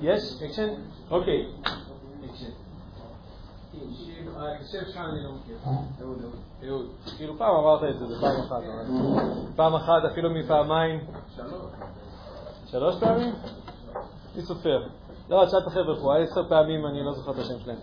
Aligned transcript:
יש? 0.00 0.42
אקשן? 0.42 0.68
אוקיי. 1.10 1.52
ההקשר 4.36 4.84
כאן 4.92 5.02
אני 5.04 5.24
לא 5.24 5.30
מכיר. 5.32 5.56
אהוד. 6.64 6.86
כאילו 7.16 7.38
פעם 7.38 7.54
אמרת 7.54 7.80
את 7.90 7.98
זה, 7.98 8.06
זה 8.06 8.14
פעם 8.20 8.40
אחת. 8.40 8.62
פעם 9.56 9.74
אחת, 9.74 10.04
אפילו 10.12 10.30
מפעמיים. 10.30 11.00
שלוש 12.66 12.94
פעמים? 13.00 13.34
מי 14.36 14.42
סופר? 14.42 14.88
לא, 15.28 15.46
תשאל 15.46 15.58
את 15.58 15.66
החבר'ה 15.66 15.96
פה, 16.02 16.16
עשר 16.16 16.48
פעמים 16.48 16.86
אני 16.86 17.04
לא 17.04 17.12
זוכר 17.12 17.30
את 17.30 17.38
השם 17.38 17.60
שלהם. 17.60 17.78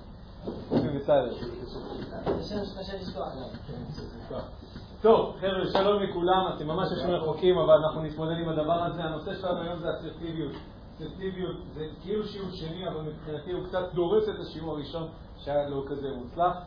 טוב, 5.03 5.35
חבר'ה, 5.39 5.65
שלום 5.73 6.03
לכולם, 6.03 6.49
אתם 6.55 6.67
ממש 6.67 6.87
יש 6.91 7.03
רחוקים, 7.05 7.57
אבל 7.57 7.73
אנחנו 7.73 8.01
נתמודד 8.01 8.37
עם 8.37 8.49
הדבר 8.49 8.83
הזה. 8.83 9.03
הנושא 9.03 9.35
שלנו 9.35 9.61
היום 9.61 9.79
זה 9.79 9.87
אסרטיביות. 9.99 10.51
אסרטיביות 10.95 11.55
זה 11.73 11.85
כאילו 12.01 12.27
שיעור 12.27 12.49
שני, 12.51 12.87
אבל 12.87 13.01
מבחינתי 13.01 13.51
הוא 13.51 13.67
קצת 13.67 13.93
דורס 13.93 14.29
את 14.29 14.39
השיעור 14.39 14.71
הראשון, 14.71 15.07
שהיה 15.37 15.69
לא 15.69 15.83
כזה 15.87 16.15
מוצלח. 16.15 16.57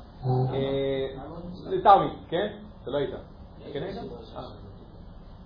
זה 1.54 1.76
תמי, 1.82 2.08
כן? 2.28 2.56
אתה 2.82 2.90
לא 2.90 2.98
היית. 2.98 3.14
כן 3.72 3.82
היית? 3.82 3.96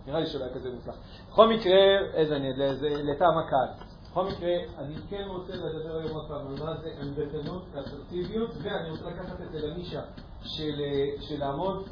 נראה 0.07 0.20
לי 0.20 0.27
שלא 0.27 0.45
היה 0.45 0.55
כזה 0.55 0.70
מוצלח. 0.75 0.95
בכל 1.31 1.48
מקרה, 1.48 1.98
איזה 2.15 2.37
אני, 2.37 2.53
לטעם 2.83 3.39
הקהל. 3.39 3.69
בכל 4.11 4.25
מקרה, 4.25 4.53
אני 4.79 4.95
כן 5.11 5.25
רוצה 5.29 5.53
לדבר 5.53 5.97
היום 5.98 6.17
עוד 6.17 6.29
פעם 6.29 6.47
על 6.47 6.65
מה 6.65 6.77
זה 6.77 6.91
עמדתנות, 7.03 7.62
אסרטיביות, 7.75 8.51
ואני 8.62 8.91
רוצה 8.91 9.05
לקחת 9.07 9.41
את 9.41 9.53
זה 9.53 9.69
לנישה 9.69 10.01
של 11.20 11.39
לעמוד. 11.39 11.89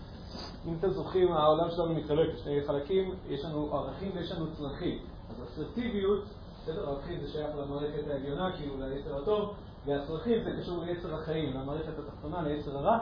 אם 0.66 0.74
אתם 0.78 0.90
זוכרים, 0.90 1.32
העולם 1.32 1.70
שלנו 1.70 1.94
מתחלק 1.94 2.28
לשני 2.34 2.60
חלקים, 2.66 3.14
יש 3.28 3.44
לנו 3.44 3.74
ערכים 3.76 4.10
ויש 4.14 4.32
לנו 4.32 4.46
צרכים. 4.58 4.98
אז 5.30 5.44
אסרטיביות, 5.44 6.24
בסדר, 6.62 6.90
ערכים 6.90 7.20
זה 7.20 7.28
שייך 7.32 7.50
למערכת 7.56 8.08
העליונה, 8.10 8.52
כאילו 8.56 8.74
ליצר 8.78 9.22
הטוב, 9.22 9.54
והצרכים 9.86 10.44
זה 10.44 10.50
קשור 10.60 10.84
ליצר 10.84 11.14
החיים, 11.14 11.54
למערכת 11.54 11.92
התחתונה, 11.98 12.42
ליצר 12.42 12.78
הרע, 12.78 12.98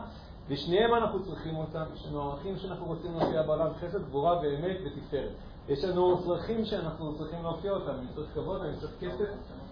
ושניהם 0.49 0.95
אנחנו 0.95 1.25
צריכים 1.25 1.57
אותם, 1.57 1.85
יש 1.95 2.07
לנו 2.07 2.23
ערכים 2.23 2.57
שאנחנו 2.59 2.87
רוצים 2.87 3.13
להופיע 3.19 3.43
בעולם, 3.43 3.69
חסד, 3.81 4.05
גבורה 4.05 4.41
ואמת 4.43 4.77
ותפארת. 4.85 5.31
יש 5.69 5.85
לנו 5.85 6.23
צרכים 6.25 6.65
שאנחנו 6.65 7.19
צריכים 7.19 7.43
להופיע 7.43 7.73
אותם, 7.73 7.91
אני 7.91 8.07
צריך 8.15 8.29
כבוד, 8.35 8.61
אני 8.63 8.77
צריך 8.77 8.93
כסף, 9.01 9.29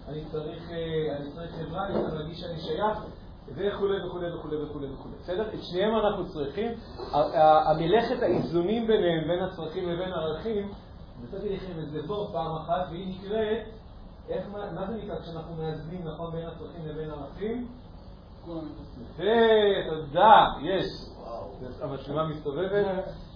אני 0.07 0.23
צריך, 0.31 0.71
אני 1.19 1.31
צריך 1.31 1.51
חברה, 1.51 1.87
אני 1.87 2.01
צריך 2.01 2.13
להרגיש 2.13 2.39
שאני 2.39 2.59
שייך, 2.59 2.97
וכולי 3.53 4.05
וכולי 4.05 4.33
וכולי 4.33 4.63
וכולי 4.63 4.87
וכולי. 4.93 5.15
בסדר? 5.23 5.53
את 5.53 5.63
שניהם 5.63 5.95
אנחנו 5.95 6.27
צריכים. 6.27 6.71
המלאכת 7.65 8.21
האיזונים 8.21 8.87
ביניהם, 8.87 9.27
בין 9.27 9.43
הצרכים 9.43 9.89
לבין 9.89 10.13
הערכים, 10.13 10.71
נתתי 11.23 11.55
לכם 11.55 11.79
את 11.79 11.89
זה 11.89 11.99
פה 12.07 12.29
פעם 12.31 12.55
אחת, 12.55 12.87
והיא 12.89 13.15
נקראת, 13.15 13.63
איך, 14.29 14.45
מה 14.51 14.87
זה 14.87 14.95
נקרא 14.95 15.19
כשאנחנו 15.19 15.55
מאזנים 15.55 16.07
נכון 16.07 16.31
בין 16.31 16.45
הצרכים 16.45 16.87
לבין 16.87 17.09
הערכים? 17.09 17.67
תודה, 19.89 20.45
יש. 20.61 20.85
המצלמה 21.81 22.27
מסתובבת, 22.27 22.85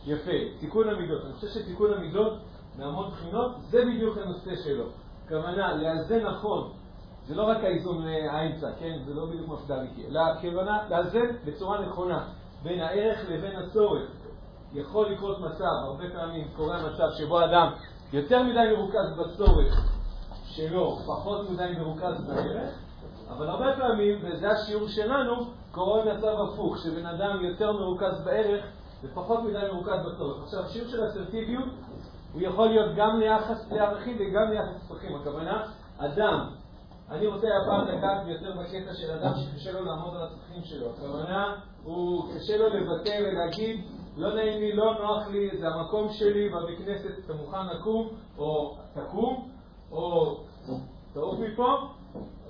יפה. 0.06 0.32
תיקון 0.60 0.90
המידות. 0.90 1.26
אני 1.26 1.34
חושב 1.34 1.48
שתיקון 1.48 1.94
המידות, 1.94 2.34
מהמון 2.78 3.12
בחינות, 3.12 3.52
זה 3.70 3.86
בדיוק 3.86 4.18
הנושא 4.18 4.56
שלו. 4.56 4.86
כוונה, 5.30 5.76
לאזן 5.76 6.28
נכון. 6.28 6.72
זה 7.30 7.36
לא 7.36 7.44
רק 7.44 7.64
האיזון 7.64 8.08
האמצע, 8.08 8.68
כן? 8.80 8.98
זה 9.06 9.14
לא 9.14 9.26
בדיוק 9.26 9.48
מפד"ליקי, 9.48 10.08
אלא 10.08 10.20
הכוונה 10.20 10.78
לאזן 10.90 11.26
בצורה 11.46 11.82
נכונה 11.82 12.24
בין 12.64 12.80
הערך 12.80 13.20
לבין 13.30 13.56
הצורך. 13.56 14.10
יכול 14.74 15.10
לקרות 15.10 15.40
מצב, 15.40 15.64
הרבה 15.64 16.04
פעמים 16.14 16.48
קורה 16.56 16.78
מצב 16.94 17.08
שבו 17.18 17.46
אדם 17.46 17.72
יותר 18.14 18.44
מדי 18.44 18.74
מרוכז 18.78 19.14
בצורך 19.18 19.92
שלו, 20.46 20.96
פחות 20.96 21.50
מדי 21.50 21.72
מרוכז 21.80 22.28
בערך, 22.28 22.70
אבל 23.30 23.50
הרבה 23.50 23.76
פעמים, 23.78 24.20
וזה 24.22 24.52
השיעור 24.52 24.88
שלנו, 24.88 25.36
קורה 25.72 26.14
מצב 26.14 26.36
הפוך, 26.42 26.78
שבן 26.78 27.06
אדם 27.06 27.46
יותר 27.46 27.72
מרוכז 27.72 28.22
בערך 28.26 28.66
ופחות 29.04 29.44
מדי 29.44 29.72
מרוכז 29.74 30.06
בצורך. 30.06 30.44
עכשיו, 30.44 30.64
השיעור 30.64 30.90
של 30.90 31.08
אסרטיביות 31.08 31.70
הוא 32.34 32.42
יכול 32.42 32.68
להיות 32.68 32.96
גם 32.96 33.20
ליחס 33.20 33.72
לערכים 33.72 34.18
וגם 34.20 34.52
ליחס 34.52 34.76
לצרכים. 34.86 35.16
הכוונה, 35.16 35.64
אדם, 35.98 36.59
אני 37.12 37.28
רוצה 37.28 37.48
הפעם 37.58 37.88
לגעת 37.88 38.28
יותר 38.28 38.52
בקטע 38.52 38.94
של 38.94 39.12
אדם 39.12 39.34
שקשה 39.36 39.72
לו 39.72 39.86
לעמוד 39.86 40.16
על 40.16 40.22
הצרכים 40.24 40.64
שלו. 40.64 40.90
הכוונה, 40.90 41.56
הוא 41.84 42.34
קשה 42.36 42.58
לו 42.58 42.70
לבטא 42.70 43.20
ולהגיד, 43.22 43.86
לא 44.18 44.36
נעים 44.36 44.60
לי, 44.60 44.74
לא 44.74 44.94
נוח 45.00 45.28
לי, 45.28 45.50
זה 45.60 45.68
המקום 45.68 46.10
שלי, 46.14 46.50
בבית 46.50 46.78
כנסת 46.78 47.26
אתה 47.26 47.34
מוכן 47.34 47.68
לקום, 47.68 48.10
או 48.38 48.78
תקום, 48.94 49.52
או 49.92 50.38
תעוף 51.14 51.40
מפה, 51.40 51.88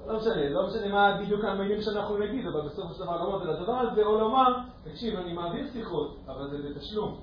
לא 0.07 0.17
משנה, 0.17 0.49
לא 0.49 0.67
משנה 0.67 0.87
מה 0.87 1.21
בדיוק 1.21 1.45
המילים 1.45 1.81
שאנחנו 1.81 2.17
נגיד, 2.17 2.47
אבל 2.47 2.61
בסופו 2.61 2.93
של 2.93 3.03
דבר 3.03 3.17
לעמוד 3.17 3.41
על 3.41 3.49
הדבר 3.49 3.77
הזה, 3.77 4.05
או 4.05 4.19
לומר, 4.19 4.53
תקשיב, 4.83 5.19
אני 5.19 5.33
מעביר 5.33 5.67
שיחות, 5.73 6.17
אבל 6.27 6.49
זה 6.49 6.69
בתשלום. 6.69 7.19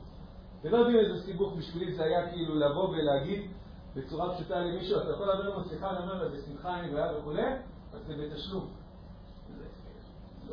ולא 0.65 0.77
יודעים 0.77 0.99
איזה 0.99 1.23
סיבוך 1.23 1.55
בשבילי 1.59 1.95
זה 1.95 2.05
היה 2.05 2.31
כאילו 2.31 2.55
לבוא 2.55 2.89
ולהגיד 2.89 3.51
בצורה 3.97 4.35
פשוטה 4.35 4.59
למישהו, 4.59 5.01
אתה 5.01 5.11
יכול 5.11 5.27
לדבר 5.31 5.55
עם 5.55 5.61
השיחה, 5.61 5.91
אני 5.91 5.99
אומר 5.99 6.23
לה, 6.23 6.29
בשמחה 6.29 6.81
אני 6.81 6.91
בעד 6.91 7.17
וכולי, 7.17 7.43
אז 7.93 8.01
זה 8.07 8.15
בתשלום. 8.17 8.69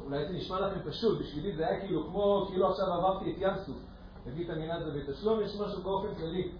אולי 0.06 0.28
זה 0.28 0.34
נשמע 0.34 0.59
לכם 0.59 0.90
פשוט, 0.90 1.20
בשבילי 1.20 1.56
זה 1.56 1.68
היה 1.68 1.80
כאילו 1.80 2.08
כמו, 2.08 2.46
כאילו 2.50 2.70
עכשיו 2.70 2.86
עברתי 2.94 3.32
את 3.32 3.36
ים 3.40 3.58
סוף. 3.66 3.78
להגיד 4.26 4.50
את 4.50 4.56
המילה 4.56 4.76
הזה 4.76 4.92
בתשלום, 4.92 5.42
יש 5.42 5.59
משהו 5.59 5.84
באופן 5.84 6.16
כללי. 6.16 6.52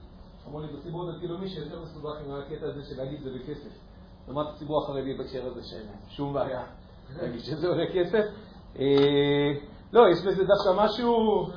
אמרו 0.48 0.60
לי 0.62 0.68
בציבור 0.68 1.10
הדתי-לאומי 1.10 1.50
שיותר 1.50 1.82
מסובך 1.82 2.14
עם 2.26 2.32
הקטע 2.32 2.66
הזה 2.66 2.84
של 2.84 2.98
להגיד 2.98 3.22
זה 3.24 3.30
בכסף. 3.34 3.70
לעומת 4.28 4.48
הציבור 4.54 4.84
החרדי 4.84 5.14
בהקשר 5.14 5.46
הזה 5.46 5.64
שאין 5.64 5.88
שום 6.10 6.34
בעיה 6.34 6.64
להגיד 7.22 7.40
שזה 7.40 7.68
עולה 7.68 7.86
כסף. 7.94 8.26
לא, 9.94 10.10
יש 10.10 10.26
בזה 10.26 10.44
דווקא 10.44 10.86
משהו, 10.86 11.48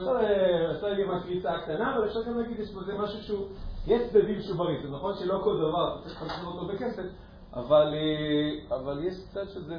עשה 0.76 0.88
לי 0.88 1.04
מקריצה 1.04 1.58
קטנה, 1.58 1.96
אבל 1.96 2.06
אפשר 2.06 2.22
גם 2.22 2.38
להגיד, 2.38 2.60
יש 2.60 2.74
בזה 2.74 2.94
משהו 2.94 3.22
שהוא, 3.22 3.46
יש 3.86 4.02
צדדים 4.10 4.42
שוברים. 4.42 4.82
זה 4.82 4.88
נכון 4.90 5.14
שלא 5.14 5.40
כל 5.44 5.56
דבר 5.56 6.00
צריך 6.02 6.22
לקנות 6.22 6.54
אותו 6.54 6.66
בכסף, 6.66 7.06
אבל 7.54 8.98
יש 9.02 9.14
קצת 9.30 9.48
שזה 9.48 9.76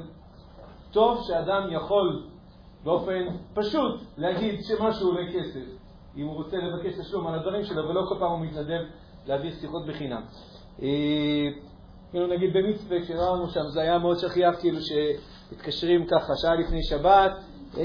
טוב 0.91 1.19
שאדם 1.27 1.67
יכול 1.71 2.23
באופן 2.83 3.25
פשוט 3.53 4.01
להגיד 4.17 4.59
שמשהו 4.63 5.07
עולה 5.07 5.31
כסף, 5.33 5.65
אם 6.17 6.25
הוא 6.25 6.35
רוצה 6.35 6.57
לבקש 6.57 6.99
תשלום 6.99 7.27
על 7.27 7.35
הדברים 7.35 7.63
שלו, 7.63 7.89
ולא 7.89 8.01
כל 8.09 8.15
פעם 8.19 8.31
הוא 8.31 8.39
מתנדב 8.39 8.81
להעביר 9.27 9.53
שיחות 9.61 9.85
בחינם. 9.87 10.21
כאילו 12.11 12.27
נגיד 12.27 12.53
במצווה, 12.53 13.01
כשראינו 13.01 13.49
שם, 13.49 13.67
זה 13.73 13.81
היה 13.81 13.97
מאוד 13.99 14.17
שכיח, 14.17 14.59
כאילו 14.59 14.77
שמתקשרים 14.81 16.05
ככה 16.05 16.33
שעה 16.41 16.55
לפני 16.55 16.83
שבת, 16.83 17.31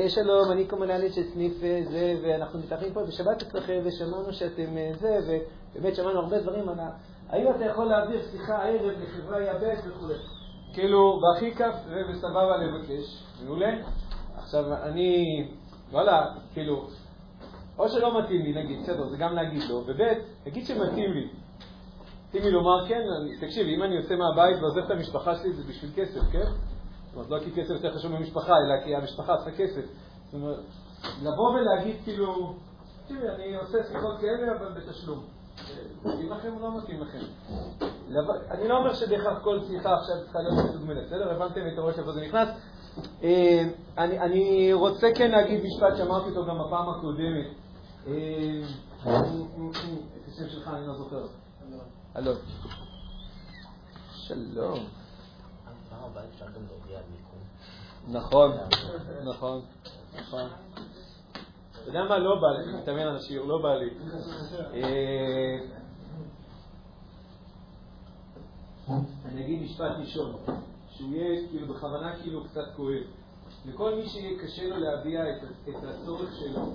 שלום, 0.08 0.50
אני 0.52 0.66
קומונלית 0.66 1.14
של 1.14 1.22
סניף 1.22 1.52
זה, 1.90 2.14
ואנחנו 2.22 2.58
מתארחים 2.58 2.92
פה 2.92 3.00
בשבת 3.04 3.42
אצלכם, 3.42 3.80
ושמענו 3.84 4.32
שאתם 4.32 4.76
זה, 5.00 5.38
ובאמת 5.74 5.96
שמענו 5.96 6.18
הרבה 6.20 6.40
דברים 6.40 6.68
ה... 6.68 6.90
האם 7.28 7.50
אתה 7.50 7.64
יכול 7.64 7.84
להעביר 7.84 8.22
שיחה 8.30 8.56
הערב 8.56 8.92
לחברה 9.02 9.42
יבש 9.42 9.78
וכו'. 9.86 10.06
כאילו, 10.72 11.20
בהכי 11.20 11.54
כיף 11.54 11.74
וסבבה 12.08 12.56
לבקש, 12.56 13.24
מעולה. 13.44 13.70
עכשיו, 14.36 14.74
אני, 14.82 15.24
וואלה, 15.92 16.26
כאילו, 16.52 16.86
או 17.78 17.88
שלא 17.88 18.20
מתאים 18.20 18.42
לי, 18.42 18.64
נגיד, 18.64 18.82
בסדר, 18.82 19.08
זה 19.08 19.16
גם 19.16 19.34
להגיד 19.34 19.62
לו, 19.68 19.76
וב', 19.76 20.00
נגיד 20.46 20.66
שמתאים 20.66 21.12
לי. 21.12 21.28
מתאים 22.28 22.42
לי 22.44 22.50
לומר, 22.50 22.88
כן, 22.88 23.00
תקשיב, 23.40 23.66
אם 23.66 23.82
אני 23.82 23.94
יוצא 23.94 24.14
מהבית 24.16 24.62
ועוזב 24.62 24.78
את 24.78 24.90
המשפחה 24.90 25.34
שלי, 25.36 25.52
זה 25.52 25.62
בשביל 25.68 25.90
כסף, 25.96 26.20
כן? 26.32 26.44
זאת 26.44 27.14
אומרת, 27.14 27.30
לא 27.30 27.38
כי 27.38 27.52
כסף 27.52 27.70
יותר 27.70 27.94
חשוב 27.98 28.12
ממשפחה, 28.12 28.52
אלא 28.66 28.84
כי 28.84 28.96
המשפחה 28.96 29.36
צריכה 29.36 29.50
כסף. 29.50 29.84
זאת 30.24 30.34
אומרת, 30.34 30.58
לבוא 31.22 31.50
ולהגיד, 31.50 31.96
כאילו, 32.04 32.54
תראי, 33.08 33.28
אני 33.28 33.56
עושה 33.56 33.78
שיחות 33.92 34.20
כאלה, 34.20 34.56
אבל 34.56 34.72
בתשלום. 34.72 35.24
מתאים 36.04 36.30
לכם 36.32 36.54
או 36.56 36.60
לא 36.60 36.78
מתאים 36.78 37.00
לכם? 37.00 37.18
אני 38.50 38.68
לא 38.68 38.78
אומר 38.78 38.94
שבהכרח 38.94 39.38
כל 39.44 39.60
שיחה 39.68 39.94
עכשיו 39.94 40.14
צריכה 40.24 40.38
להיות 40.38 40.66
מסוגמלת, 40.70 41.06
בסדר? 41.06 41.30
הבנתם 41.30 41.60
את 41.72 41.78
הראש 41.78 41.98
איפה 41.98 42.12
זה 42.12 42.20
נכנס? 42.26 42.48
אני 43.98 44.72
רוצה 44.72 45.06
כן 45.14 45.30
להגיד 45.30 45.60
משפט 45.64 45.96
שאמרתי 45.96 46.30
אותו 46.30 46.46
גם 46.46 46.58
בפעם 46.66 46.88
הקודמת. 46.88 47.46
את 50.16 50.28
השם 50.28 50.48
שלך 50.48 50.68
אני 50.68 50.86
לא 50.86 50.94
זוכר. 50.94 51.26
אלון. 52.16 52.36
שלום. 54.12 54.78
נכון, 58.08 58.50
נכון, 59.24 59.60
נכון. 60.18 60.48
אתה 61.82 61.90
יודע 61.90 62.04
מה? 62.04 62.18
לא 62.18 62.40
בא 62.40 62.48
לי, 62.48 62.72
מתאמן 62.72 63.00
על 63.00 63.16
השיעור, 63.16 63.48
לא 63.48 63.62
בא 63.62 63.74
לי. 63.74 63.90
אני 69.24 69.44
אגיד 69.44 69.62
משפט 69.62 69.92
ראשון, 69.98 70.34
שהוא 70.90 71.14
יהיה 71.14 71.48
כאילו 71.48 71.74
בכוונה 71.74 72.16
כאילו 72.22 72.44
קצת 72.44 72.64
כואב. 72.76 73.02
לכל 73.66 73.94
מי 73.94 74.08
שקשה 74.08 74.68
לו 74.68 74.76
להביע 74.76 75.36
את 75.68 75.74
הצורך 75.88 76.30
שלו, 76.38 76.72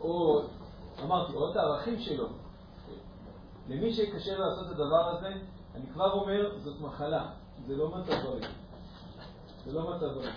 או 0.00 0.42
אמרתי, 1.02 1.32
או 1.32 1.50
את 1.50 1.56
הערכים 1.56 2.00
שלו. 2.00 2.26
למי 3.68 3.92
שקשה 3.92 4.38
לעשות 4.38 4.66
את 4.66 4.72
הדבר 4.72 5.08
הזה, 5.08 5.28
אני 5.74 5.86
כבר 5.92 6.12
אומר, 6.12 6.58
זאת 6.58 6.80
מחלה, 6.80 7.26
זה 7.66 7.76
לא 7.76 7.88
מצב 7.88 8.12
בריא. 8.24 8.48
זה 9.64 9.72
לא 9.72 9.96
מצב 9.96 10.06
בריא. 10.06 10.30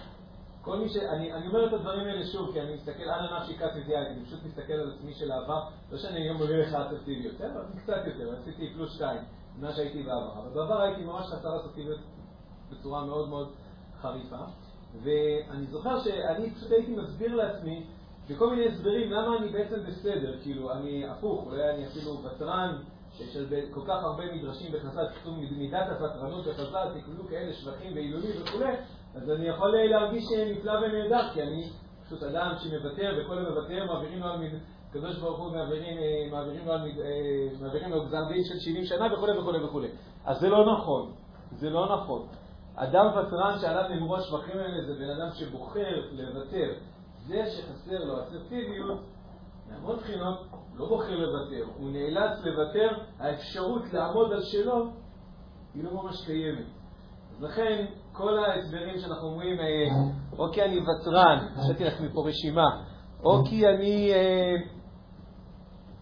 כל 0.66 0.78
מי 0.78 0.90
ש... 0.90 0.98
אני, 0.98 1.34
אני 1.34 1.48
אומר 1.48 1.68
את 1.68 1.74
הדברים 1.74 2.08
האלה 2.08 2.26
שוב, 2.26 2.54
כי 2.54 2.62
אני 2.62 2.74
מסתכל, 2.74 3.04
אנא 3.04 3.40
נפשי 3.40 3.54
קצת 3.54 3.76
ידיעה, 3.76 4.02
אני 4.08 4.26
פשוט 4.26 4.40
מסתכל 4.46 4.74
על 4.74 4.92
עצמי 4.92 5.14
של 5.14 5.32
העבר, 5.32 5.64
לא 5.92 5.98
שאני 5.98 6.22
היום 6.22 6.42
מביא 6.42 6.56
לך 6.56 6.74
אסרטיביות, 6.74 7.36
בסדר? 7.36 7.62
אני 7.72 7.82
קצת 7.82 8.02
יותר, 8.06 8.36
עשיתי 8.42 8.74
פלוס 8.74 8.94
שתיים, 8.94 9.22
ממה 9.58 9.74
שהייתי 9.74 10.04
בעבר. 10.04 10.34
אבל 10.40 10.50
בעבר 10.54 10.82
הייתי 10.82 11.04
ממש 11.04 11.26
חסר 11.26 11.58
אסרטיביות 11.58 12.00
בצורה 12.72 13.06
מאוד 13.06 13.30
מאוד 13.30 13.52
חריפה, 14.02 14.40
ואני 15.04 15.66
זוכר 15.66 16.00
שאני 16.00 16.52
פשוט 16.52 16.72
הייתי 16.72 16.96
מסביר 16.96 17.36
לעצמי, 17.36 17.86
בכל 18.30 18.50
מיני 18.50 18.68
הסברים, 18.68 19.12
למה 19.12 19.38
אני 19.38 19.50
בעצם 19.50 19.86
בסדר, 19.88 20.42
כאילו, 20.42 20.72
אני 20.72 21.08
הפוך, 21.08 21.46
אולי 21.46 21.70
אני 21.70 21.88
אפילו 21.88 22.24
ותרן, 22.24 22.78
שיש 23.12 23.38
כל 23.72 23.82
כך 23.88 24.04
הרבה 24.04 24.36
מדרשים 24.36 24.72
בחז"ל, 24.72 25.06
כתוב 25.22 25.40
מידת 25.58 25.90
הוותרנות 25.90 26.46
בחז"ל, 26.48 26.88
תקבלו 27.00 27.28
כאלה 27.30 27.54
שבחים 27.54 27.94
ועילולים 27.96 28.32
וכולי, 28.42 28.74
אז 29.16 29.30
אני 29.30 29.48
יכול 29.48 29.76
להרגיש 29.90 30.24
נפלא 30.52 30.72
ונהדר, 30.72 31.30
כי 31.34 31.44
אני 31.44 31.70
פשוט 32.06 32.24
אדם 32.24 32.52
שמוותר, 32.64 33.18
וכל 33.18 33.38
המוותר 33.38 33.86
מעבירים 33.86 34.20
לו 34.20 34.26
על 34.26 34.40
הקדוש 34.90 35.18
ברוך 35.18 35.40
הוא 35.40 35.52
מעבירים, 35.52 35.98
אה, 35.98 36.28
מעבירים 36.32 36.70
אה, 36.70 36.78
מעבירים 37.62 37.92
לו 37.92 38.06
גזר 38.06 38.28
דין 38.28 38.44
של 38.44 38.60
70 38.60 38.86
שנה 38.86 39.14
וכולי 39.14 39.38
וכולי 39.40 39.64
וכולי. 39.64 39.88
אז 40.26 40.40
זה 40.40 40.50
לא 40.50 40.74
נכון, 40.74 41.12
זה 41.52 41.70
לא 41.70 41.96
נכון. 41.96 42.28
אדם 42.76 43.06
ותרן 43.06 43.60
שעליו 43.62 43.90
נאמרו 43.90 44.16
השבחים 44.16 44.58
האלה 44.58 44.86
זה 44.86 44.94
בן 44.94 45.10
אדם 45.10 45.30
שבוחר 45.34 46.02
לוותר. 46.12 46.74
זה 47.28 47.44
שחסר 47.46 48.06
לו 48.06 48.24
אסרטיביות, 48.24 49.00
מהמון 49.70 49.96
בחינות, 49.96 50.46
לא 50.76 50.88
בוחר 50.88 51.16
לוותר, 51.16 51.64
הוא 51.78 51.90
נאלץ 51.92 52.46
לוותר, 52.46 52.88
האפשרות 53.20 53.82
לעמוד 53.94 54.34
על 54.34 54.42
שלו 54.44 54.86
היא 55.74 55.84
לא 55.84 55.94
ממש 55.94 56.26
קיימת. 56.26 56.66
אז 57.32 57.44
לכן, 57.44 57.86
כל 58.18 58.38
ההסברים 58.38 59.00
שאנחנו 59.00 59.28
אומרים, 59.28 59.60
אה, 59.60 59.88
או 60.38 60.52
כי 60.52 60.64
אני 60.64 60.80
ותרן, 60.80 61.48
עשיתי 61.56 61.84
לעצמי 61.84 62.08
פה 62.14 62.28
רשימה, 62.28 62.82
או 63.24 63.46
כי 63.46 63.68
אני... 63.68 64.14
אה, 64.14 64.56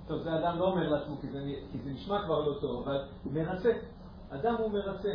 טוב, 0.07 0.21
זה 0.23 0.35
אדם 0.39 0.59
לא 0.59 0.65
אומר 0.65 0.89
לעצמו, 0.89 1.15
כי 1.21 1.27
זה, 1.27 1.39
כי 1.71 1.77
זה 1.77 1.89
נשמע 1.89 2.23
כבר 2.25 2.39
לא 2.39 2.59
טוב, 2.61 2.83
אבל 2.83 3.01
מרצה. 3.25 3.71
אדם 4.29 4.55
הוא 4.59 4.71
מרצה. 4.71 5.09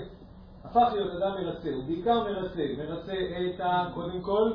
הפך 0.64 0.88
להיות 0.92 1.22
אדם 1.22 1.32
מרצה, 1.32 1.70
הוא 1.74 1.84
בעיקר 1.84 2.24
מרצה. 2.24 2.62
מרצה 2.78 3.12
את 3.54 3.60
ה... 3.60 3.90
קודם 3.94 4.20
כל, 4.22 4.52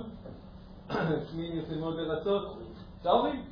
מי 1.35 1.43
יוצא 1.43 1.75
מאוד 1.75 1.95
לרצות? 1.95 2.57
את 3.01 3.05
ההורים. 3.05 3.43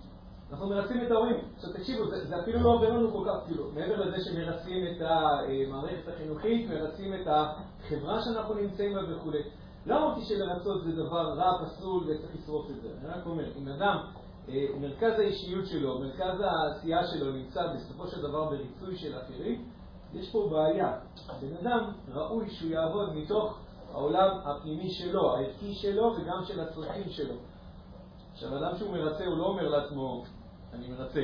אנחנו 0.51 0.69
מרצים 0.69 1.01
את 1.05 1.11
ההורים. 1.11 1.35
עכשיו 1.55 1.73
תקשיבו, 1.73 2.07
זה, 2.07 2.25
זה 2.25 2.41
אפילו 2.41 2.59
לא 2.59 2.69
עובר 2.69 2.89
לנו 2.89 3.11
כל 3.11 3.29
כך, 3.29 3.47
כאילו, 3.47 3.71
מעבר 3.75 4.05
לזה 4.05 4.17
שמרצים 4.23 4.87
את 4.87 5.01
המערכת 5.01 6.07
החינוכית, 6.07 6.69
מרצים 6.69 7.13
את 7.13 7.27
החברה 7.85 8.21
שאנחנו 8.21 8.53
נמצאים 8.53 8.93
בה 8.93 9.15
וכו'. 9.15 9.31
לא 9.85 9.97
אמרתי 9.97 10.21
שלרצות 10.25 10.83
זה 10.83 10.91
דבר 10.91 11.33
רע, 11.33 11.65
פסול 11.65 12.03
וצריך 12.03 12.35
לשרוף 12.35 12.69
את 12.69 12.81
זה. 12.81 12.89
אני 13.01 13.09
רק 13.09 13.25
אומר, 13.25 13.45
אם 13.57 13.67
אדם, 13.67 13.97
אה, 14.49 14.65
מרכז 14.81 15.19
האישיות 15.19 15.65
שלו, 15.65 15.99
מרכז 15.99 16.41
העשייה 16.41 17.07
שלו 17.07 17.31
נמצא 17.31 17.73
בסופו 17.75 18.07
של 18.07 18.21
דבר 18.21 18.45
בריצוי 18.45 18.97
של 18.97 19.17
אחרים, 19.19 19.65
יש 20.13 20.31
פה 20.31 20.49
בעיה. 20.51 20.93
בן 21.41 21.67
אדם 21.67 21.91
ראוי 22.13 22.49
שהוא 22.49 22.71
יעבוד 22.71 23.15
מתוך 23.15 23.57
העולם 23.91 24.37
הפנימי 24.45 24.89
שלו, 24.89 25.35
הערכי 25.35 25.73
שלו 25.73 26.15
וגם 26.17 26.43
של 26.45 26.59
הצרכים 26.59 27.09
שלו. 27.09 27.35
עכשיו, 28.33 28.57
אדם 28.57 28.77
שהוא 28.77 28.91
מרצה, 28.91 29.25
הוא 29.25 29.37
לא 29.37 29.45
אומר 29.45 29.69
לעצמו, 29.69 30.23
אני 30.73 30.87
מרצה. 30.87 31.23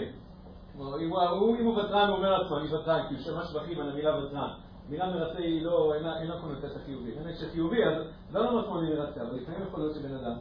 אם 0.76 0.82
הוא, 1.10 1.58
אם 1.60 1.66
הוא 1.66 1.78
ותרן, 1.78 2.08
הוא 2.08 2.18
אומר 2.18 2.38
לעצמו, 2.38 2.58
אני 2.58 2.76
ותרן, 2.76 3.06
כי 3.10 3.16
הוא 3.16 3.24
שמע 3.24 3.46
שבחים 3.46 3.80
על 3.80 3.90
המילה 3.90 4.26
ותרן. 4.26 4.50
המילה 4.88 5.10
מרצה 5.10 5.40
היא 5.40 5.62
לא, 5.62 5.94
אין 5.94 6.28
לה 6.28 6.42
קונוטציה 6.42 6.80
חיובי. 6.86 7.12
אין 7.12 7.28
הקשר 7.28 7.50
חיובי, 7.50 7.86
אז 7.86 7.94
לא 8.32 8.40
אומר 8.40 8.56
לעצמו 8.56 8.80
אני 8.80 8.90
מרצה, 8.90 9.22
אבל 9.22 9.36
לפעמים 9.36 9.62
יכול 9.68 9.80
להיות 9.80 9.96
שבן 9.96 10.16
אדם 10.16 10.38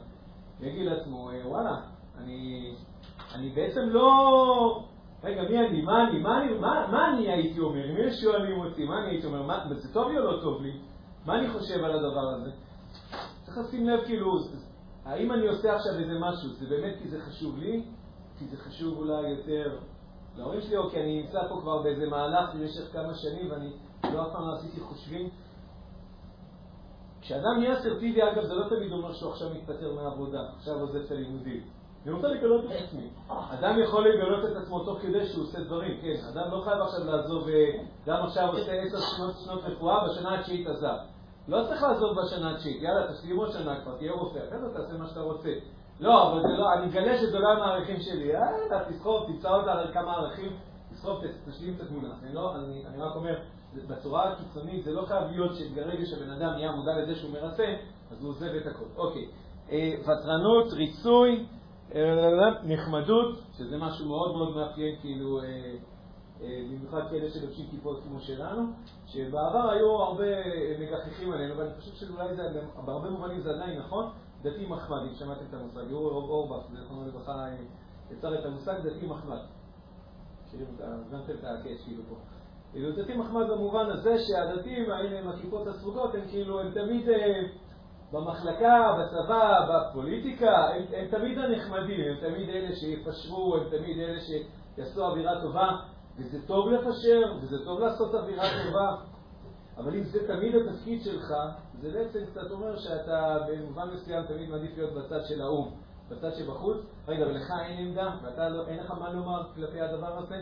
יגיד 0.61 0.87
לעצמו, 0.87 1.31
אה, 1.31 1.49
וואלה, 1.49 1.81
אני, 2.19 2.73
אני 3.35 3.51
בעצם 3.51 3.81
לא... 3.81 4.85
רגע, 5.25 5.43
מי 5.43 5.59
אני? 5.59 5.83
מה 5.83 6.09
אני? 6.09 6.19
מה 6.19 6.43
אני, 6.43 6.59
מה, 6.59 6.87
מה 6.91 7.09
אני 7.09 7.31
הייתי 7.31 7.61
אומר? 7.61 7.91
אם 7.91 7.97
יש 7.99 8.21
שואלים 8.21 8.61
אותי, 8.61 8.85
מה 8.85 8.99
אני 8.99 9.11
הייתי 9.11 9.27
אומר? 9.27 9.43
מה, 9.43 9.65
זה 9.75 9.93
טוב 9.93 10.09
לי 10.09 10.19
או 10.19 10.25
לא 10.25 10.41
טוב 10.43 10.63
לי? 10.63 10.81
מה 11.27 11.39
אני 11.39 11.49
חושב 11.49 11.85
על 11.85 11.93
הדבר 11.93 12.29
הזה? 12.29 12.51
צריך 13.45 13.59
לשים 13.59 13.89
לב, 13.89 14.05
כאילו, 14.05 14.33
האם 15.05 15.33
אני 15.33 15.47
עושה 15.47 15.75
עכשיו 15.75 15.93
איזה 15.99 16.19
משהו, 16.21 16.49
זה 16.49 16.67
באמת 16.67 16.95
כי 17.03 17.09
זה 17.09 17.21
חשוב 17.21 17.59
לי? 17.59 17.85
כי 18.39 18.45
זה 18.45 18.57
חשוב 18.57 18.99
אולי 18.99 19.29
יותר 19.29 19.79
להורים 20.37 20.61
שלי, 20.61 20.77
או 20.77 20.91
כי 20.91 21.01
אני 21.01 21.23
נמצא 21.23 21.49
פה 21.49 21.59
כבר 21.61 21.83
באיזה 21.83 22.07
מהלך 22.07 22.55
במשך 22.55 22.93
כמה 22.93 23.15
שנים 23.15 23.51
ואני 23.51 23.71
לא 24.05 24.27
אף 24.27 24.33
פעם 24.33 24.49
לא 24.49 24.53
עשיתי 24.55 24.81
חושבים. 24.81 25.29
כשאדם 27.21 27.59
נהיה 27.59 27.79
אסרטיבי, 27.79 28.23
אגב, 28.23 28.45
זה 28.45 28.55
לא 28.55 28.69
תמיד 28.69 28.93
אומר 28.93 29.13
שהוא 29.13 29.33
עכשיו 29.33 29.51
מתפטר 29.51 29.95
מהעבודה, 29.95 30.41
עכשיו 30.57 30.75
עוזב 30.81 30.97
את 30.97 31.11
הלימודים. 31.11 31.61
אני 32.07 32.15
רוצה 32.15 32.29
לגלות 32.29 32.65
את 32.65 32.71
עצמי. 32.71 33.09
אדם 33.29 33.79
יכול 33.79 34.09
לגלות 34.09 34.45
את 34.45 34.57
עצמו 34.57 34.85
תוך 34.85 34.99
כדי 35.03 35.27
שהוא 35.27 35.45
עושה 35.45 35.61
דברים, 35.61 35.99
כן. 36.03 36.17
אדם 36.29 36.51
לא 36.51 36.63
חייב 36.65 36.81
עכשיו 36.81 37.05
לעזוב, 37.05 37.49
אדם 38.07 38.23
עכשיו 38.25 38.49
עושה 38.49 38.73
עשר 38.73 38.99
שנות, 39.01 39.65
רפואה, 39.65 40.09
בשנה 40.09 40.41
התשיעית 40.41 40.67
עזב. 40.67 40.97
לא 41.49 41.65
צריך 41.69 41.83
לעזוב 41.83 42.21
בשנה 42.21 42.55
התשיעית, 42.55 42.83
יאללה, 42.83 43.13
תסיים 43.13 43.37
עוד 43.37 43.53
שנה 43.53 43.81
כבר, 43.81 43.97
תהיה 43.97 44.13
רופא, 44.13 44.39
אחרי 44.49 44.59
זה 44.59 44.75
תעשה 44.75 44.99
מה 44.99 45.07
שאתה 45.09 45.21
רוצה. 45.21 45.53
לא, 46.01 46.33
אבל 46.33 46.43
זה 46.43 46.49
לא, 46.49 46.73
אני 46.73 46.87
מגלה 46.87 47.19
שזה 47.19 47.39
לא 47.39 47.53
עם 47.53 47.63
הערכים 47.63 48.01
שלי. 48.01 48.25
יאללה, 48.25 48.85
תסחוב, 48.91 49.27
תמצא 49.27 49.51
על 49.51 49.93
כמה 49.93 50.13
ערכים, 50.17 50.57
תסחוב, 50.93 51.23
תשלים 51.49 51.75
את 51.77 51.81
התמונה. 51.81 52.09
אני, 52.23 52.35
לא, 52.35 52.57
אני, 52.57 52.87
אני 52.87 53.03
רק 53.03 53.17
אומר, 53.17 53.39
בצורה 53.89 54.33
הקיצונית 54.33 54.85
זה 54.85 54.93
לא 54.93 55.07
חייב 55.07 55.31
להיות 55.31 55.55
שברגע 55.55 56.07
שבן 56.07 56.31
אדם 56.31 56.53
נהיה 56.53 56.73
מודע 56.73 56.99
לזה 56.99 57.15
שהוא 57.15 57.33
מרצה, 57.33 57.77
אז 58.11 58.23
הוא 58.23 58.31
עוזב 58.31 58.55
את 58.55 58.67
הכל. 58.67 58.85
אוקיי. 58.97 59.29
אה, 59.71 59.95
ותרנות, 60.03 60.73
ריצוי, 60.73 61.47
אה, 61.95 62.51
נחמדות, 62.65 63.39
שזה 63.59 63.79
משהו 63.79 64.07
מאוד 64.07 64.37
מאוד 64.37 64.57
מאפיין, 64.57 64.97
כאילו, 65.01 65.43
אה, 65.43 65.75
במיוחד 66.41 67.11
כאלה 67.11 67.31
שלובשים 67.31 67.67
כיפות 67.71 68.01
כמו 68.03 68.21
שלנו, 68.21 68.63
שבעבר 69.07 69.71
היו 69.71 69.91
הרבה 69.91 70.25
מגחכים 70.81 71.33
עלינו, 71.33 71.59
ואני 71.59 71.71
חושב 71.79 71.93
שאולי 71.95 72.37
זה, 72.37 72.43
בהרבה 72.85 73.11
מובנים 73.11 73.41
זה 73.41 73.51
עדיין 73.51 73.79
נכון, 73.79 74.11
דתי 74.43 74.67
מחמד, 74.67 74.99
אם 74.99 75.15
שמעתם 75.15 75.45
את 75.49 75.55
המושג, 75.55 75.91
יורי 75.91 76.15
אורבך, 76.15 76.67
זכרונו 76.73 77.07
לברכה, 77.07 77.47
יצר 78.11 78.35
את 78.41 78.45
המושג 78.45 78.75
דתי 78.83 79.07
מחמד. 79.07 79.39
הבנתם 80.81 81.33
את 81.33 81.45
הקש 81.45 81.85
כאילו 81.85 82.03
פה. 82.09 82.15
כאילו 82.77 82.93
דתי 82.93 83.17
מחמד 83.17 83.51
במובן 83.51 83.91
הזה 83.91 84.19
שהדתיים, 84.19 84.91
האלה 84.91 85.19
עם 85.19 85.29
הכיפות 85.29 85.67
הסרוגות, 85.67 86.15
הם 86.15 86.21
כאילו, 86.31 86.61
הם 86.61 86.71
תמיד 86.71 87.09
אה, 87.09 87.43
במחלקה, 88.13 88.97
בצבא, 88.99 89.67
בפוליטיקה, 89.69 90.57
הם, 90.57 90.83
הם 90.97 91.07
תמיד 91.11 91.39
הנחמדים, 91.39 92.01
הם 92.11 92.17
תמיד 92.21 92.49
אלה 92.49 92.77
שיפשרו, 92.77 93.57
הם 93.57 93.69
תמיד 93.69 93.99
אלה 93.99 94.19
שיעשו 94.21 95.05
אווירה 95.05 95.41
טובה, 95.41 95.71
וזה 96.19 96.47
טוב 96.47 96.69
לפשר, 96.69 97.23
וזה 97.43 97.65
טוב 97.65 97.81
לעשות 97.81 98.15
אווירה 98.15 98.45
טובה, 98.65 98.97
אבל 99.77 99.95
אם 99.95 100.05
זה 100.05 100.27
תמיד 100.27 100.55
התפקיד 100.55 101.03
שלך, 101.03 101.35
זה 101.81 101.91
בעצם 101.91 102.19
קצת 102.31 102.51
אומר 102.51 102.77
שאתה 102.77 103.39
במובן 103.49 103.89
מסוים 103.95 104.27
תמיד 104.27 104.51
מעדיף 104.51 104.77
להיות 104.77 104.93
בצד 104.93 105.25
של 105.25 105.43
האו"ם, 105.43 105.71
בצד 106.09 106.35
שבחוץ. 106.35 106.77
רגע, 107.09 107.27
ולך 107.27 107.53
אין 107.67 107.87
עמדה, 107.87 108.11
ואתה 108.23 108.49
לא, 108.49 108.67
אין 108.67 108.79
לך 108.79 108.91
מה 108.91 109.13
לומר 109.13 109.43
כלפי 109.55 109.81
הדבר 109.81 110.19
הזה? 110.19 110.37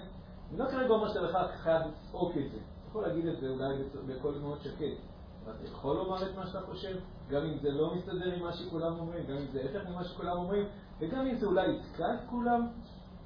אני 0.55 0.63
לא 0.63 0.71
כרגע 0.71 0.89
אומר 0.89 1.09
שאתה 1.09 1.27
בכלל 1.27 1.47
חייב 1.49 1.83
לצעוק 1.83 2.33
את 2.37 2.51
זה. 2.53 2.59
אתה 2.59 2.89
יכול 2.89 3.03
להגיד 3.03 3.27
את 3.27 3.41
זה 3.41 3.49
אולי 3.49 3.75
בקול 4.07 4.39
מאוד 4.39 4.59
שקט. 4.61 4.97
ואתה 5.45 5.65
יכול 5.65 5.97
לומר 5.97 6.31
את 6.31 6.37
מה 6.37 6.47
שאתה 6.47 6.61
חושב, 6.61 6.97
גם 7.31 7.43
אם 7.45 7.59
זה 7.59 7.71
לא 7.71 7.95
מסתדר 7.95 8.35
עם 8.35 8.43
מה 8.43 8.53
שכולם 8.53 8.99
אומרים, 8.99 9.27
גם 9.27 9.37
אם 9.37 9.47
זה 9.53 9.65
הפך 9.65 9.89
ממה 9.89 10.05
שכולם 10.05 10.37
אומרים, 10.37 10.67
וגם 11.01 11.27
אם 11.27 11.35
זה 11.35 11.47
אולי 11.47 11.71
יתקע 11.71 12.15
את 12.15 12.19
כולם, 12.31 12.69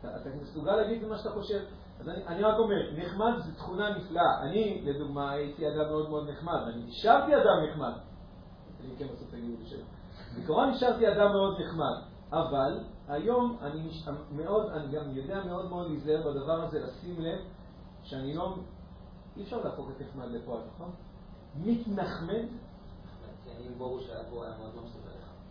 אתה, 0.00 0.16
אתה 0.16 0.30
מסוגל 0.42 0.76
להגיד 0.76 1.02
את 1.02 1.08
מה 1.08 1.18
שאתה 1.18 1.30
חושב. 1.30 1.60
אז 2.00 2.08
אני, 2.08 2.26
אני 2.26 2.42
רק 2.42 2.58
אומר, 2.58 2.92
נחמד 2.96 3.32
זו 3.38 3.54
תכונה 3.56 3.96
נפלאה. 3.96 4.42
אני, 4.42 4.82
לדוגמה, 4.84 5.30
הייתי 5.30 5.68
אדם 5.68 5.88
מאוד 5.88 6.10
מאוד 6.10 6.30
נחמד, 6.30 6.60
אני 6.74 6.84
נשארתי 6.84 7.36
אדם 7.36 7.64
נחמד. 7.70 7.92
אני 8.80 8.96
כן 8.98 9.06
עושה 9.10 9.24
את 9.28 9.34
הגיור 9.34 9.58
שלו. 9.64 9.84
בעיקרון 10.34 10.70
נשארתי 10.70 11.08
אדם 11.08 11.32
מאוד 11.32 11.60
נחמד, 11.60 11.96
אבל 12.32 12.80
היום 13.08 13.56
אני 13.62 13.80
נש... 13.82 14.08
מאוד, 14.32 14.70
אני 14.72 14.92
גם 14.92 15.16
יודע 15.16 15.44
מאוד 15.44 15.68
מאוד 15.68 15.90
להיזהר 15.90 16.30
בדבר 16.30 16.62
הזה, 16.62 16.80
לשים 16.80 17.20
לב 17.20 17.38
שאני 18.02 18.34
לא... 18.34 18.54
אי 19.36 19.42
אפשר 19.42 19.64
להפוך 19.64 19.90
את 19.90 20.00
נחמד 20.00 20.30
לפועל, 20.30 20.60
נכון? 20.74 20.90
מתנחמד. 21.64 22.44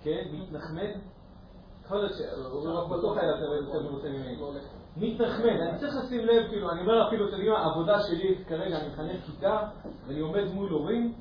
כן, 0.03 0.23
מתנחמד. 0.31 0.91
יכול 1.85 1.97
להיות 1.97 2.11
שהוא 2.17 2.97
בטוח 2.97 3.17
היה 3.17 3.29
יותר 3.29 3.83
מרוצה 3.83 4.09
ממני. 4.09 4.37
מתנחמד, 4.97 5.59
אני 5.61 5.79
צריך 5.79 5.93
לשים 6.03 6.25
לב, 6.25 6.47
כאילו, 6.49 6.71
אני 6.71 6.81
אומר 6.81 7.07
אפילו, 7.07 7.25
אתם 7.25 7.33
יודעים 7.33 7.51
מה, 7.51 7.59
העבודה 7.59 7.99
שלי 8.03 8.43
כרגע, 8.47 8.77
אני 8.79 8.87
מחנך 8.89 9.25
כיתה, 9.25 9.59
ואני 10.07 10.19
עומד 10.19 10.43
מול 10.53 10.69
הורים, 10.69 11.13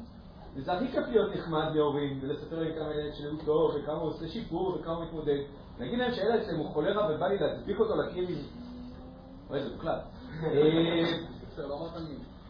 וזה 0.55 0.73
הכי 0.73 0.89
כיף 0.89 1.09
להיות 1.09 1.37
נחמד 1.37 1.71
להורים, 1.75 2.19
ולספר 2.23 2.61
להם 2.61 2.73
כמה 2.79 2.95
ילד 2.95 3.15
שלי 3.15 3.29
הוא 3.29 3.39
טוב, 3.45 3.75
וכמה 3.75 3.99
הוא 3.99 4.09
עושה 4.09 4.29
שיפור, 4.29 4.77
וכמה 4.81 4.95
הוא 4.95 5.05
מתמודד. 5.05 5.43
להגיד 5.81 5.99
להם 5.99 6.15
שהילד 6.15 6.45
שלהם 6.45 6.59
הוא 6.59 6.67
חולרה 6.67 7.15
ובא 7.15 7.29
לי 7.29 7.39
להדביק 7.39 7.81
אותו 7.81 7.97
לקיר 7.97 8.29
אוי, 9.51 9.63
זה 9.63 9.75
מוקלט. 9.75 10.03
אה, 10.45 11.69
לא 11.69 11.89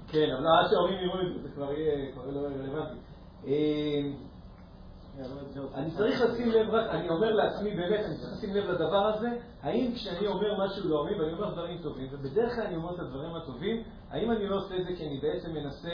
כן, 0.09 0.31
אבל 0.39 0.47
עד 0.47 0.71
שההורים 0.71 0.99
יראו 1.05 1.21
את 1.21 1.35
זה, 1.35 1.43
זה 1.43 1.55
כבר 1.55 1.73
יהיה 1.73 2.11
לא 2.33 2.41
רלוונטי. 2.41 2.99
אה, 3.47 4.01
אני 5.75 5.91
צריך 5.91 6.21
לשים 6.21 6.51
לב, 6.51 6.71
רק, 6.71 6.91
אני 6.91 7.09
אומר 7.09 7.33
לעצמי 7.33 7.71
באמת, 7.71 8.01
אני 8.05 8.17
צריך 8.17 8.33
לשים 8.33 8.55
לב 8.55 8.71
לדבר 8.71 9.07
הזה, 9.07 9.29
האם 9.63 9.93
כשאני 9.95 10.27
אומר 10.27 10.65
משהו 10.65 10.89
להורים 10.89 11.21
ואני 11.21 11.33
אומר 11.33 11.53
דברים 11.53 11.79
טובים, 11.83 12.09
ובדרך 12.11 12.55
כלל 12.55 12.65
אני 12.65 12.77
אומר 12.77 12.95
את 12.95 13.01
הדברים 13.01 13.35
הטובים, 13.35 13.83
האם 14.11 14.31
אני 14.31 14.49
לא 14.49 14.57
עושה 14.57 14.77
את 14.77 14.85
זה 14.85 14.97
כי 14.97 15.07
אני 15.07 15.21
בעצם 15.21 15.53
מנסה 15.53 15.89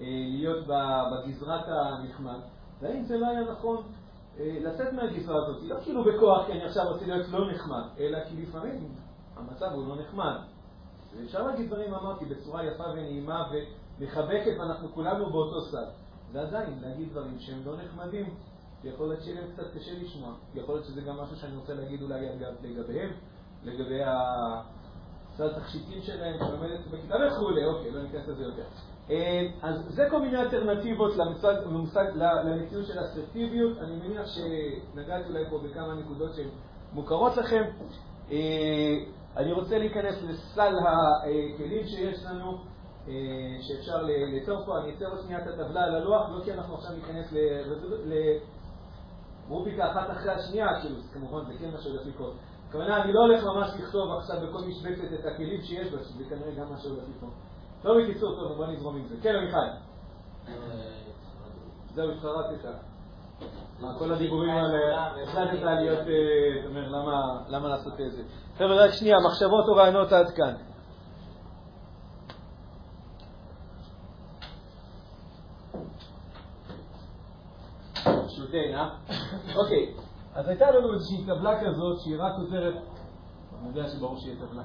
אה, 0.00 0.06
להיות 0.30 0.66
בגזרת 0.66 1.64
הנחמד, 1.68 2.40
והאם 2.80 3.04
זה 3.04 3.16
לא 3.16 3.26
היה 3.26 3.40
נכון? 3.40 3.76
אה, 3.76 3.82
לצאת 4.40 4.92
מהגזרה 4.92 5.36
הזאת, 5.36 5.62
לא 5.62 5.76
כאילו 5.84 6.04
בכוח 6.04 6.46
כי 6.46 6.52
אני 6.52 6.64
עכשיו 6.64 6.92
רוצה 6.92 7.06
להיות 7.06 7.28
לא 7.28 7.52
נחמד, 7.52 7.82
אלא 7.98 8.18
כי 8.28 8.42
לפעמים 8.42 8.94
המצב 9.36 9.66
הוא 9.72 9.88
לא 9.88 9.96
נחמד. 10.02 10.36
ואפשר 11.16 11.46
להגיד 11.46 11.66
דברים, 11.66 11.94
אמרתי, 11.94 12.24
בצורה 12.24 12.64
יפה 12.64 12.84
ונעימה 12.92 13.50
ומחבקת, 13.98 14.58
ואנחנו 14.58 14.88
כולנו 14.88 15.30
באותו 15.30 15.60
סד. 15.60 15.86
ועדיין, 16.32 16.78
להגיד 16.82 17.10
דברים 17.10 17.38
שהם 17.38 17.62
לא 17.64 17.76
נחמדים, 17.76 18.34
יכול 18.84 19.08
להיות 19.08 19.22
שיהיה 19.22 19.40
להם 19.40 19.50
קצת 19.52 19.74
קשה 19.74 19.90
לשמוע. 20.00 20.34
יכול 20.54 20.74
להיות 20.74 20.86
שזה 20.86 21.00
גם 21.00 21.16
משהו 21.16 21.36
שאני 21.36 21.56
רוצה 21.56 21.74
להגיד 21.74 22.02
אולי 22.02 22.26
לגביהם, 22.62 23.10
לגבי 23.64 24.02
התכשיטים 25.46 26.02
שלהם, 26.02 26.36
שעומדת 26.38 26.80
בכיתה 26.90 27.14
וכולי, 27.26 27.64
אוקיי, 27.64 27.90
לא 27.90 28.02
ניכנס 28.02 28.28
לזה 28.28 28.44
יותר. 28.44 28.62
אה, 29.10 29.46
אז 29.62 29.74
זה 29.88 30.06
כל 30.10 30.20
מיני 30.20 30.38
אלטרנטיבות 30.38 31.16
למושג, 31.16 31.54
למושג, 31.64 32.04
למציאות 32.44 32.86
של 32.86 33.00
אסרטיביות. 33.04 33.78
אני 33.78 33.96
מניח 33.96 34.26
שנגעתי 34.26 35.28
אולי 35.28 35.44
פה 35.50 35.58
בכמה 35.58 35.94
נקודות 35.94 36.34
שהן 36.34 36.48
מוכרות 36.92 37.36
לכם. 37.36 37.62
אה, 38.30 38.96
אני 39.36 39.52
רוצה 39.52 39.78
להיכנס 39.78 40.22
לסל 40.22 40.74
הכלים 40.78 41.86
שיש 41.86 42.24
לנו, 42.24 42.58
אה, 43.08 43.12
שאפשר 43.60 44.02
ליצור 44.02 44.64
פה. 44.66 44.78
אני 44.78 44.94
אצייר 44.94 45.22
שנייה 45.22 45.42
את 45.42 45.46
הטבלה 45.46 45.84
על 45.84 45.94
הלוח, 45.94 46.30
לא 46.30 46.44
כי 46.44 46.52
אנחנו 46.52 46.74
עכשיו 46.74 46.92
ניכנס 46.92 47.34
לרוביקה 49.48 49.90
אחת 49.92 50.10
אחרי 50.10 50.32
השנייה, 50.32 50.80
כאילו, 50.80 50.96
כמובן 51.12 51.44
זה 51.46 51.58
כן 51.58 51.70
מה 51.70 51.80
שהולך 51.80 52.06
לקרות. 52.06 52.34
הכוונה, 52.70 53.02
אני 53.02 53.12
לא 53.12 53.20
הולך 53.20 53.44
ממש 53.44 53.70
לכתוב 53.78 54.12
עכשיו 54.18 54.36
בכל 54.40 54.58
משבצת 54.64 55.12
את 55.20 55.26
הכלים 55.26 55.62
שיש 55.62 55.92
בה, 55.92 55.98
שזה 56.04 56.24
כנראה 56.24 56.50
גם 56.50 56.70
מה 56.70 56.78
שהולך 56.78 57.04
לקרות. 57.16 57.32
לא 57.84 57.94
בקיצור, 57.98 58.36
טוב, 58.36 58.56
בוא 58.56 58.66
נזרום 58.66 58.96
עם 58.96 59.06
זה. 59.06 59.16
כן, 59.22 59.34
עמיחי. 59.36 59.56
זהו, 61.94 62.10
התחרטת. 62.10 62.68
כל 63.98 64.12
הדיבורים 64.12 64.50
האלה, 64.50 65.06
החלטת 65.22 65.62
להיות, 65.62 65.98
אה, 65.98 66.62
זאת 66.62 66.70
אומרת, 66.70 66.88
למה 67.48 67.68
לעשות 67.68 68.00
את 68.00 68.12
זה? 68.12 68.22
חבר'ה, 68.58 68.84
רק 68.84 68.90
שנייה, 68.90 69.16
מחשבות 69.26 69.68
או 69.68 69.74
רעיונות 69.74 70.12
עד 70.12 70.30
כאן. 70.30 70.54
שוטן, 78.28 78.74
אה? 78.74 78.88
אוקיי, 79.56 79.94
אז 80.34 80.48
הייתה 80.48 80.70
לנו 80.70 80.94
איזושהי 80.94 81.24
טבלה 81.26 81.60
כזאת 81.60 82.00
שהיא 82.00 82.16
רק 82.18 82.32
עוזרת, 82.38 82.74
אני 83.60 83.68
יודע 83.68 83.88
שברור 83.88 84.18
שיהיה 84.18 84.36
טבלה. 84.46 84.62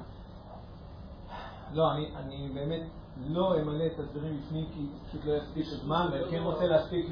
לא, 1.72 1.92
אני 1.92 2.50
באמת 2.54 2.82
לא 3.26 3.56
אמלא 3.60 3.86
את 3.86 3.98
הדברים 3.98 4.40
בפנים 4.40 4.66
כי 4.74 4.86
פשוט 5.08 5.24
לא 5.24 5.32
יספיק 5.32 5.66
הזמן, 5.66 6.08
ואני 6.12 6.30
כן 6.30 6.42
רוצה 6.42 6.66
להספיק 6.66 7.06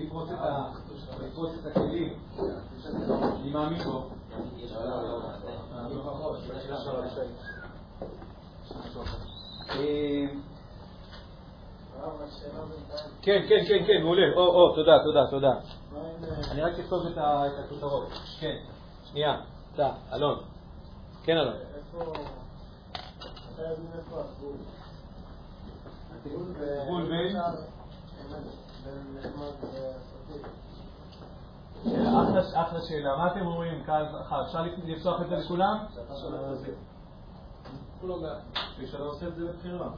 לפרוץ 1.20 1.50
את 1.61 1.66
הכלים. 1.66 2.12
אני 3.40 3.50
מאמין 3.50 3.82
בו. 3.82 4.08
כן, 13.23 13.40
כן, 13.49 13.64
כן, 13.68 13.84
כן, 13.87 14.02
מעולה. 14.02 14.23
או, 14.37 14.46
או, 14.46 14.75
תודה, 14.75 14.99
תודה, 15.04 15.26
תודה. 15.30 15.52
אני 16.50 16.62
רק 16.62 16.78
אכתוב 16.78 17.06
את 17.06 17.18
הכותרות. 17.64 18.08
כן, 18.40 18.56
שנייה, 19.04 19.40
אתה, 19.74 19.92
אלון. 20.12 20.38
כן, 21.24 21.36
אלון. 21.36 21.54
בין? 27.08 27.36
אחלה 32.54 32.80
שאלה. 32.88 33.16
מה 33.16 33.32
אתם 33.32 33.46
אומרים? 33.46 33.82
אפשר 34.46 34.62
לפתוח 34.84 35.20
את 35.20 35.28
זה 35.28 35.36
לכולם? 35.36 35.84
כשאתה 38.78 39.02
עושה 39.02 39.28
את 39.28 39.34
זה 39.34 39.44
לבחירה. 39.44 39.88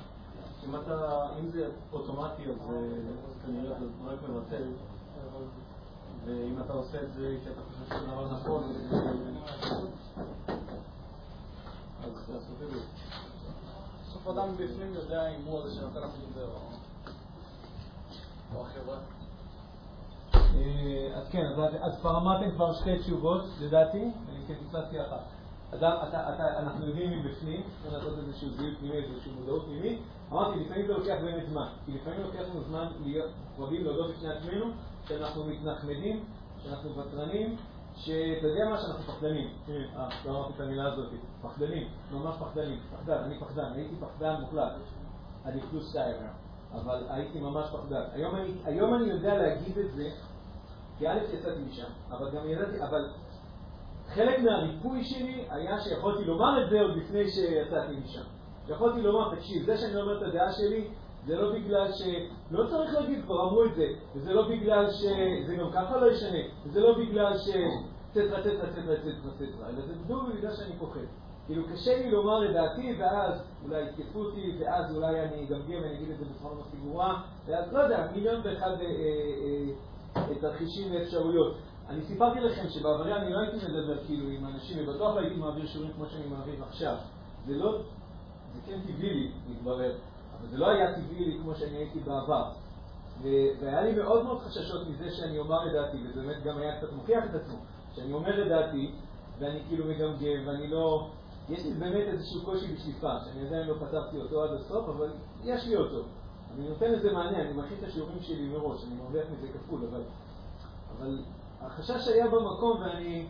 אם 1.38 1.48
זה 1.50 1.68
אוטומטי 1.92 2.42
אז 2.42 2.56
כנראה 3.46 3.78
זה 3.78 3.86
רק 4.06 4.18
מבטל. 4.28 4.62
ואם 6.24 6.60
אתה 6.64 6.72
עושה 6.72 7.02
את 7.02 7.12
זה 7.12 7.36
כי 7.44 7.50
אתה 7.50 7.60
חושב 7.60 7.98
שזה 7.98 8.06
דבר 8.06 8.32
נכון, 8.32 8.64
אז 12.04 12.30
לעשות 12.34 12.62
את 12.62 12.70
זה. 12.70 12.80
בסוף 14.02 14.28
אדם 14.28 14.52
מבפנים 14.52 14.94
יודע 14.94 15.28
אם 15.28 15.44
הוא 15.44 15.58
הזה 15.58 15.74
שנותן 15.74 16.00
לך 16.00 16.10
את 16.28 16.34
זה 16.34 16.44
או 18.54 18.62
החברה. 18.62 18.98
אה, 20.34 21.16
אז 21.16 21.28
כן, 21.30 21.46
אז 21.80 22.00
כבר 22.00 22.18
אמרתם 22.18 22.50
כבר 22.50 22.74
שתי 22.74 22.98
תשובות, 22.98 23.44
לדעתי, 23.60 24.02
אני 24.28 24.38
כן 24.48 24.54
פספסתי 24.54 25.02
אחת. 25.02 25.20
אנחנו 25.72 26.86
יודעים 26.86 27.10
מבפנים, 27.10 27.62
צריך 27.82 27.94
לעשות 27.94 28.18
איזשהו 28.18 28.50
זיהוי 28.50 28.76
פנימי, 28.76 28.96
איזושהי 28.96 29.32
מודעות 29.32 29.64
פנימית. 29.64 29.98
אמרתי, 30.32 30.60
לפעמים 30.60 30.86
זה 30.86 30.92
לוקח 30.92 31.16
באמת 31.24 31.48
זמן, 31.48 31.66
כי 31.86 31.92
לפעמים 31.92 32.20
לוקח 32.22 32.40
לנו 32.50 32.62
זמן 32.68 32.86
להיות 33.04 33.30
רבים 33.58 33.84
להודות 33.84 34.10
בפני 34.10 34.28
עצמנו, 34.28 34.66
שאנחנו 35.08 35.44
מתנחמדים, 35.44 36.24
שאנחנו 36.62 36.96
ותרנים, 36.96 37.56
שאתה 37.96 38.46
יודע 38.46 38.68
מה, 38.70 38.78
שאנחנו 38.78 39.02
פחדנים. 39.02 39.48
אה, 39.68 40.08
לא 40.24 40.30
אמרתי 40.30 40.52
את 40.56 40.60
המילה 40.60 40.92
הזאת. 40.92 41.08
פחדנים, 41.42 41.88
ממש 42.12 42.36
פחדנים. 42.40 42.78
פחדן, 42.96 43.18
אני 43.18 43.40
פחדן, 43.40 43.72
הייתי 43.74 43.94
פחדן 44.00 44.40
מוחלט. 44.40 44.72
אני 45.44 45.60
פלוס 45.60 45.90
שתיים 45.90 46.16
אבל 46.72 47.04
הייתי 47.08 47.40
ממש 47.40 47.70
פחדן. 47.72 48.02
היום 48.12 48.36
אני, 48.36 48.52
היום 48.64 48.94
אני 48.94 49.04
יודע 49.04 49.34
להגיד 49.34 49.78
את 49.78 49.90
זה, 49.92 50.10
כי 50.98 51.08
א' 51.08 51.18
יצאתי 51.32 51.60
משם, 51.68 51.90
אבל 52.10 52.30
גם 52.30 52.48
ידעתי, 52.48 52.82
אבל 52.82 53.10
חלק 54.08 54.38
מהריפוי 54.38 55.04
שלי 55.04 55.44
היה 55.50 55.80
שיכולתי 55.80 56.24
לומר 56.24 56.64
את 56.64 56.70
זה 56.70 56.80
עוד 56.80 56.96
לפני 56.96 57.30
שיצאתי 57.30 57.96
משם. 58.04 58.22
יכולתי 58.68 59.02
לומר, 59.02 59.34
תקשיב, 59.34 59.66
זה 59.66 59.76
שאני 59.76 59.96
אומר 59.96 60.18
את 60.18 60.22
הדעה 60.22 60.52
שלי, 60.52 60.88
זה 61.26 61.36
לא 61.36 61.52
בגלל 61.52 61.92
ש... 61.92 62.02
לא 62.50 62.66
צריך 62.70 62.94
להגיד, 62.94 63.24
כבר 63.24 63.42
אמרו 63.42 63.64
את 63.64 63.74
זה, 63.74 63.86
וזה 64.14 64.32
לא 64.32 64.48
בגלל 64.48 64.90
שזה 64.90 65.56
גם 65.56 65.70
ככה 65.72 65.96
לא 65.96 66.12
ישנה, 66.12 66.38
וזה 66.64 66.80
לא 66.80 66.98
בגלל 66.98 67.38
ש... 67.38 67.48
צטרה, 68.12 68.40
צטרה, 68.40 68.72
צטרה, 68.72 68.96
צטרה, 68.96 69.32
צטרה, 69.36 69.68
אלא 69.68 69.80
זה 69.86 69.94
בדיוק 70.04 70.22
בגלל 70.38 70.52
שאני 70.56 70.76
פוחד. 70.78 71.00
כאילו 71.46 71.62
קשה 71.72 71.98
לי 71.98 72.10
לומר 72.10 72.46
את 72.46 72.52
דעתי, 72.52 72.96
ואז 72.98 73.42
אולי 73.64 73.82
יתקפו 73.84 74.18
אותי, 74.18 74.58
ואז 74.60 74.96
אולי 74.96 75.22
אני 75.22 75.44
אגמגם 75.44 75.82
ואני 75.82 75.96
אגיד 75.96 76.10
את 76.10 76.18
זה 76.18 76.24
בצורה 76.24 76.54
מספיק 76.54 76.80
גרועה, 76.80 77.22
ואז 77.46 77.72
לא 77.72 77.78
יודע, 77.78 78.08
מיליון 78.14 78.40
ואחד 78.44 78.70
אה, 78.70 78.86
אה, 78.86 80.22
אה, 80.28 80.34
תרחישים 80.40 80.92
ואפשרויות. 80.94 81.56
אני 81.88 82.02
סיפרתי 82.02 82.40
לכם 82.40 82.68
שבעברי 82.68 83.14
אני 83.14 83.32
לא 83.32 83.38
הייתי 83.38 83.56
מדבר 83.56 84.04
כאילו 84.06 84.28
עם 84.28 84.46
אנשים, 84.46 84.78
ובטוח 84.80 85.14
לא 85.14 85.20
הייתי 85.20 85.36
מעביר 85.36 85.66
שיעורים 85.66 85.92
כמו 85.92 86.06
שאני 86.06 86.26
מעביר 86.26 86.54
עכשיו. 86.68 86.96
זה 87.46 87.54
לא, 87.56 87.78
זה 88.54 88.60
כן 88.66 88.80
טבעי 88.80 89.14
לי, 89.14 89.30
מתברר. 89.50 89.92
אבל 90.40 90.48
זה 90.50 90.58
לא 90.58 90.68
היה 90.68 90.94
טבעי 90.94 91.24
לי 91.24 91.38
כמו 91.42 91.54
שאני 91.54 91.76
הייתי 91.76 92.00
בעבר. 92.00 92.50
והיה 93.22 93.80
לי 93.80 93.94
מאוד 93.94 94.24
מאוד 94.24 94.40
חששות 94.40 94.88
מזה 94.88 95.10
שאני 95.10 95.38
אומר 95.38 95.66
את 95.66 95.72
דעתי, 95.72 95.96
וזה 96.04 96.22
באמת 96.22 96.42
גם 96.42 96.58
היה 96.58 96.78
קצת 96.78 96.92
מוכיח 96.92 97.24
את 97.24 97.34
עצמו. 97.34 97.56
שאני 97.94 98.12
אומר 98.12 98.42
את 98.42 98.48
דעתי, 98.48 98.92
ואני 99.38 99.60
כאילו 99.68 99.84
מגמגם, 99.84 100.46
ואני 100.46 100.68
לא... 100.68 101.08
יש 101.48 101.64
לי 101.64 101.72
באמת 101.72 102.04
איזשהו 102.08 102.44
קושי 102.44 102.74
בשליפה, 102.74 103.12
שאני 103.24 103.46
עדיין 103.46 103.66
לא 103.66 103.74
פתרתי 103.74 104.16
אותו 104.18 104.44
עד 104.44 104.50
הסוף, 104.52 104.88
אבל 104.88 105.12
יש 105.44 105.66
לי 105.66 105.76
אותו. 105.76 106.02
אני 106.54 106.68
נותן 106.68 106.92
לזה 106.92 107.12
מענה, 107.12 107.40
אני 107.42 107.52
מכין 107.52 107.78
את 107.78 107.84
השיעורים 107.84 108.20
שלי 108.20 108.48
מראש, 108.48 108.84
אני 108.84 108.94
מרוויח 108.94 109.26
מזה 109.32 109.48
כפול, 109.52 109.80
אבל... 109.90 110.02
אבל 110.96 111.18
החשש 111.60 112.08
היה 112.08 112.28
במקום, 112.28 112.80
ואני... 112.80 113.26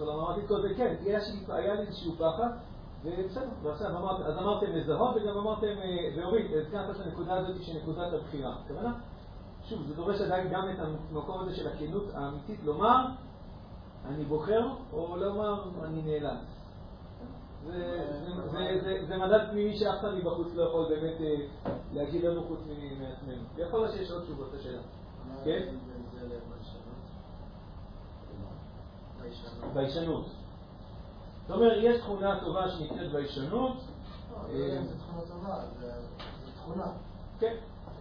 אמרתי 0.00 0.40
קודם, 0.48 0.74
כן, 0.74 0.94
היה 1.48 1.74
לי 1.74 1.80
איזשהו 1.80 2.12
פחד, 2.12 2.48
ובסדר, 3.04 3.48
אז 4.24 4.38
אמרתם 4.38 4.66
לזהות 4.72 5.16
וגם 5.16 5.36
אמרתם, 5.38 5.66
אה, 5.66 6.08
ואורית, 6.16 6.46
הזכרת 6.54 6.96
את 6.96 7.06
הנקודה 7.06 7.38
הזאת 7.38 7.62
של 7.62 7.72
נקודת 7.76 8.12
הבחירה. 8.12 8.54
הכוונה? 8.64 8.94
שוב, 9.64 9.82
זה 9.88 9.94
דורש 9.94 10.20
עדיין 10.20 10.48
גם 10.48 10.68
את 10.70 10.78
המקום 10.78 11.40
הזה 11.40 11.56
של 11.56 11.68
הכנות 11.68 12.04
האמיתית 12.14 12.60
לומר, 12.64 13.06
אני 14.08 14.24
בוחר, 14.24 14.68
או 14.92 15.16
לומר, 15.16 15.64
אני 15.84 16.02
נעלם. 16.02 16.36
זה 19.08 19.16
מדד 19.16 19.50
פנימי 19.50 19.76
שאף 19.76 20.00
אחד 20.00 20.14
מבחוץ 20.14 20.48
לא 20.54 20.62
יכול 20.62 20.88
באמת 20.88 21.20
אה, 21.20 21.34
להגיד 21.92 22.24
לנו 22.24 22.44
חוץ 22.48 22.58
מעצמנו. 23.00 23.42
ויכול 23.54 23.80
להיות 23.80 23.92
שיש 23.92 24.10
עוד 24.10 24.22
תשובות 24.22 24.48
לשאלה. 24.54 24.82
כן? 25.44 25.74
ביישנות. 29.74 30.26
זאת 31.46 31.56
אומרת, 31.56 31.78
יש 31.80 32.00
תכונה 32.00 32.40
טובה 32.40 32.68
שנקראת 32.68 33.12
ביישנות. 33.12 33.76
לא, 34.32 34.38
זה 34.82 34.98
תכונה 34.98 35.22
טובה, 35.28 35.64
זה 35.80 36.52
תכונה. 36.54 36.86
כן. 37.38 37.56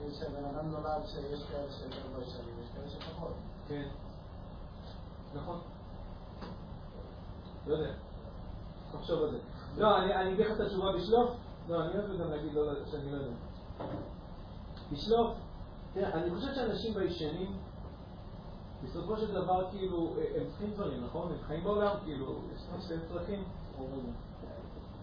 שבן 0.10 0.46
אדם 0.46 0.72
נולד 0.72 1.06
שיש 1.06 1.44
כאלה 1.44 1.72
שיותר 1.72 2.02
ביישנים, 2.16 2.56
יש 2.62 2.70
כאלה 2.76 2.90
שפחות. 2.90 3.34
כן. 3.68 3.88
נכון. 5.34 5.60
לא 7.68 7.74
יודע. 7.74 7.94
תחשוב 8.92 9.24
על 9.24 9.32
זה. 9.32 9.38
לא, 9.78 9.98
אני 9.98 10.34
אגיד 10.34 10.46
לך 10.46 10.52
את 10.56 10.60
התשובה 10.60 10.92
בשלוף. 10.92 11.30
לא, 11.70 11.82
אני 11.82 12.00
אוהב 12.00 12.20
גם 12.20 12.32
להגיד 12.32 12.54
לא, 12.54 12.64
שאני 12.92 13.12
לא 13.12 13.18
יודע. 13.18 13.34
בשלוף, 14.92 15.34
תראה, 15.94 16.14
אני 16.14 16.36
חושב 16.36 16.54
שאנשים 16.56 16.94
ביישנים, 16.94 17.58
בסופו 18.84 19.18
של 19.18 19.34
דבר, 19.34 19.70
כאילו, 19.72 20.16
הם 20.36 20.48
צריכים 20.50 20.72
דברים, 20.74 21.04
נכון? 21.04 21.32
הם 21.32 21.38
חיים 21.48 21.64
בעולם, 21.64 21.96
כאילו, 22.04 22.40
יש 22.56 22.92
להם 22.92 23.00
צרכים. 23.10 23.44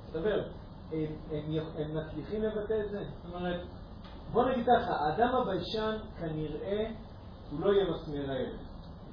מסתבר. 0.09 0.43
הם, 0.93 1.07
הם, 1.31 1.45
הם 1.77 1.97
מצליחים 1.97 2.43
לבטא 2.43 2.81
את 2.85 2.91
זה? 2.91 3.05
זאת 3.25 3.35
אומרת, 3.35 3.61
בוא 4.33 4.45
נגיד 4.51 4.67
ככה, 4.67 4.93
האדם 4.93 5.35
הביישן 5.35 5.97
כנראה 6.19 6.91
הוא 7.51 7.61
לא 7.61 7.73
יהיה 7.73 7.91
מסמר 7.91 8.31
הערב. 8.31 8.59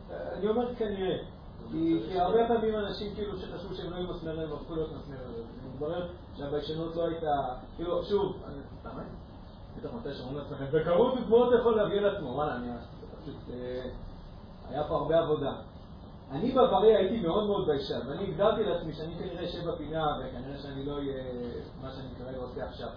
אני 0.10 0.48
אומר 0.48 0.76
כנראה, 0.76 1.18
כי 1.72 2.20
הרבה 2.20 2.48
פעמים 2.48 2.76
אנשים 2.76 3.16
כאילו 3.16 3.38
שחשבו 3.38 3.74
שהם 3.76 3.92
לא 3.92 3.96
יהיו 3.96 4.14
מסמר 4.14 4.40
הערב 4.40 4.54
הפכו 4.54 4.76
להיות 4.76 4.92
מסמר 4.94 5.16
הערב. 5.20 5.46
מתברר 5.74 6.10
שהביישנות 6.38 6.96
לא 6.96 7.08
הייתה, 7.08 7.32
כאילו, 7.76 8.04
שוב, 8.04 8.36
למה? 8.86 9.04
בטח 9.78 9.94
מתי 9.94 10.14
שאומרים 10.14 10.38
לעצמכם, 10.38 10.66
בקרות 10.72 11.20
דוגמאות 11.20 11.54
יכול 11.60 11.76
להביא 11.76 11.98
על 11.98 12.16
עצמו, 12.16 12.30
וואלה, 12.30 12.56
אני 12.56 12.68
פשוט, 13.22 13.36
היה 14.70 14.84
פה 14.88 14.96
הרבה 14.96 15.20
עבודה. 15.20 15.54
אני 16.32 16.52
בעברי 16.52 16.96
הייתי 16.96 17.20
מאוד 17.28 17.48
מאוד 17.48 17.68
ביישן, 17.68 18.00
ואני 18.08 18.24
הגדרתי 18.24 18.64
לעצמי 18.64 18.94
שאני 18.94 19.16
כנראה 19.16 19.46
אשב 19.46 19.70
בפינה, 19.70 20.18
וכנראה 20.20 20.58
שאני 20.58 20.86
לא 20.86 20.98
אהיה 20.98 21.24
מה 21.82 21.92
שאני 21.92 22.16
כרגע 22.18 22.38
עושה 22.38 22.66
עכשיו. 22.66 22.90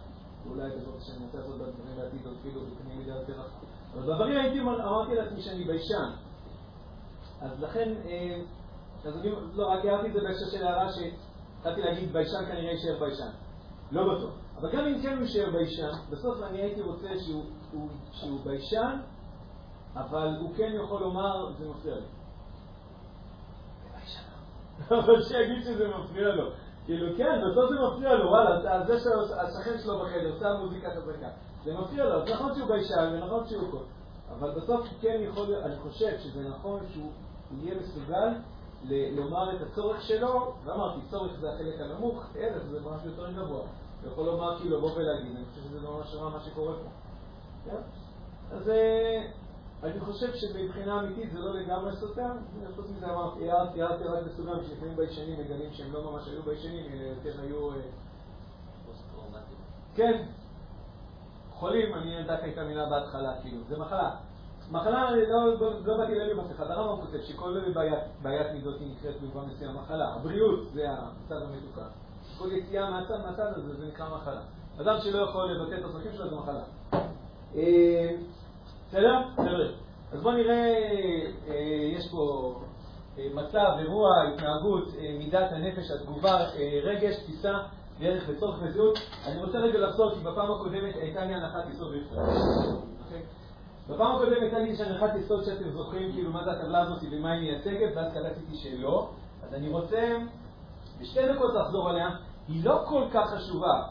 ואולי 0.46 0.70
בעזרת 0.70 0.96
השם 0.96 1.12
אני 1.16 1.24
רוצה 1.24 1.38
לעשות 1.38 1.54
דברים 1.56 1.96
בעתיד 1.96 2.26
עוד 2.26 2.36
כאילו 2.42 2.60
בקנה 2.60 2.94
מידה 2.96 3.14
יותר 3.14 3.32
רחב. 3.32 3.64
אבל 3.94 4.06
בעברי 4.06 4.40
הייתי, 4.40 4.60
אמרתי 4.60 5.14
לעצמי 5.14 5.40
שאני 5.40 5.64
ביישן. 5.64 6.10
אז 7.40 7.62
לכן, 7.62 7.94
אז 9.04 9.16
אני 9.16 9.30
לא, 9.52 9.66
רק 9.66 9.84
הערתי 9.84 10.08
את 10.08 10.12
זה 10.12 10.20
בהקשר 10.20 10.46
של 10.50 10.66
הערה 10.66 10.88
שהתחלתי 10.92 11.80
להגיד 11.80 12.12
ביישן 12.12 12.44
כנראה 12.48 12.70
יישאר 12.70 12.98
ביישן. 13.00 13.30
לא 13.92 14.14
בטוח. 14.14 14.34
אבל 14.60 14.72
גם 14.72 14.86
אם 14.86 15.02
כן 15.02 15.12
הוא 15.12 15.22
יישאר 15.22 15.50
ביישן, 15.50 15.90
בסוף 16.10 16.42
אני 16.42 16.58
הייתי 16.62 16.80
רוצה 16.80 17.08
שהוא, 17.26 17.44
שהוא, 17.70 17.88
שהוא 18.12 18.40
ביישן, 18.44 19.00
אבל 19.98 20.36
הוא 20.40 20.50
כן 20.56 20.72
יכול 20.74 21.00
לומר, 21.00 21.52
זה 21.58 21.68
מפריע 21.68 21.94
לי. 21.94 22.06
אבל 24.98 25.22
שיגיד 25.22 25.62
שזה 25.64 25.88
מפריע 25.88 26.28
לו. 26.28 26.50
כאילו, 26.84 27.16
כן, 27.16 27.40
בסוף 27.50 27.70
זה 27.70 27.76
מפריע 27.86 28.14
לו, 28.14 28.30
וואלה, 28.30 28.84
זה 28.86 28.98
שהשכן 28.98 29.78
שלו 29.78 29.98
בחדר 29.98 30.32
עושה 30.32 30.52
מוזיקה 30.60 30.88
חזקה. 30.90 31.28
זה 31.64 31.74
מפריע 31.74 32.04
לו, 32.04 32.22
אז 32.22 32.28
נכון 32.30 32.54
שהוא 32.54 32.68
ביישן 32.68 33.10
ונכון 33.12 33.46
שהוא 33.46 33.70
כל. 33.70 33.84
אבל 34.38 34.50
בסוף 34.50 34.80
הוא 34.80 34.98
כן 35.00 35.18
יכול, 35.20 35.54
אני 35.54 35.76
חושב 35.76 36.18
שזה 36.18 36.48
נכון 36.48 36.80
שהוא 36.92 37.10
יהיה 37.50 37.74
מסוגל 37.80 38.34
לומר 39.16 39.56
את 39.56 39.60
הצורך 39.62 40.02
שלו, 40.02 40.52
ואמרתי, 40.64 41.00
צורך 41.10 41.32
זה 41.40 41.52
החלק 41.54 41.80
הנמוך, 41.80 42.26
ערך 42.34 42.62
זה 42.70 42.80
משהו 42.80 43.10
יותר 43.10 43.30
גבוה. 43.32 43.60
הוא 43.60 44.12
יכול 44.12 44.26
לומר, 44.26 44.58
כאילו, 44.58 44.78
לבוא 44.78 44.90
ולהגיד, 44.96 45.36
אני 45.36 45.44
חושב 45.44 45.60
שזה 45.60 45.80
ממש 45.80 46.14
רע 46.14 46.28
מה 46.28 46.40
שקורה 46.40 46.74
פה. 46.74 46.88
כן? 47.64 47.80
אז 48.52 48.70
אני 49.82 50.00
חושב 50.00 50.34
שמבחינה 50.34 51.00
אמיתית 51.00 51.32
זה 51.32 51.38
לא 51.38 51.54
לגמרי 51.54 51.96
סותר, 51.96 52.28
חוץ 52.76 52.86
מזה 52.96 53.06
אמרתי, 53.06 53.50
הערתי 53.50 53.82
רק 53.82 54.22
לסוגם 54.26 54.58
שלפעמים 54.68 54.96
ביישנים 54.96 55.40
מגלים 55.40 55.72
שהם 55.72 55.92
לא 55.92 56.12
ממש 56.12 56.28
היו 56.28 56.42
ביישנים, 56.42 56.92
אלא 56.92 57.02
יותר 57.02 57.40
היו... 57.40 57.70
כן, 59.94 60.22
חולים, 61.50 61.94
אני 61.94 62.14
ידעתי 62.14 62.52
את 62.52 62.58
המילה 62.58 62.86
בהתחלה, 62.90 63.32
כאילו, 63.42 63.64
זה 63.68 63.78
מחלה. 63.78 64.10
מחלה, 64.70 65.10
לא 65.84 65.96
באתי 65.96 66.14
להגיד 66.14 66.38
אחד, 66.56 66.70
הרמב"ם 66.70 67.06
כותב 67.06 67.18
שכל 67.22 67.58
בעיית 68.22 68.52
מידות 68.52 68.80
היא 68.80 68.92
נקראת 68.92 69.20
במובן 69.20 69.48
מסוים 69.48 69.74
מחלה. 69.74 70.14
הבריאות 70.14 70.68
זה 70.72 70.90
המצב 70.90 71.34
המתוקן. 71.34 71.88
כל 72.38 72.52
יציאה 72.52 72.90
מהצד 72.90 73.52
הזה 73.56 73.76
זה 73.76 73.86
נקרא 73.86 74.08
מחלה. 74.16 74.40
אדם 74.80 74.96
שלא 75.00 75.18
יכול 75.18 75.52
לבטא 75.52 75.74
את 75.74 75.84
הצרכים 75.84 76.12
שלו 76.12 76.30
זה 76.30 76.36
מחלה. 76.36 76.62
בסדר? 78.88 79.22
אז 80.12 80.22
בואו 80.22 80.34
נראה, 80.34 80.74
יש 81.96 82.10
פה 82.10 82.54
מצב, 83.34 83.68
אירוע, 83.78 84.08
התנהגות, 84.22 84.84
מידת 85.18 85.52
הנפש, 85.52 85.90
התגובה, 85.90 86.36
רגש, 86.82 87.16
תפיסה, 87.16 87.52
דרך 88.00 88.24
וצורך 88.28 88.58
וזהות. 88.62 88.98
אני 89.26 89.44
רוצה 89.44 89.58
רגע 89.58 89.78
לחזור, 89.78 90.14
כי 90.14 90.20
בפעם 90.20 90.52
הקודמת 90.52 90.94
הייתה 90.96 91.24
לי 91.24 91.34
הנחת 91.34 91.70
יסוד 91.70 91.94
בפרט. 91.94 92.28
בפעם 93.88 94.14
הקודמת 94.14 94.42
הייתה 94.42 94.58
לי 94.58 94.82
הנחת 94.84 95.14
יסוד 95.16 95.44
שאתם 95.44 95.70
זוכרים 95.70 96.12
כאילו 96.12 96.30
מה 96.32 96.44
זה 96.44 96.50
הטבלה 96.52 96.80
הזאת 96.80 97.02
ומה 97.10 97.32
היא 97.32 97.40
מייצגת, 97.40 97.96
ואז 97.96 98.12
קלטתי 98.14 98.56
שלא. 98.56 99.08
אז 99.42 99.54
אני 99.54 99.68
רוצה 99.68 100.18
בשתי 101.00 101.20
דקות 101.34 101.54
לחזור 101.54 101.88
עליה. 101.90 102.08
היא 102.48 102.64
לא 102.64 102.84
כל 102.88 103.02
כך 103.12 103.30
חשובה. 103.34 103.82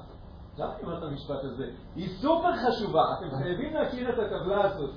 למה 0.57 0.73
אני 0.75 0.83
אומר 0.83 0.97
את 0.97 1.03
המשפט 1.03 1.43
הזה? 1.43 1.69
היא 1.95 2.09
סופר 2.21 2.51
חשובה, 2.55 3.03
אתם 3.17 3.37
חייבים 3.37 3.73
להכיר 3.73 4.09
את 4.09 4.19
הטבלה 4.19 4.63
הזאת. 4.63 4.91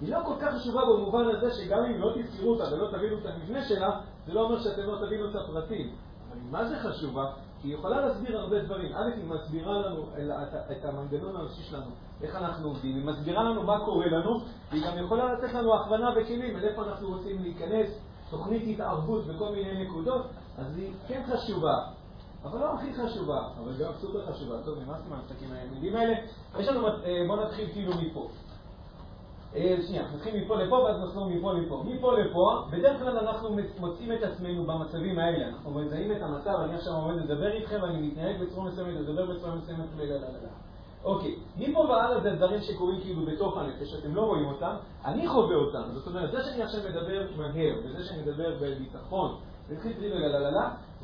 היא 0.00 0.12
לא 0.14 0.18
כל 0.24 0.34
כך 0.40 0.54
חשובה 0.54 0.80
במובן 0.84 1.24
הזה 1.28 1.50
שגם 1.50 1.84
אם 1.84 2.00
לא 2.00 2.12
תזכרו 2.14 2.50
אותה 2.50 2.74
ולא 2.74 2.90
תבינו 2.90 3.18
את 3.18 3.26
המבנה 3.26 3.64
שלה, 3.64 4.00
זה 4.26 4.32
לא 4.32 4.40
אומר 4.40 4.62
שאתם 4.62 4.82
לא 4.82 5.06
תבינו 5.06 5.30
את 5.30 5.34
הפרטים. 5.36 5.90
אבל 6.30 6.38
מה 6.50 6.64
זה 6.64 6.78
חשובה? 6.78 7.24
כי 7.64 7.68
היא 7.68 7.74
יכולה 7.74 8.00
להסביר 8.00 8.38
הרבה 8.38 8.62
דברים. 8.62 8.92
א', 8.96 9.10
היא 9.16 9.24
מסבירה 9.24 9.78
לנו 9.78 10.04
את 10.72 10.84
המנגנון 10.84 11.36
האנושי 11.36 11.62
שלנו, 11.62 11.90
איך 12.22 12.36
אנחנו 12.36 12.68
עובדים, 12.68 12.96
היא 12.96 13.04
מסבירה 13.04 13.42
לנו 13.42 13.62
מה 13.62 13.84
קורה 13.84 14.06
לנו, 14.06 14.40
והיא 14.70 14.82
גם 14.86 15.04
יכולה 15.04 15.32
לתת 15.32 15.54
לנו 15.54 15.74
הכוונה 15.74 16.10
וכלים 16.16 16.56
על 16.56 16.64
איפה 16.64 16.84
אנחנו 16.84 17.08
רוצים 17.08 17.42
להיכנס, 17.42 18.00
תוכנית 18.30 18.62
התערבות 18.66 19.26
בכל 19.26 19.52
מיני 19.52 19.84
נקודות, 19.84 20.26
אז 20.58 20.78
היא 20.78 20.92
כן 21.08 21.22
חשובה. 21.32 21.74
אבל 22.44 22.60
לא 22.60 22.74
הכי 22.74 22.94
חשובה, 22.94 23.48
אבל 23.58 23.72
גם 23.84 23.92
סופר 24.00 24.32
חשובה. 24.32 24.62
טוב, 24.64 24.78
נמאס 24.78 25.00
לי 25.04 25.10
מהמשחקים 25.10 25.48
המילים 25.52 25.96
האלה. 25.96 26.14
יש 26.58 26.68
לנו, 26.68 26.88
בואו 27.26 27.44
נתחיל 27.44 27.68
כאילו 27.72 27.92
מפה. 28.02 28.28
שנייה, 29.86 30.04
נתחיל 30.14 30.44
מפה 30.44 30.56
לפה 30.56 30.74
ואז 30.74 31.00
נחזור 31.00 31.28
מפה 31.28 31.52
לפה. 31.52 31.82
מפה 31.86 32.18
לפה, 32.18 32.62
בדרך 32.70 33.00
כלל 33.00 33.18
אנחנו 33.18 33.56
מוצאים 33.78 34.12
את 34.12 34.22
עצמנו 34.22 34.64
במצבים 34.66 35.18
האלה. 35.18 35.48
אנחנו 35.48 35.70
מזהים 35.70 36.12
את 36.12 36.22
המצב, 36.22 36.50
אני 36.50 36.74
עכשיו 36.74 36.94
עומד 36.94 37.14
לדבר 37.16 37.52
איתכם 37.52 37.78
ואני 37.82 38.06
מתנהג 38.06 38.40
בצורה 38.40 38.70
מסוימת, 38.70 39.00
לדבר 39.00 39.26
בצורה 39.26 39.54
מסוימת, 39.54 39.84
אוקיי, 41.04 41.36
מפה 41.56 41.78
והלאה 41.78 42.20
זה 42.20 42.30
כאילו 43.02 43.26
בתוך 43.26 43.56
הנפש, 43.56 43.90
שאתם 43.90 44.14
לא 44.14 44.20
רואים 44.20 44.44
אני. 45.04 45.84
זאת 45.94 46.06
אומרת, 46.06 46.30
זה 46.32 46.42
שאני 46.44 46.64
מדבר 46.90 47.26
וזה 47.84 48.04
שאני 48.04 48.22
מדבר 48.22 48.56
בביטחון, 48.60 49.36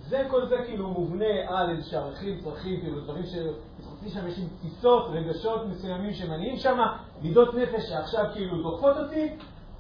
זה 0.09 0.27
כל 0.31 0.47
זה 0.47 0.57
כאילו 0.67 0.89
מובנה 0.89 1.25
על 1.47 1.71
איזה 1.71 1.83
שערכים, 1.83 2.41
צרכים, 2.41 2.81
כאילו 2.81 3.01
דברים 3.01 3.23
שחוצי 3.27 4.09
שם 4.09 4.29
יש 4.29 4.39
עם 4.39 4.47
תפיסות, 4.59 5.07
רגשות 5.13 5.67
מסוימים 5.67 6.13
שמניעים 6.13 6.57
שם, 6.57 6.79
מידות 7.23 7.55
נפש 7.55 7.89
שעכשיו 7.89 8.25
כאילו 8.33 8.63
דוחפות 8.63 8.97
אותי, 8.97 9.37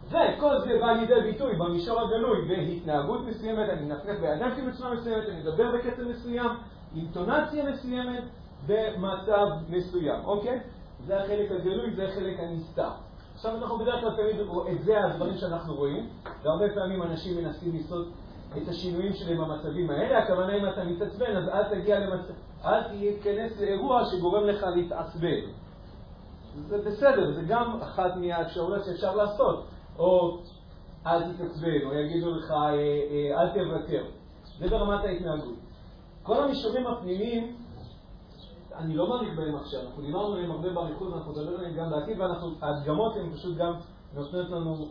וכל 0.06 0.60
זה 0.60 0.78
בא 0.80 0.92
לידי 0.92 1.20
ביטוי 1.32 1.56
במישור 1.56 2.00
הגלוי 2.00 2.48
בהתנהגות 2.48 3.20
מסוימת, 3.26 3.68
אני 3.68 3.84
מנפנף 3.84 4.20
בידיים 4.20 4.52
שלי 4.56 4.70
בצורה 4.70 4.94
מסוימת, 4.94 5.28
אני 5.28 5.40
מדבר 5.40 5.72
בקצב 5.76 6.02
מסוים, 6.02 6.50
אינטונציה 6.96 7.70
מסוימת, 7.70 8.24
במצב 8.66 9.46
מסוים, 9.68 10.24
אוקיי? 10.24 10.60
זה 11.06 11.22
החלק 11.22 11.50
הגלוי, 11.50 11.94
זה 11.94 12.08
החלק 12.08 12.40
הנסתר. 12.40 12.90
עכשיו 13.34 13.56
אנחנו 13.56 13.78
בדרך 13.78 14.00
כלל 14.00 14.10
תמיד, 14.16 14.36
את 14.72 14.82
זה 14.82 15.04
הדברים 15.04 15.36
שאנחנו 15.36 15.74
רואים, 15.74 16.08
והרבה 16.42 16.74
פעמים 16.74 17.02
אנשים 17.02 17.44
מנסים 17.44 17.76
לעשות 17.76 18.08
את 18.56 18.68
השינויים 18.68 19.12
שלהם 19.12 19.38
במצבים 19.38 19.90
האלה. 19.90 20.18
הכוונה 20.18 20.56
אם 20.56 20.68
אתה 20.68 20.84
מתעצבן, 20.84 21.36
אז 21.36 21.48
אל 21.48 21.62
תגיע 21.62 21.98
למצב, 21.98 22.32
אל 22.64 22.82
תיכנס 22.82 23.60
לאירוע 23.60 24.04
שגורם 24.04 24.46
לך 24.46 24.62
להתעצבן. 24.76 25.40
זה 26.66 26.78
בסדר, 26.78 27.32
זה 27.32 27.42
גם 27.48 27.78
אחת 27.82 28.16
מהאפשרויות 28.16 28.84
שאפשר 28.84 29.16
לעשות. 29.16 29.66
או 29.98 30.38
אל 31.06 31.32
תתעצבן, 31.32 31.82
או 31.84 31.94
יגידו 31.94 32.34
לך 32.34 32.50
אה, 32.50 32.72
אה, 32.72 33.42
אל 33.42 33.48
תוותר. 33.48 34.04
זה 34.58 34.68
ברמת 34.68 35.04
ההתנהגות. 35.04 35.54
כל 36.22 36.42
המישורים 36.44 36.86
הפנימיים, 36.86 37.56
אני 38.76 38.96
לא 38.96 39.08
מעריך 39.08 39.36
בהם 39.36 39.56
עכשיו, 39.56 39.80
אנחנו 39.80 40.02
דיברנו 40.02 40.34
עליהם 40.34 40.50
הרבה 40.50 40.70
באריכות 40.70 41.08
ואנחנו 41.12 41.32
נדבר 41.32 41.58
עליהם 41.58 41.74
גם 41.76 41.90
בעתיד, 41.90 42.20
וההדגמות 42.20 43.16
הן 43.16 43.32
פשוט 43.32 43.56
גם 43.56 43.72
נותנות 44.14 44.50
לנו 44.50 44.88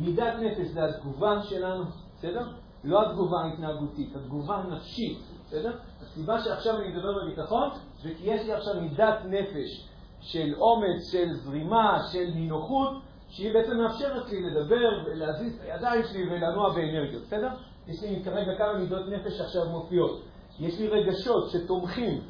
מידת 0.00 0.34
נפש, 0.40 0.66
זה 0.66 0.84
התגובה 0.84 1.42
שלנו, 1.42 1.84
בסדר? 2.18 2.48
לא 2.84 3.10
התגובה 3.10 3.40
ההתנהגותית, 3.40 4.16
התגובה 4.16 4.56
הנפשית, 4.56 5.18
בסדר? 5.46 5.76
הסיבה 6.02 6.40
שעכשיו 6.40 6.76
אני 6.76 6.88
מדבר 6.88 7.12
בביטחון 7.22 7.68
זה 8.02 8.10
כי 8.18 8.30
יש 8.30 8.46
לי 8.46 8.52
עכשיו 8.52 8.80
מידת 8.80 9.18
נפש 9.24 9.88
של 10.20 10.54
אומץ, 10.54 11.10
של 11.12 11.34
זרימה, 11.34 11.98
של 12.12 12.30
נינוחות, 12.34 12.90
שהיא 13.28 13.54
בעצם 13.54 13.76
מאפשרת 13.76 14.30
לי 14.30 14.42
לדבר 14.42 15.04
ולהזיז 15.06 15.54
את 15.56 15.60
הידיים 15.60 16.02
שלי 16.04 16.22
ולנוע 16.22 16.74
באנרגיות, 16.74 17.22
בסדר? 17.22 17.48
יש 17.86 18.02
לי 18.02 18.22
כרגע 18.24 18.58
כמה 18.58 18.78
מידות 18.78 19.08
נפש 19.08 19.32
שעכשיו 19.38 19.68
מופיעות. 19.70 20.22
יש 20.60 20.80
לי 20.80 20.88
רגשות 20.88 21.50
שתומכים 21.50 22.20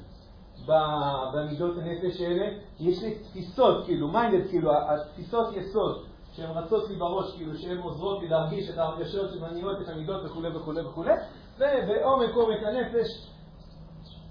במידות 0.66 1.78
הנפש 1.78 2.20
האלה, 2.20 2.46
יש 2.80 3.02
לי 3.02 3.14
תפיסות, 3.14 3.84
כאילו, 3.84 4.08
מיינדד, 4.08 4.48
כאילו, 4.48 4.70
התפיסות 4.74 5.56
יסוד 5.56 6.04
שהן 6.36 6.50
רצות 6.50 6.90
לי 6.90 6.96
בראש, 6.96 7.36
כאילו, 7.36 7.56
שהן 7.56 7.78
עוזרות 7.78 8.22
לי 8.22 8.28
להרגיש 8.28 8.70
את 8.70 8.78
הרגשות 8.78 9.30
שמניעות 9.30 9.80
את 9.80 9.88
המידות 9.88 10.24
וכו' 10.24 10.42
וכו' 10.54 10.74
וכו', 10.74 11.04
ובעומק 11.58 12.34
עומק 12.34 12.62
הנפש 12.62 13.30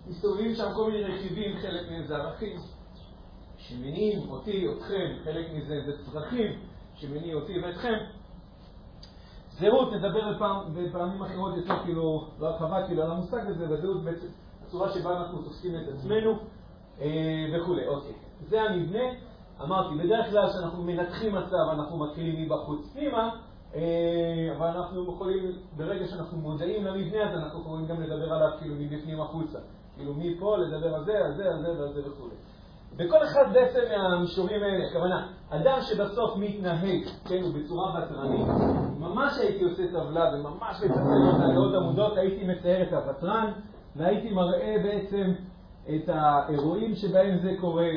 מסתובבים 0.08 0.56
שם 0.56 0.72
כל 0.76 0.92
מיני 0.92 1.04
רכיבים, 1.04 1.58
חלק 1.62 1.92
מהם 1.92 2.04
זה 2.04 2.16
ערכים 2.16 2.60
שמניעים 3.58 4.30
אותי, 4.30 4.68
אתכם, 4.72 5.16
חלק 5.24 5.46
מזה 5.54 5.82
זה 5.86 5.92
צרכים 6.06 6.60
שמניעים 6.96 7.36
אותי 7.36 7.60
ואתכם. 7.60 7.94
זהות, 9.60 9.94
נדבר 9.94 10.34
בפעם, 10.34 10.74
בפעמים 10.74 11.22
אחרות 11.22 11.58
יותר 11.58 11.84
כאילו, 11.84 12.28
לא 12.40 12.48
הרחבה 12.48 12.88
כאילו 12.88 13.04
על 13.04 13.12
המושג 13.12 13.48
הזה, 13.48 13.74
וזהות 13.74 14.04
בעצם 14.04 14.28
הצורה 14.68 14.94
שבה 14.94 15.18
אנחנו 15.18 15.42
תופסים 15.42 15.76
את 15.76 15.88
עצמנו 15.94 16.40
אה, 17.02 17.46
וכולי. 17.54 17.88
אוקיי, 17.88 18.14
זה 18.50 18.62
המבנה. 18.62 19.33
אמרתי, 19.64 19.96
בדרך 19.96 20.30
כלל 20.30 20.50
כשאנחנו 20.50 20.84
מנתחים 20.84 21.36
מצב 21.36 21.70
אנחנו 21.72 21.98
מתחילים 21.98 22.42
מבחוץ 22.42 22.94
פנימה, 22.94 23.30
אה, 23.76 23.82
אבל 24.58 24.68
אנחנו 24.68 25.14
יכולים, 25.14 25.52
ברגע 25.78 26.08
שאנחנו 26.08 26.38
מודעים 26.38 26.86
למבנה 26.86 27.30
הזה, 27.30 27.38
אנחנו 27.38 27.60
יכולים 27.60 27.86
גם 27.86 28.02
לדבר 28.02 28.34
עליו 28.34 28.50
כאילו 28.60 28.76
מבפנים 28.80 29.22
החוצה. 29.22 29.60
כאילו 29.96 30.14
מפה 30.18 30.58
לדבר 30.58 30.96
על 30.96 31.06
זה, 31.06 31.26
על 31.26 31.34
זה, 31.36 31.44
על 31.44 31.62
זה 31.62 31.82
ועל 31.82 31.94
זה 31.94 32.02
וכולי. 32.10 32.36
בכל 32.96 33.24
אחד 33.24 33.54
בעצם 33.54 33.80
מהמישורים 33.98 34.64
האלה, 34.64 34.88
הכוונה, 34.88 35.28
אדם 35.50 35.78
שבסוף 35.82 36.38
מתנהג, 36.38 37.04
כן, 37.26 37.44
ובצורה 37.44 38.04
ותרנית, 38.04 38.48
ממש 39.00 39.38
הייתי 39.38 39.64
עושה 39.64 39.84
טבלה 39.88 40.32
וממש 40.34 40.82
מצטט 40.84 41.34
אותה 41.34 41.48
לעוד 41.48 41.76
עמודות, 41.76 42.18
הייתי 42.18 42.48
מצייר 42.48 42.84
את 42.88 42.94
הוותרן, 42.94 43.52
והייתי 43.96 44.30
מראה 44.30 44.76
בעצם 44.84 45.32
את 45.90 46.10
האירועים 46.10 46.96
שבהם 46.96 47.38
זה 47.38 47.52
קורה, 47.62 47.90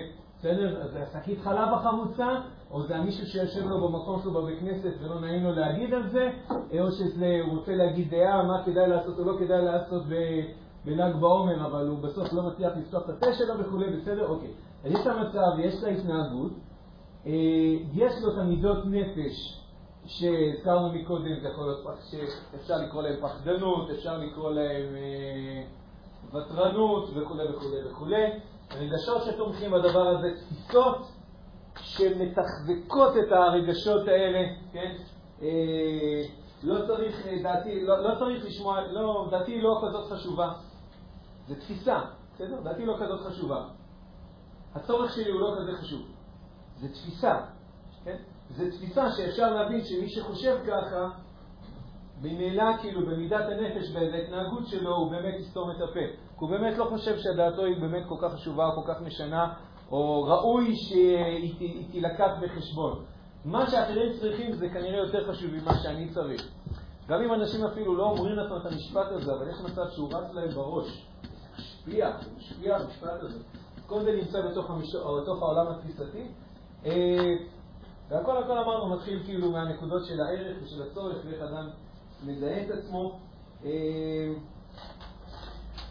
בסדר? 0.47 0.83
אז 0.83 0.91
זה 0.91 1.03
השקית 1.03 1.41
חלב 1.41 1.69
החמוצה, 1.73 2.29
או 2.71 2.83
זה 2.83 2.97
המישהו 2.97 3.27
שיושב 3.27 3.69
לו 3.69 3.89
במקום 3.89 4.21
שלו 4.23 4.33
בבית 4.33 4.59
כנסת 4.61 4.93
ולא 5.01 5.21
נעים 5.21 5.45
לו 5.45 5.53
להגיד 5.53 5.95
על 5.95 6.09
זה, 6.09 6.31
או 6.81 6.91
שזה, 6.91 7.41
הוא 7.45 7.59
רוצה 7.59 7.75
להגיד 7.75 8.11
דעה, 8.11 8.43
מה 8.43 8.63
כדאי 8.65 8.89
לעשות 8.89 9.19
או 9.19 9.25
לא 9.25 9.39
כדאי 9.39 9.65
לעשות 9.65 10.03
בל"ג 10.85 11.17
בעומר, 11.21 11.67
אבל 11.67 11.89
הוא 11.89 11.99
בסוף 11.99 12.33
לא 12.33 12.43
מצליח 12.43 12.73
לפתוח 12.77 13.03
את 13.05 13.09
הפה 13.09 13.33
שלו 13.33 13.59
וכולי, 13.59 13.97
בסדר? 13.97 14.29
אוקיי. 14.29 14.49
אז 14.85 14.93
יש 14.93 15.01
את 15.01 15.07
המצב, 15.07 15.59
יש 15.59 15.75
את 15.79 15.85
ההתנהגות, 15.85 16.53
אה, 17.27 17.33
יש 17.93 18.13
לו 18.23 18.33
את 18.33 18.39
המידות 18.39 18.87
נפש 18.87 19.63
שהזכרנו 20.07 20.93
מקודם, 20.93 21.41
זה 21.43 21.49
יכול 21.49 21.65
להיות 21.65 21.99
שאפשר 22.11 22.77
לקרוא 22.77 23.03
להם 23.03 23.17
פחדנות, 23.23 23.91
אפשר 23.91 24.19
לקרוא 24.19 24.51
להם 24.51 24.95
אה, 24.97 25.63
ותרנות 26.41 27.11
וכולי 27.15 27.45
וכולי 27.49 27.91
וכולי. 27.91 28.25
רגשות 28.75 29.23
שתומכים 29.23 29.71
בדבר 29.71 30.09
הזה, 30.09 30.29
תפיסות 30.37 31.11
שמתחזקות 31.81 33.17
את 33.17 33.33
הרגשות 33.33 34.09
האלה, 34.09 34.49
כן? 34.73 34.97
אה, 35.43 36.23
לא 36.63 36.87
צריך, 36.87 37.27
דעתי, 37.43 37.85
לא, 37.85 38.03
לא 38.03 38.19
צריך 38.19 38.45
לשמוע, 38.45 38.81
לא, 38.81 39.29
דעתי 39.31 39.61
לא 39.61 39.83
כזאת 39.89 40.13
חשובה. 40.13 40.53
זה 41.49 41.55
תפיסה, 41.55 42.01
בסדר? 42.35 42.61
דעתי 42.61 42.87
לא 42.87 42.97
כזאת 43.01 43.21
חשובה. 43.21 43.65
הצורך 44.75 45.13
שלי 45.13 45.31
הוא 45.31 45.41
לא 45.41 45.57
כזה 45.59 45.73
חשוב. 45.73 46.03
זה 46.77 46.89
תפיסה, 46.89 47.41
כן? 48.05 48.17
זה 48.51 48.71
תפיסה 48.71 49.11
שאפשר 49.11 49.55
להבין 49.55 49.85
שמי 49.85 50.09
שחושב 50.09 50.59
ככה, 50.67 51.09
ממילא 52.23 52.77
כאילו 52.81 53.07
במידת 53.07 53.45
הנפש 53.45 53.91
ובהתנהגות 53.91 54.67
שלו 54.67 54.97
הוא 54.97 55.11
באמת 55.11 55.35
יסתום 55.41 55.71
את 55.71 55.77
הפה. 55.81 56.26
כי 56.39 56.45
הוא 56.45 56.51
באמת 56.51 56.79
לא 56.79 56.85
חושב 56.85 57.19
שדעתו 57.19 57.65
היא 57.65 57.81
באמת 57.81 58.03
כל 58.09 58.15
כך 58.23 58.35
חשובה 58.35 58.67
או 58.67 58.83
כל 58.83 58.95
כך 58.95 59.01
משנה, 59.01 59.55
או 59.91 60.23
ראוי 60.23 60.77
שהיא 60.77 61.91
תילקח 61.91 62.31
בחשבון. 62.41 63.05
מה 63.45 63.71
שאחרים 63.71 64.13
צריכים 64.21 64.53
זה 64.53 64.69
כנראה 64.69 64.99
יותר 64.99 65.33
חשוב 65.33 65.51
ממה 65.51 65.75
שאני 65.75 66.09
צריך. 66.09 66.49
גם 67.09 67.23
אם 67.23 67.35
אנשים 67.35 67.65
אפילו 67.65 67.97
לא 67.97 68.03
אומרים 68.03 68.37
לעצמם 68.37 68.57
את 68.57 68.67
המשפט 68.67 69.07
הזה, 69.11 69.33
אבל 69.33 69.49
יש 69.49 69.61
מצב 69.61 69.91
שהוא 69.91 70.13
רץ 70.13 70.33
להם 70.33 70.49
בראש. 70.49 71.07
משפיע, 71.59 72.11
משפיע 72.37 72.77
המשפט 72.77 73.23
הזה. 73.23 73.39
כל 73.87 74.05
זה 74.05 74.13
נמצא 74.13 74.41
בתוך, 74.43 74.71
המשור, 74.71 75.21
בתוך 75.21 75.43
העולם 75.43 75.67
התפיסתי. 75.67 76.27
אה, 76.87 77.35
והכל 78.09 78.43
הכל 78.43 78.59
אמרנו 78.59 78.97
מתחיל 78.97 79.23
כאילו 79.25 79.53
מהנקודות 79.53 80.05
של 80.05 80.21
הערך 80.21 80.57
ושל 80.63 80.83
הצורך 80.83 81.17
ואיך 81.27 81.43
אדם 81.43 81.69
מזהה 82.27 82.63
את 82.63 82.71
עצמו. 82.71 83.19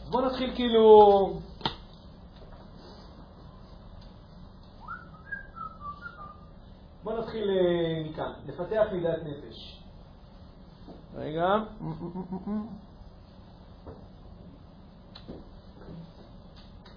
אה, 0.06 0.12
בואו 0.12 0.26
נתחיל 0.26 0.56
כאילו... 0.56 1.40
בואו 7.04 7.22
נתחיל 7.22 7.50
אה, 7.50 8.10
מכאן, 8.10 8.32
לפתח 8.46 8.84
מידת 8.92 9.20
נפש. 9.24 9.82
רגע. 11.16 11.48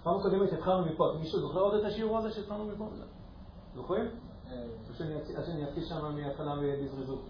פעם 0.02 0.22
קודמת 0.22 0.52
התחלנו 0.52 0.86
מפה. 0.86 1.12
מישהו 1.20 1.40
זוכר 1.40 1.60
עוד 1.60 1.74
את 1.74 1.84
השיעור 1.84 2.18
הזה 2.18 2.30
שהתחלנו 2.32 2.64
מפה? 2.64 2.88
זוכרים? 3.74 4.04
או 4.88 4.94
שאני 4.94 5.64
אתחיל 5.64 5.84
שם 5.84 6.14
מההתחלה 6.14 6.54
בזריזות? 6.56 7.28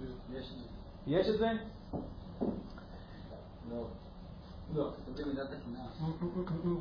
יש 1.07 1.29
את 1.29 1.39
זה? 1.39 1.51
לא. 3.71 3.85
לא. 4.75 4.91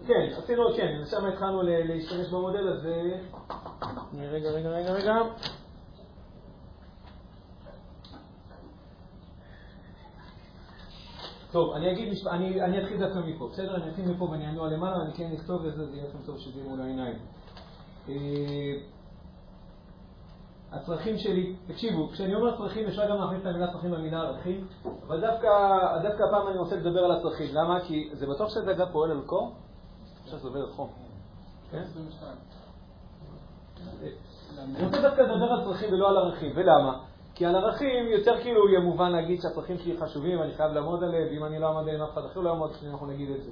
כן, 0.08 0.30
עשינו, 0.38 0.64
כן, 0.78 1.02
שם 1.06 1.26
התחלנו 1.26 1.62
להשתמש 1.64 2.28
במודל 2.28 2.68
הזה. 2.68 3.22
רגע, 4.20 4.50
רגע, 4.50 4.70
רגע, 4.70 4.92
רגע. 4.92 5.16
טוב, 11.52 11.74
אני 11.74 11.92
אגיד, 11.92 12.14
אני, 12.28 12.62
אני 12.62 12.84
אתחיל 12.84 12.98
דווקא 12.98 13.20
מפה, 13.20 13.50
בסדר? 13.54 13.76
אני 13.76 13.90
אתחיל 13.90 14.12
מפה 14.12 14.24
ואני 14.24 14.50
אנוע 14.50 14.70
למעלה 14.70 14.98
ואני 14.98 15.14
כן 15.14 15.32
אכתוב 15.36 15.66
את 15.66 15.76
זה, 15.76 15.86
זה 15.86 15.96
יהיה 15.96 16.08
לכם 16.10 16.18
טוב 16.26 16.38
שזה 16.38 16.64
מול 16.64 16.82
העיניים. 16.82 17.18
הצרכים 20.72 21.18
שלי, 21.18 21.56
תקשיבו, 21.68 22.10
כשאני 22.10 22.36
אומר 22.36 22.58
צרכים 22.58 22.88
אפשר 22.88 23.10
גם 23.10 23.18
להכניס 23.18 23.42
את 23.42 23.46
המילה 23.46 23.72
צרכים 23.72 23.94
למילה 23.94 24.22
ערכים, 24.22 24.68
אבל 25.08 25.22
דווקא, 25.22 25.50
דווקא 26.04 26.24
הפעם 26.24 26.48
אני 26.48 26.58
רוצה 26.58 26.76
לדבר 26.76 27.00
על 27.00 27.12
הצרכים. 27.12 27.48
למה? 27.54 27.80
כי 27.80 28.10
זה 28.14 28.28
בטוח 28.28 28.50
שזה 28.50 28.72
אגב 28.72 28.88
פועל 28.92 29.12
על 29.12 29.22
קור? 29.26 29.52
עכשיו 30.24 30.40
זה 30.40 30.48
עובר 30.48 30.60
על 30.60 30.72
חום. 30.72 30.90
כן? 31.72 31.84
אני 34.58 34.86
רוצה 34.86 35.02
דווקא 35.02 35.22
לדבר 35.22 35.52
על 35.52 35.64
צרכים 35.64 35.94
ולא 35.94 36.10
על 36.10 36.18
ערכים, 36.18 36.52
ולמה? 36.56 37.00
כי 37.36 37.46
על 37.46 37.56
ערכים 37.56 38.08
יותר 38.08 38.42
כאילו 38.42 38.70
יהיה 38.70 38.80
מובן 38.80 39.12
להגיד 39.12 39.42
שהצרכים 39.42 39.78
שלי 39.78 39.98
חשובים, 39.98 40.42
אני 40.42 40.54
חייב 40.54 40.72
לעמוד 40.72 41.04
עליהם, 41.04 41.28
ואם 41.32 41.46
אני 41.46 41.60
לא 41.60 41.68
אעמוד 41.68 41.84
עליהם 41.84 42.02
אף 42.02 42.14
אחד 42.14 42.26
אחר 42.26 42.40
לא 42.40 42.50
יעמוד, 42.50 42.72
אנחנו 42.92 43.08
נגיד 43.08 43.30
את 43.30 43.44
זה. 43.44 43.52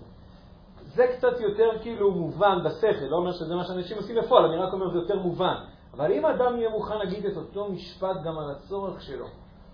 זה 0.85 1.07
קצת 1.17 1.39
יותר 1.39 1.69
כאילו 1.81 2.11
מובן 2.11 2.57
בשכל, 2.65 3.05
לא 3.05 3.17
אומר 3.17 3.31
שזה 3.31 3.55
מה 3.55 3.63
שאנשים 3.63 3.97
עושים 3.97 4.15
בפועל, 4.15 4.45
אני 4.45 4.57
רק 4.57 4.73
אומר 4.73 4.91
זה 4.91 4.97
יותר 4.97 5.19
מובן. 5.19 5.55
אבל 5.95 6.11
אם 6.11 6.25
אדם 6.25 6.57
יהיה 6.57 6.69
מוכן 6.69 6.97
להגיד 6.97 7.25
את 7.25 7.37
אותו 7.37 7.69
משפט 7.71 8.15
גם 8.23 8.37
על 8.37 8.51
הצורך 8.51 9.01
שלו, 9.01 9.25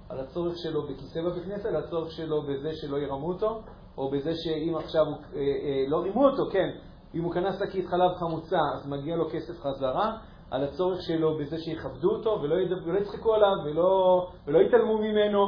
על 0.10 0.20
הצורך 0.20 0.54
שלו 0.58 0.88
בכיסא 0.88 1.22
בבית 1.22 1.44
כנסת, 1.44 1.66
על 1.66 1.76
הצורך 1.76 2.12
שלו 2.12 2.42
בזה 2.42 2.70
שלא 2.74 2.98
ירמו 2.98 3.28
אותו, 3.28 3.62
או 3.98 4.12
בזה 4.12 4.32
שאם 4.36 4.76
עכשיו 4.76 5.06
הוא, 5.06 5.16
אה, 5.36 5.40
אה, 5.40 5.84
לא 5.88 5.98
רימו 5.98 6.26
אותו, 6.26 6.44
כן, 6.52 6.70
אם 7.16 7.24
הוא 7.24 7.34
קנה 7.34 7.54
שקית 7.54 7.88
חלב 7.88 8.12
חמוצה 8.16 8.60
אז 8.76 8.88
מגיע 8.88 9.16
לו 9.16 9.30
כסף 9.30 9.60
חזרה, 9.62 10.18
על 10.52 10.64
הצורך 10.64 11.02
שלו 11.02 11.38
בזה 11.38 11.58
שיכבדו 11.58 12.10
אותו 12.12 12.40
ולא, 12.42 12.56
יצחקו 13.00 13.34
עליו 13.34 13.56
ולא, 13.66 14.28
ולא 14.48 14.60
יתעלמו 14.60 14.98
ממנו 14.98 15.48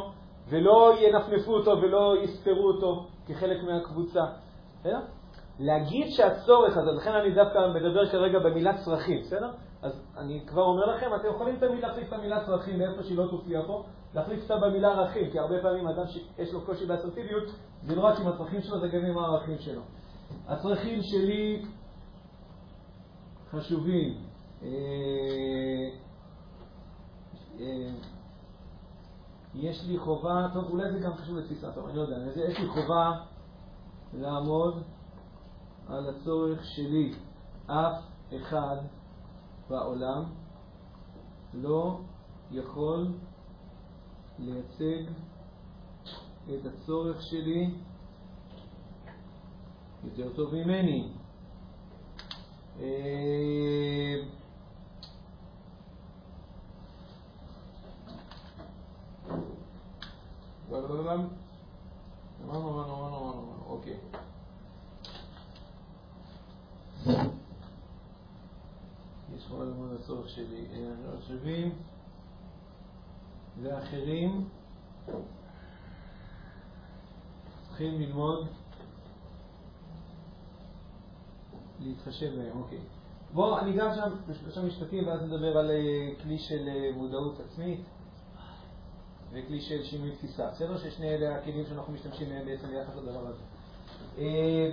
ולא 0.49 0.93
ינפנפו 0.99 1.51
אותו 1.51 1.71
ולא 1.71 2.15
יספרו 2.23 2.67
אותו 2.67 3.07
כחלק 3.27 3.63
מהקבוצה. 3.63 4.21
בסדר? 4.79 4.99
להגיד 5.59 6.07
שהצורך 6.09 6.77
הזה, 6.77 6.91
לכן 6.91 7.11
אני 7.11 7.35
דווקא 7.35 7.59
מדבר 7.75 8.09
כרגע 8.09 8.39
במילה 8.39 8.73
צרכים, 8.77 9.19
בסדר? 9.21 9.51
אז 9.83 9.91
אני 10.17 10.41
כבר 10.47 10.61
אומר 10.61 10.85
לכם, 10.85 11.15
אתם 11.15 11.27
יכולים 11.27 11.55
תמיד 11.55 11.79
להחליף 11.79 12.07
את 12.07 12.13
המילה 12.13 12.45
צרכים 12.45 12.77
מאיפה 12.77 13.03
שהיא 13.03 13.17
לא 13.17 13.27
תופיע 13.27 13.61
פה, 13.67 13.83
להחליף 14.13 14.43
אותה 14.43 14.67
במילה 14.67 14.91
ערכים, 14.91 15.31
כי 15.31 15.39
הרבה 15.39 15.61
פעמים 15.61 15.87
אדם 15.87 16.07
שיש 16.07 16.53
לו 16.53 16.61
קושי 16.61 16.85
באסרטיביות, 16.85 17.43
זה 17.83 17.95
לא 17.95 18.01
רק 18.01 18.19
עם 18.19 18.27
הצרכים 18.27 18.61
שלו, 18.61 18.79
זה 18.79 18.87
גם 18.87 19.05
עם 19.05 19.17
הערכים 19.17 19.57
שלו. 19.59 19.81
הצרכים 20.47 20.99
שלי 21.01 21.65
חשובים. 23.51 24.17
אה, 24.63 24.69
אה, 27.59 27.91
יש 29.55 29.85
לי 29.87 29.97
חובה, 29.97 30.47
טוב, 30.53 30.69
אולי 30.69 30.91
זה 30.91 30.99
גם 30.99 31.13
חשוב 31.13 31.37
לתפיסה, 31.37 31.71
טוב, 31.71 31.85
אני 31.85 31.97
לא 31.97 32.01
יודע, 32.01 32.17
יש 32.49 32.59
לי 32.59 32.67
חובה 32.67 33.11
לעמוד 34.13 34.83
על 35.87 36.09
הצורך 36.09 36.65
שלי. 36.65 37.13
אף 37.67 38.01
אחד 38.35 38.77
בעולם 39.73 40.23
לא 41.53 41.99
יכול 42.51 43.07
לייצג 44.39 45.11
את 46.45 46.65
הצורך 46.65 47.21
שלי 47.21 47.69
יותר 50.03 50.33
טוב 50.35 50.55
ממני. 50.55 51.09
אה, 52.79 54.23
אמרנו, 60.69 61.29
אמרנו, 62.45 62.69
אמרנו, 62.69 63.17
אמרנו, 63.17 63.53
אוקיי. 63.67 63.97
יש 69.35 69.47
כל 69.47 69.61
הזמן 69.61 69.95
הצורך 69.99 70.22
שלי. 70.35 70.65
שווים 71.27 71.75
ואחרים 73.61 74.49
צריכים 77.67 78.01
ללמוד 78.01 78.47
להתחשב 81.79 82.35
בהם, 82.35 82.61
אוקיי. 82.61 82.79
בואו, 83.33 83.59
אני 83.59 83.73
גם 83.73 83.89
שם 83.95 84.09
בשלושה 84.27 84.61
משפטים 84.61 85.07
ואז 85.07 85.21
נדבר 85.21 85.57
על 85.57 85.71
אה, 85.71 86.23
כלי 86.23 86.37
של 86.39 86.67
אה, 86.67 86.91
מודעות 86.95 87.39
עצמית 87.39 87.81
וכלי 89.31 89.61
של 89.61 89.83
שינוי 89.83 90.11
תפיסה. 90.11 90.47
בסדר 90.51 90.77
ששני 90.77 91.09
אלה 91.09 91.35
הכלים 91.35 91.65
שאנחנו 91.65 91.93
משתמשים 91.93 92.29
בהם 92.29 92.45
בעצם 92.45 92.67
ביחס 92.67 92.95
לדבר 92.95 93.27
הזה. 93.27 93.43
אה, 94.17 94.69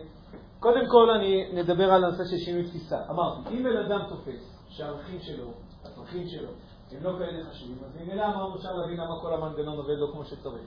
קודם 0.61 0.89
כל 0.91 1.11
אני 1.11 1.53
נדבר 1.53 1.93
על 1.93 2.05
הנושא 2.05 2.25
של 2.25 2.37
שינוי 2.37 2.69
תפיסה. 2.69 3.11
אמרתי, 3.11 3.49
אם 3.51 3.63
בן 3.63 3.77
אדם 3.77 4.01
תופס 4.09 4.60
שהערכים 4.71 5.21
שלו, 5.21 5.53
הצרכים 5.85 6.29
שלו, 6.29 6.49
הם 6.91 7.03
לא 7.03 7.19
כאלה 7.19 7.51
חשובים, 7.51 7.79
אז 7.85 7.97
ממילא 8.01 8.27
אמרנו 8.27 8.57
אפשר 8.57 8.77
להבין 8.77 9.01
למה 9.01 9.21
כל 9.21 9.35
המנגנון 9.35 9.77
עובד 9.77 9.99
לא 9.99 10.09
כמו 10.13 10.25
שצריך. 10.25 10.63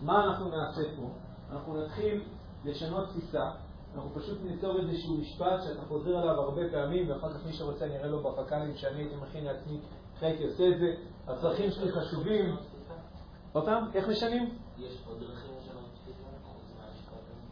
מה 0.00 0.24
אנחנו 0.24 0.48
נעשה 0.48 0.82
פה? 0.96 1.08
אנחנו 1.52 1.84
נתחיל 1.84 2.24
לשנות 2.64 3.08
תפיסה, 3.08 3.50
אנחנו 3.94 4.10
פשוט 4.14 4.38
ניצור 4.44 4.80
איזשהו 4.80 5.16
משפט 5.16 5.62
שאתה 5.64 5.82
חוזר 5.88 6.16
עליו 6.16 6.40
הרבה 6.40 6.62
פעמים, 6.70 7.10
ואחר 7.10 7.34
כך 7.34 7.46
מי 7.46 7.52
שרוצה 7.52 7.84
אני 7.84 7.96
אראה 7.96 8.06
לו 8.08 8.22
בפק"לים 8.22 8.76
שאני 8.76 8.98
הייתי 8.98 9.16
מכין 9.16 9.44
לעצמי, 9.44 9.80
הייתי 10.20 10.44
עושה 10.44 10.68
את 10.68 10.78
זה. 10.78 10.94
הצרכים 11.26 11.70
שלי 11.70 11.92
חשובים. 11.92 12.56
עוד 13.52 13.64
פעם, 13.64 13.90
איך 13.94 14.08
משנים? 14.08 14.58
יש 14.78 15.02
עוד 15.06 15.20
דרכים 15.20 15.50
לשנות 15.60 15.84
תפיסה 15.94 16.24
חוץ 16.44 16.62
מהמשפט 16.78 17.12
הזה? 17.12 17.42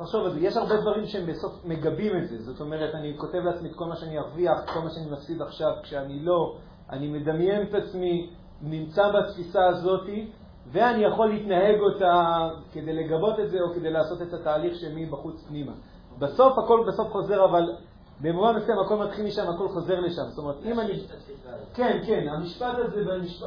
תחשוב 0.00 0.24
על 0.24 0.32
זה, 0.32 0.40
יש 0.40 0.56
הרבה 0.56 0.76
דברים 0.80 1.06
שהם 1.06 1.26
בסוף 1.26 1.64
מגבים 1.64 2.16
את 2.16 2.28
זה. 2.28 2.42
זאת 2.42 2.60
אומרת, 2.60 2.94
אני 2.94 3.14
כותב 3.16 3.38
לעצמי 3.38 3.68
את 3.68 3.74
כל 3.74 3.84
מה 3.84 3.96
שאני 3.96 4.18
ארוויח, 4.18 4.74
כל 4.74 4.80
מה 4.80 4.90
שאני 4.90 5.10
מפסיד 5.10 5.42
עכשיו, 5.42 5.72
כשאני 5.82 6.20
לא, 6.20 6.56
אני 6.90 7.08
מדמיין 7.08 7.62
את 7.62 7.74
עצמי, 7.74 8.30
נמצא 8.62 9.02
בתפיסה 9.12 9.66
הזאתי, 9.66 10.30
ואני 10.72 11.04
יכול 11.04 11.28
להתנהג 11.28 11.80
אותה 11.80 12.48
כדי 12.72 12.92
לגבות 12.92 13.40
את 13.40 13.50
זה 13.50 13.60
או 13.60 13.74
כדי 13.74 13.90
לעשות 13.90 14.22
את 14.22 14.32
התהליך 14.32 14.74
שמבחוץ 14.74 15.44
פנימה. 15.48 15.72
בסוף 16.18 16.58
הכל 16.58 16.84
בסוף 16.88 17.12
חוזר, 17.12 17.44
אבל 17.44 17.72
במובן 18.20 18.56
מסוים 18.56 18.78
הכל 18.78 18.96
מתחיל 18.96 19.26
משם, 19.26 19.48
הכל 19.54 19.68
חוזר 19.68 20.00
לשם. 20.00 20.22
זאת 20.28 20.38
אומרת, 20.38 20.56
אם 20.64 20.80
אני... 20.80 20.92
כן, 21.74 22.00
כן, 22.06 22.28
המשפט 22.28 22.74
הזה 22.78 23.04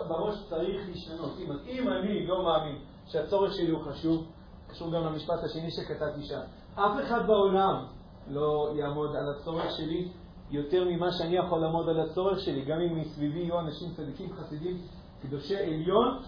בראש 0.07 0.43
צריך 0.49 0.89
להשתנות. 0.89 1.31
אם, 1.39 1.51
אם 1.67 1.89
אני 1.89 2.27
לא 2.27 2.43
מאמין 2.43 2.75
שהצורך 3.05 3.53
שלי 3.53 3.71
הוא 3.71 3.81
חשוב, 3.81 4.25
קשור 4.73 4.91
גם 4.91 5.03
למשפט 5.03 5.43
השני 5.43 5.71
שכתבתי 5.71 6.23
שם, 6.23 6.39
אף 6.75 6.99
אחד 7.03 7.27
בעולם 7.27 7.85
לא 8.27 8.73
יעמוד 8.75 9.15
על 9.15 9.29
הצורך 9.29 9.71
שלי 9.77 10.09
יותר 10.51 10.83
ממה 10.85 11.11
שאני 11.11 11.35
יכול 11.37 11.59
לעמוד 11.59 11.89
על 11.89 11.99
הצורך 11.99 12.39
שלי, 12.39 12.61
גם 12.65 12.79
אם 12.79 12.99
מסביבי 12.99 13.39
יהיו 13.39 13.59
אנשים 13.59 13.93
צדיקים, 13.93 14.33
חסידים, 14.33 14.77
קדושי 15.21 15.57
עליון, 15.57 16.19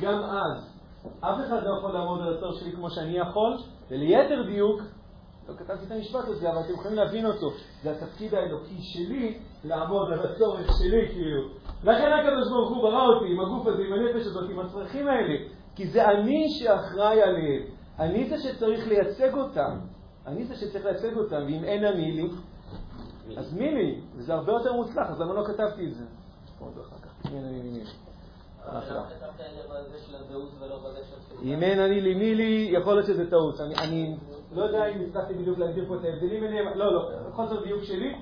גם 0.00 0.22
אז 0.22 0.78
אף 1.20 1.38
אחד 1.46 1.62
לא 1.62 1.78
יכול 1.78 1.92
לעמוד 1.92 2.20
על 2.20 2.36
הצורך 2.36 2.60
שלי 2.60 2.72
כמו 2.72 2.90
שאני 2.90 3.18
יכול, 3.18 3.56
וליתר 3.90 4.42
דיוק, 4.42 4.80
לא 5.48 5.54
כתבתי 5.54 5.86
את 5.86 5.90
המשפט 5.90 6.24
הזה, 6.24 6.50
אבל 6.50 6.60
אתם 6.60 6.72
יכולים 6.72 6.96
להבין 6.96 7.26
אותו, 7.26 7.50
זה 7.82 7.90
התפקיד 7.90 8.34
האלוקי 8.34 8.82
שלי 8.82 9.38
לעמוד 9.64 10.12
על 10.12 10.26
הצורך 10.26 10.66
שלי, 10.78 11.08
כאילו. 11.12 11.48
לכן 11.84 12.12
הקדוש 12.12 12.48
ברוך 12.48 12.68
הוא 12.68 12.82
ברא 12.82 13.06
אותי 13.06 13.32
עם 13.32 13.40
הגוף 13.40 13.66
הזה, 13.66 13.82
עם 13.82 13.92
הנפש 13.92 14.26
הזאת, 14.26 14.50
עם 14.50 14.58
הצרכים 14.58 15.08
האלה, 15.08 15.34
כי 15.76 15.86
זה 15.86 16.04
אני 16.04 16.48
שאחראי 16.48 17.22
עליהם. 17.22 17.62
אני 17.98 18.28
זה 18.28 18.36
שצריך 18.38 18.88
לייצג 18.88 19.34
אותם. 19.34 19.78
אני 20.26 20.44
זה 20.44 20.56
שצריך 20.56 20.84
לייצג 20.84 21.16
אותם, 21.16 21.42
ואם 21.46 21.64
אין 21.64 21.84
אני 21.84 22.12
לי, 22.12 22.28
אז 23.36 23.54
מי 23.54 23.74
לי? 23.74 24.00
וזה 24.16 24.34
הרבה 24.34 24.52
יותר 24.52 24.72
מוצלח, 24.72 25.10
אז 25.10 25.20
למה 25.20 25.34
לא 25.34 25.44
כתבתי 25.44 25.86
את 25.86 25.94
זה? 25.94 26.04
אם 31.42 31.62
אין 31.62 31.80
אני 31.80 32.00
לי 32.00 32.14
מי 32.14 32.34
לי, 32.34 32.68
יכול 32.72 32.94
להיות 32.94 33.06
שזה 33.06 33.30
טעות. 33.30 33.60
אני 33.60 34.16
לא 34.52 34.62
יודע 34.62 34.86
אם 34.86 35.00
הצלחתי 35.08 35.34
בדיוק 35.34 35.58
להגדיר 35.58 35.84
פה 35.88 35.94
את 35.96 36.04
ההבדלים 36.04 36.40
ביניהם, 36.40 36.78
לא, 36.78 36.94
לא, 36.94 37.10
חוסר 37.32 37.64
דיוק 37.64 37.84
שלי, 37.84 38.16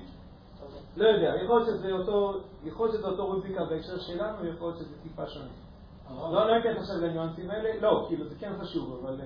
לא 0.97 1.07
יודע, 1.07 1.43
יכול 1.43 1.59
להיות 1.59 1.77
שזה 1.77 1.91
אותו, 1.91 3.25
רוביקה 3.25 3.65
בהקשר 3.65 3.99
שלנו, 3.99 4.47
יכול 4.47 4.67
להיות 4.67 4.77
שזה 4.79 4.95
טיפה 5.03 5.27
שונה. 5.27 5.45
לא, 6.09 6.47
לא 6.47 6.59
אכנס 6.59 6.77
עכשיו 6.77 6.97
לניואנסים 7.01 7.49
האלה, 7.49 7.81
לא, 7.81 8.05
כאילו 8.07 8.27
זה 8.29 8.35
כן 8.39 8.51
חשוב, 8.61 8.99
אבל 9.03 9.19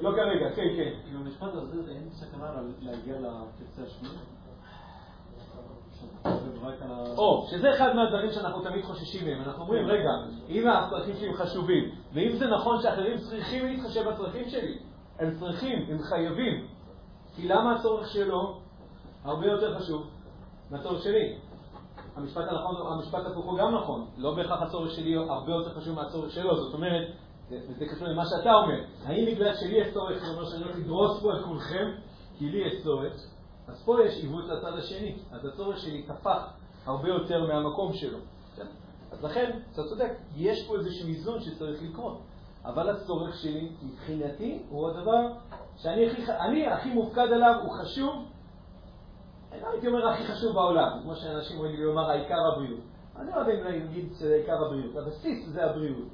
לא 0.00 0.10
כרגע, 0.10 0.50
כן, 0.56 0.68
כן. 0.76 0.90
כאילו, 1.04 1.20
במשפט 1.20 1.48
הזה 1.54 1.90
אין 1.92 2.08
סכנה 2.10 2.52
להגיע 2.80 3.14
לקצה 3.18 3.82
השני? 3.82 4.08
או, 7.16 7.46
שזה 7.50 7.74
אחד 7.74 7.96
מהדברים 7.96 8.32
שאנחנו 8.32 8.62
תמיד 8.62 8.84
חוששים 8.84 9.26
מהם. 9.26 9.42
אנחנו 9.42 9.62
אומרים, 9.62 9.86
רגע, 9.86 10.10
אם 10.48 10.68
הצרכים 10.68 11.16
שלי 11.16 11.34
חשובים, 11.34 11.94
ואם 12.12 12.36
זה 12.36 12.46
נכון 12.46 12.82
שאחרים 12.82 13.18
צריכים 13.18 13.66
להתחשב 13.66 14.08
בצרכים 14.08 14.48
שלי, 14.48 14.78
הם 15.18 15.30
צריכים, 15.38 15.86
הם 15.88 16.02
חייבים, 16.02 16.66
כי 17.36 17.48
למה 17.48 17.74
הצורך 17.74 18.08
שלו 18.08 18.60
הרבה 19.24 19.46
יותר 19.46 19.78
חשוב 19.78 20.10
מהצורך 20.70 21.02
שלי? 21.02 21.38
המשפט 22.16 22.44
הנכון, 22.48 22.92
המשפט 22.92 23.26
הפוך 23.26 23.44
הוא 23.44 23.58
גם 23.58 23.74
נכון. 23.74 24.06
לא 24.16 24.34
בהכרח 24.34 24.62
הצורך 24.62 24.90
שלי 24.90 25.16
הרבה 25.16 25.52
יותר 25.52 25.74
חשוב 25.74 25.96
מהצורך 25.96 26.30
שלו. 26.30 26.56
זאת 26.56 26.74
אומרת, 26.74 27.08
וזה 27.50 27.86
קשור 27.86 28.08
למה 28.08 28.22
שאתה 28.26 28.52
אומר, 28.54 28.84
האם 29.04 29.26
בגלל 29.26 29.54
שלי 29.54 29.80
יש 29.80 29.94
צורך, 29.94 30.24
זה 30.24 30.30
אומר 30.32 30.44
שאני 30.50 30.64
הולך 30.64 30.76
לדרוס 30.76 31.22
פה 31.22 31.36
את 31.36 31.44
כולכם, 31.44 31.90
כי 32.38 32.50
לי 32.50 32.58
יש 32.58 32.82
צורך, 32.82 33.12
אז 33.68 33.82
פה 33.84 34.04
יש 34.04 34.22
עיוות 34.22 34.44
לצד 34.44 34.78
השני. 34.78 35.16
אז 35.30 35.44
הצורך 35.44 35.78
שלי 35.78 36.02
תפח 36.02 36.42
הרבה 36.86 37.08
יותר 37.08 37.46
מהמקום 37.46 37.92
שלו. 37.92 38.18
אז 39.12 39.24
לכן, 39.24 39.58
אתה 39.72 39.82
צודק, 39.82 40.12
יש 40.36 40.66
פה 40.68 40.76
איזשהו 40.76 41.08
איזון 41.08 41.40
שצריך 41.40 41.82
לקרות. 41.82 42.20
אבל 42.64 42.90
הצורך 42.90 43.34
שלי, 43.34 43.72
מבחינתי, 43.82 44.62
הוא 44.68 44.88
הדבר 44.88 45.32
שאני 45.76 46.10
הכי, 46.10 46.32
אני 46.32 46.66
הכי 46.66 46.90
מופקד 46.90 47.28
עליו, 47.32 47.54
הוא 47.62 47.72
חשוב, 47.72 48.24
אני 49.52 49.60
לא 49.60 49.70
הייתי 49.72 49.86
אומר 49.86 50.08
הכי 50.08 50.24
חשוב 50.24 50.54
בעולם, 50.54 51.00
כמו 51.02 51.16
שאנשים 51.16 51.56
אומרים 51.56 51.76
לי 51.76 51.84
לומר 51.84 52.10
העיקר 52.10 52.38
הבריאות. 52.52 52.80
אני 53.16 53.30
לא 53.30 53.36
יודע 53.36 53.52
אם 53.52 53.64
להגיד 53.64 54.12
שזה 54.12 54.34
עיקר 54.34 54.64
הבריאות, 54.66 54.96
הבסיס 54.96 55.48
זה 55.48 55.64
הבריאות. 55.64 56.08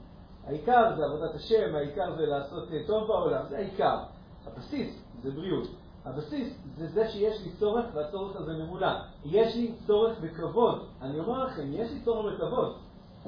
העיקר 0.46 0.96
זה 0.96 1.04
עבודת 1.04 1.35
השם, 1.35 1.74
העיקר 1.74 2.16
זה 2.16 2.26
לעשות 2.26 2.68
טוב 2.87 3.06
בעולם, 3.06 3.44
זה 3.48 3.56
העיקר. 3.56 3.98
הבסיס 4.46 5.02
זה 5.22 5.30
בריאות. 5.30 5.68
הבסיס 6.04 6.59
זה 6.76 6.87
זה 6.87 7.09
שיש 7.09 7.42
לי 7.44 7.50
צורך 7.59 7.85
והצורך 7.94 8.37
הזה 8.37 8.52
ממולא. 8.52 8.92
יש 9.24 9.56
לי 9.56 9.74
צורך 9.87 10.18
בכבוד. 10.20 10.87
אני 11.02 11.20
אומר 11.20 11.44
לכם, 11.44 11.72
יש 11.72 11.90
לי 11.90 12.00
צורך 12.00 12.35
בכבוד. 12.35 12.76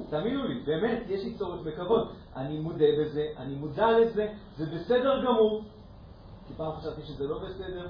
תאמינו 0.09 0.47
לי, 0.47 0.59
באמת, 0.59 1.03
יש 1.07 1.23
לי 1.23 1.33
צורך 1.33 1.61
בכבוד. 1.61 2.07
אני 2.35 2.59
מודה 2.59 2.85
בזה, 2.99 3.27
אני 3.37 3.55
מודע 3.55 3.99
לזה, 3.99 4.33
זה 4.57 4.65
בסדר 4.65 5.25
גמור. 5.25 5.63
כי 6.47 6.53
פעם 6.57 6.71
חשבתי 6.71 7.01
שזה 7.01 7.27
לא 7.27 7.39
בסדר. 7.39 7.87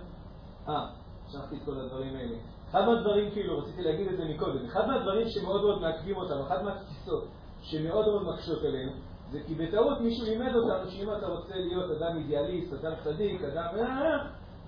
אה, 0.70 0.88
שכחתי 1.30 1.56
את 1.56 1.62
כל 1.66 1.80
הדברים 1.80 2.16
האלה. 2.16 2.36
אחד 2.72 2.86
מהדברים, 2.86 3.32
כאילו, 3.32 3.58
רציתי 3.60 3.82
להגיד 3.82 4.08
את 4.08 4.18
זה 4.18 4.26
מקודם, 4.26 4.66
אחד 4.66 4.88
מהדברים 4.88 5.30
שמאוד 5.30 5.62
מאוד 5.62 5.82
מעכבים 5.82 6.16
אותנו, 6.16 6.42
אחת 6.42 6.62
מהתפיסות 6.62 7.28
שמאוד 7.62 8.06
מאוד 8.06 8.34
מקשות 8.34 8.64
עלינו, 8.64 8.92
זה 9.32 9.40
כי 9.48 9.56
בטעות 9.56 10.02
מישהו 10.02 10.26
לימד 10.26 10.56
אותנו 10.56 10.92
שאם 10.92 11.08
אתה 11.18 11.28
רוצה 11.28 11.56
להיות 11.56 11.92
אדם 11.92 12.18
אידיאליסט, 12.18 12.74
אדם 12.74 12.92
צדיק, 13.04 13.42
אדם... 13.44 13.66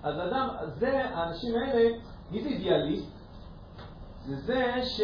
אז 0.02 0.18
אדם, 0.18 0.48
זה, 0.78 1.04
האנשים 1.04 1.54
האלה, 1.54 1.90
מי 2.30 2.42
זה 2.42 2.48
אידיאליסט? 2.48 3.12
זה 4.26 4.36
זה 4.36 4.82
ש... 4.82 5.00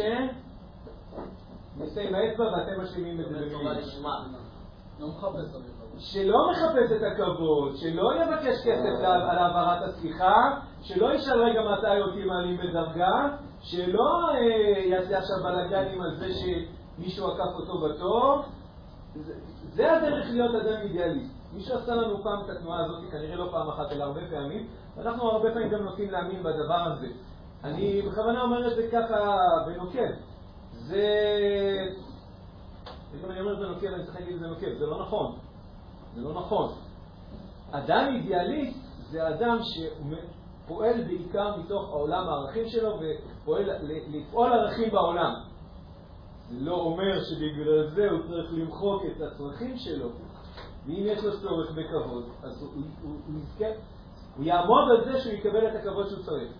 נעשה 1.77 2.01
עם 2.01 2.15
האצבע 2.15 2.43
ואתם 2.43 2.81
משלימים 2.81 3.19
את 3.21 3.25
זה 3.29 3.35
במילים. 3.35 3.65
לא 4.99 5.07
את 5.39 5.55
שלא 5.99 6.51
מחפש 6.51 6.91
את 6.91 7.01
הכבוד, 7.11 7.75
שלא 7.75 8.11
יבקש 8.15 8.57
כסף 8.65 9.05
על 9.05 9.37
העברת 9.37 9.89
השיחה, 9.89 10.59
שלא 10.81 11.13
ישאל 11.13 11.41
רגע 11.41 11.61
מתי 11.61 12.01
אותי 12.01 12.25
מעלים 12.25 12.57
בדרגה, 12.57 13.37
שלא 13.61 14.29
אה, 14.33 14.79
יעשה 14.85 15.17
עכשיו 15.17 15.37
בלאגנים 15.43 16.01
על 16.01 16.15
זה 16.15 16.27
שמישהו 16.33 17.27
עקף 17.27 17.55
אותו 17.55 17.77
בתור. 17.77 18.43
זה, 19.73 19.93
הדרך 19.97 20.25
להיות 20.29 20.55
אדם 20.55 20.81
אידיאליסט. 20.81 21.33
מישהו 21.53 21.77
עשה 21.77 21.95
לנו 21.95 22.23
פעם 22.23 22.43
את 22.45 22.49
התנועה 22.49 22.85
הזאת, 22.85 23.11
כנראה 23.11 23.35
לא 23.35 23.49
פעם 23.51 23.69
אחת, 23.69 23.91
אלא 23.91 24.03
הרבה 24.03 24.21
פעמים, 24.29 24.67
ואנחנו 24.95 25.31
הרבה 25.31 25.51
פעמים 25.53 25.69
גם 25.69 25.83
נוטים 25.83 26.11
להאמין 26.11 26.43
בדבר 26.43 26.93
הזה. 26.93 27.07
אני 27.63 28.01
בכוונה 28.01 28.41
אומר 28.41 28.71
את 28.71 28.75
זה 28.75 28.87
ככה 28.91 29.15
בנוקב. 29.65 30.11
זה... 30.71 31.03
אם 33.13 33.31
אני 33.31 33.39
אומר 33.39 33.53
את 33.53 33.59
זה 33.59 33.67
נוקב, 33.67 33.87
אני 33.87 34.03
צריך 34.03 34.15
להגיד 34.15 34.33
את 34.33 34.39
זה 34.39 34.47
נוקב, 34.47 34.77
זה 34.79 34.85
לא 34.85 35.01
נכון. 35.01 35.35
זה 36.15 36.21
לא 36.21 36.33
נכון. 36.33 36.71
אדם 37.71 38.05
אידיאליסט 38.15 38.79
זה 39.11 39.27
אדם 39.27 39.57
שפועל 39.61 41.03
בעיקר 41.03 41.57
מתוך 41.57 41.89
העולם 41.89 42.29
הערכים 42.29 42.63
שלו 42.67 42.99
ופועל 42.99 43.69
לפעול 43.85 44.53
ערכים 44.53 44.91
בעולם. 44.91 45.33
לא 46.51 46.75
אומר 46.75 47.19
שבגלל 47.23 47.87
זה 47.87 48.11
הוא 48.11 48.19
צריך 48.27 48.53
למחוק 48.53 49.03
את 49.05 49.21
הצרכים 49.21 49.77
שלו. 49.77 50.09
ואם 50.85 51.03
יש 51.05 51.23
לו 51.23 51.41
צורך 51.41 51.71
בכבוד, 51.71 52.25
אז 52.43 52.61
הוא, 52.61 52.69
הוא, 52.73 53.15
הוא, 53.27 53.39
יזכה, 53.39 53.65
הוא 54.37 54.45
יעמוד 54.45 54.91
על 54.91 55.05
זה 55.05 55.19
שהוא 55.19 55.33
יקבל 55.33 55.67
את 55.67 55.75
הכבוד 55.75 56.07
שהוא 56.07 56.23
צריך. 56.23 56.51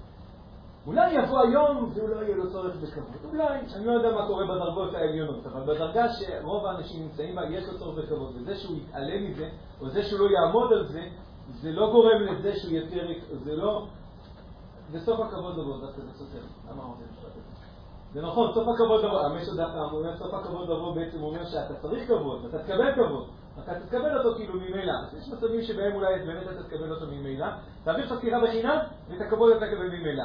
אולי 0.88 1.12
יבוא 1.12 1.40
היום 1.40 1.94
לא 2.10 2.24
יהיה 2.24 2.36
לו 2.36 2.52
צורך 2.52 2.76
בכבוד. 2.76 3.16
אולי, 3.24 3.60
אני 3.76 3.86
לא 3.86 3.92
יודע 3.92 4.12
מה 4.12 4.28
קורה 4.28 4.46
בדרגות 4.46 4.94
העליונות, 4.94 5.46
אבל 5.46 5.62
בדרגה 5.62 6.06
שרוב 6.14 6.66
האנשים 6.66 7.04
נמצאים 7.04 7.36
בה, 7.36 7.46
יש 7.46 7.68
לו 7.68 7.80
צורך 7.80 7.98
בכבוד. 7.98 8.36
וזה 8.36 8.56
שהוא 8.56 8.78
יתעלם 8.78 9.32
מזה, 9.32 9.50
או 9.82 9.90
זה 9.90 10.04
שהוא 10.04 10.20
לא 10.20 10.30
יעמוד 10.30 10.74
על 10.74 10.88
זה, 10.88 11.02
זה 11.62 11.72
לא 11.72 11.92
גורם 11.92 12.22
לזה 12.22 12.56
שהוא 12.56 12.74
יותר... 12.74 13.08
זה 13.44 13.56
לא... 13.56 13.88
בסוף 14.92 15.20
הכבוד 15.20 15.58
לבוא, 15.58 15.82
דווקא 15.82 16.02
זה 16.02 16.12
סותר. 16.14 16.44
למה 16.72 16.84
משפט 16.84 17.32
הזה? 17.32 17.59
זה 18.14 18.22
נכון, 18.22 18.54
סוף 18.54 18.68
הכבוד 18.68 19.04
לבוא, 19.04 19.22
אומר, 19.92 20.18
סוף 20.18 20.34
הכבוד 20.34 20.70
לבוא 20.70 20.96
בעצם 20.96 21.24
אומר 21.24 21.46
שאתה 21.46 21.74
צריך 21.82 22.08
כבוד, 22.08 22.46
אתה 22.46 22.64
תקבל 22.64 22.92
כבוד. 22.96 23.28
אתה 23.64 23.72
תקבל 23.80 24.18
אותו 24.18 24.36
כאילו 24.36 24.54
ממילא. 24.54 24.94
יש 25.18 25.30
מצבים 25.30 25.62
שבהם 25.62 25.96
אולי 25.96 26.26
באמת 26.26 26.44
אתה 26.44 26.64
תקבל 26.64 26.92
אותו 26.92 27.06
ממילא, 27.08 27.48
תעביר 27.84 28.06
את 28.06 28.12
הסקירה 28.12 28.40
בחינם, 28.44 28.78
ואת 29.10 29.22
הכבוד 29.22 29.52
אתה 29.52 29.66
תקבל 29.68 29.88
ממילא. 29.88 30.24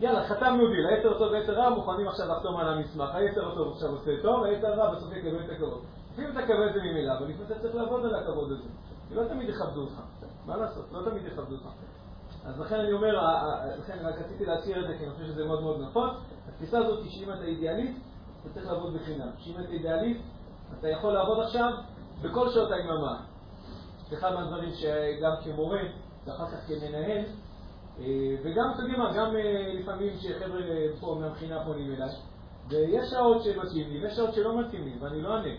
יאללה, 0.00 0.28
חתמנו 0.28 0.68
דיל, 0.68 0.86
היתר 0.86 1.18
טוב 1.18 1.32
ויתר 1.32 1.52
רע, 1.52 1.68
מוכנים 1.70 2.08
עכשיו 2.08 2.26
לחתום 2.28 2.56
על 2.56 2.68
המסמך. 2.68 3.14
היתר 3.14 3.54
טוב 3.54 3.72
עכשיו 3.72 3.90
עושה 3.90 4.10
טוב, 4.22 4.44
היתר 4.44 4.74
רע 4.74 4.94
בסוף 4.94 5.12
יקבל 5.12 5.44
את 5.44 5.50
הכבוד. 5.50 5.80
לפעמים 6.12 6.30
תקבל 6.30 6.68
את 6.68 6.74
זה 6.74 6.80
ממילא, 6.80 7.12
אבל 7.12 7.26
לפעמים 7.26 7.46
אתה 7.46 7.58
צריך 7.58 7.74
לעבוד 7.74 8.04
על 8.04 8.14
הכבוד 8.14 8.52
הזה. 8.52 8.68
כי 9.08 9.14
לא 9.14 9.24
תמיד 9.24 9.48
יכבדו 9.48 9.80
אותך. 9.80 10.00
מה 10.46 10.56
לעשות? 10.56 10.84
לא 10.92 11.10
תמיד 11.10 11.26
יכבדו 11.26 11.54
אותך. 11.54 11.68
אז 12.44 12.60
לכן 12.60 12.80
אני 12.80 12.92
אומר, 12.92 13.20
לכן 13.78 13.98
רק 14.02 14.14
רציתי 14.18 14.46
להזכיר 14.46 14.82
את 14.82 14.88
זה, 14.88 14.98
כי 14.98 15.04
אני 15.04 15.12
חושב 15.12 15.26
שזה 15.26 15.44
מאוד 15.44 15.62
מאוד 15.62 15.80
נפוץ. 15.80 16.10
התפיסה 16.52 16.78
הזאת 16.78 17.04
היא 17.04 17.10
שאם 17.10 17.32
אתה 17.32 17.44
אידיאליסט, 17.44 17.98
אתה 18.40 18.50
צריך 18.54 18.66
לעבוד 18.66 18.94
בחינם. 18.94 19.28
שאם 19.38 19.54
אתה 19.60 19.72
אידיאליסט, 19.72 20.20
אתה 20.78 20.88
יכול 20.88 21.12
לעבוד 21.12 21.40
עכשיו 21.40 21.72
בכל 22.22 22.50
שעות 22.50 22.70
היממה. 22.70 23.20
זה 24.10 24.16
אחד 24.16 24.34
מהדברים 24.34 24.70
שגם 24.70 25.32
כמורה 25.44 25.80
ואחר 26.26 26.46
כך 26.46 26.66
כמנהל, 26.66 27.24
אה, 27.98 28.36
וגם, 28.44 28.70
אתה 28.74 28.82
יודע 28.82 28.98
מה, 28.98 29.12
גם 29.16 29.36
אה, 29.36 29.72
לפעמים 29.74 30.10
שחבר'ה 30.18 30.60
פה 31.00 31.18
מהמכינה 31.20 31.64
פונים 31.64 31.94
אליי, 31.94 32.10
ויש 32.68 33.10
שעות 33.10 33.42
שמתאים 33.42 33.90
לי 33.90 34.02
ויש 34.02 34.16
שעות 34.16 34.34
שלא 34.34 34.60
מתאים 34.60 34.84
לי, 34.84 34.98
ואני 35.00 35.22
לא 35.22 35.34
אענה. 35.34 35.54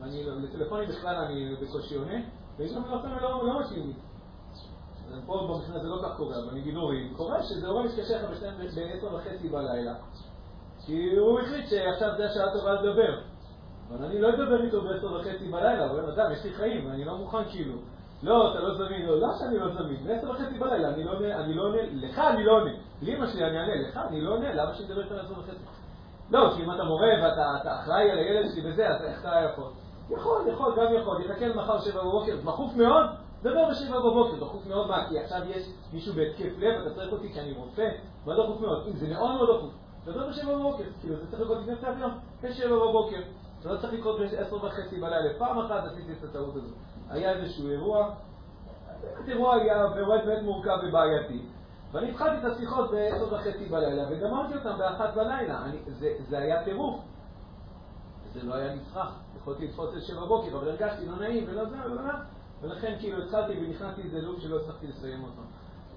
ואני, 0.00 0.24
לא, 0.24 0.36
לטלפונים 0.36 0.88
בכלל 0.88 1.14
אני 1.14 1.56
בקושי 1.56 1.96
עונה, 1.96 2.20
ויש 2.56 2.72
גם 2.72 2.82
לפעמים 2.84 3.18
לא, 3.22 3.46
לא 3.46 3.60
לי. 3.70 3.92
פה 5.26 5.48
במכינה 5.48 5.78
זה 5.78 5.88
לא 5.88 6.02
כך 6.02 6.16
קורה, 6.16 6.36
אבל 6.38 6.54
מגילורים, 6.54 7.14
קורה 7.16 7.42
שזה 7.42 7.68
הורה 7.68 7.84
מתקשר 7.84 8.30
לך 8.30 8.42
ב-10 8.42 9.14
וחצי 9.14 9.48
בלילה, 9.48 9.94
כי 10.88 11.16
הוא 11.16 11.40
החליט 11.40 11.68
שעכשיו 11.68 12.10
זה 12.16 12.26
השעה 12.26 12.52
טובה 12.52 12.72
לדבר. 12.72 13.20
אבל 13.88 14.04
אני 14.04 14.20
לא 14.20 14.28
אדבר 14.28 14.64
איתו 14.64 14.82
בעשר 14.82 15.12
וחצי 15.12 15.48
בלילה, 15.48 15.84
הוא 15.86 15.98
אומר, 15.98 16.14
אדם, 16.14 16.32
יש 16.32 16.44
לי 16.44 16.52
חיים, 16.52 16.90
אני 16.90 17.04
לא 17.04 17.16
מוכן 17.16 17.44
כאילו. 17.50 17.74
לא, 18.22 18.50
אתה 18.50 18.60
לא 18.60 18.74
זמין, 18.74 19.06
לא, 19.06 19.20
לא 19.20 19.28
שאני 19.38 19.58
לא 19.58 19.74
זמין, 19.74 20.04
בעשר 20.04 20.30
וחצי 20.30 20.58
בלילה, 20.58 20.88
אני 20.88 21.04
לא 21.04 21.12
עונה, 21.12 21.36
אני 21.36 21.54
לא 21.54 21.62
עונה, 21.62 21.78
לך 21.92 22.18
אני 22.18 22.44
לא 22.44 22.52
עונה. 22.52 22.70
לאמא 23.02 23.26
שלי 23.26 23.44
אני 23.44 23.58
אענה, 23.58 23.88
לך 23.88 23.96
אני 24.08 24.20
לא 24.20 24.34
עונה, 24.34 24.54
למה 24.54 24.74
שאני 24.74 24.88
אדבר 24.88 25.02
איתו 25.02 25.14
בעשר 25.14 25.32
וחצי? 25.38 25.64
לא, 26.30 26.52
כי 26.56 26.64
אם 26.64 26.70
אתה 26.70 26.84
מורה 26.84 27.08
ואתה 27.22 27.80
אחראי 27.80 28.10
על 28.10 28.18
הילד 28.18 28.50
שלי 28.50 28.70
וזה, 28.70 28.88
אז 28.88 29.02
איך 29.02 29.20
אתה 29.20 29.40
יכול? 29.52 29.70
יכול, 30.10 30.48
יכול, 30.52 30.74
גם 30.76 30.94
יכול, 30.94 31.22
יחכה 31.24 31.48
למחר 31.48 31.80
שבע 31.80 32.00
בבוקר, 32.00 32.36
דחוף 32.44 32.76
מאוד, 32.76 33.06
דבר 33.42 33.68
בשבע 33.70 33.98
בבוקר, 33.98 34.44
דחוף 34.44 34.66
מאוד 34.66 34.88
מה? 34.88 35.08
כי 35.08 35.18
עכשיו 35.18 35.40
יש 35.50 35.62
מישהו 35.92 36.14
בהתקף 36.14 36.58
לב, 36.58 36.80
אתה 36.80 36.94
צריך 36.94 37.12
אותי 37.12 37.32
כי 37.32 37.40
אני 37.40 37.52
רופא, 37.52 37.88
מה 38.26 38.34
דחוף 38.34 38.60
מאוד? 38.60 38.86
אם 38.88 38.96
זה 38.96 39.08
מאוד 39.08 39.30
מאוד 39.34 39.58
דחוף, 39.58 39.72
דבר 40.12 40.28
בשבע 40.28 40.58
בבוקר, 40.58 40.84
כאילו 41.00 41.16
זה 41.16 41.30
צריך 41.30 41.42
לקרות 41.42 41.58
לפני 41.58 41.76
קצת 41.76 41.94
יום, 42.00 42.10
בשבע 42.42 42.76
בבוקר. 42.76 43.20
זה 43.62 43.72
לא 43.72 43.76
צריך 43.80 43.92
לקרות 43.92 44.18
בעשר 44.18 44.64
וחצי 44.64 45.00
בלילה. 45.00 45.38
פעם 45.38 45.58
אחת 45.58 45.84
עשיתי 45.84 46.12
את 46.12 46.24
הטעות 46.24 46.56
הזאת. 46.56 46.74
היה 47.10 47.32
איזשהו 47.32 47.68
אירוע, 47.68 48.14
באמת 49.02 49.28
אירוע 49.28 49.54
היה 49.54 49.86
באמת 49.86 50.24
באמת 50.26 50.42
מורכב 50.42 50.78
ובעייתי. 50.88 51.42
ואני 51.92 52.10
התחלתי 52.10 52.46
את 52.46 52.52
השיחות 52.52 52.90
בעשר 52.90 53.34
וחצי 53.34 53.66
בלילה, 53.66 54.04
וגמרתי 54.10 54.54
אותן 54.54 54.78
באחת 54.78 55.14
בלילה. 55.14 55.64
אני, 55.64 55.78
זה, 55.86 56.12
זה 56.28 56.38
היה 56.38 56.64
טירוף. 56.64 57.00
זה 58.32 58.42
לא 58.42 58.54
היה 58.54 58.74
נצרך. 58.74 59.08
יכולתי 59.36 59.66
לתפוס 59.66 59.96
את 59.96 60.02
שבע 60.02 60.24
בבוקר, 60.24 60.58
אבל 60.58 60.68
הרגשתי 60.68 61.06
לא 61.06 61.16
נעים 61.16 61.44
ולא 61.48 61.64
זה 61.64 61.76
ולא 61.84 62.02
זה, 62.02 62.08
ולכן 62.60 62.96
כאילו 63.00 63.22
התחלתי 63.22 63.52
ונכנסתי 63.52 64.02
איזה 64.02 64.20
לוב 64.20 64.40
שלא 64.40 64.56
הצלחתי 64.56 64.86
לסיים 64.86 65.24
אותו. 65.24 65.42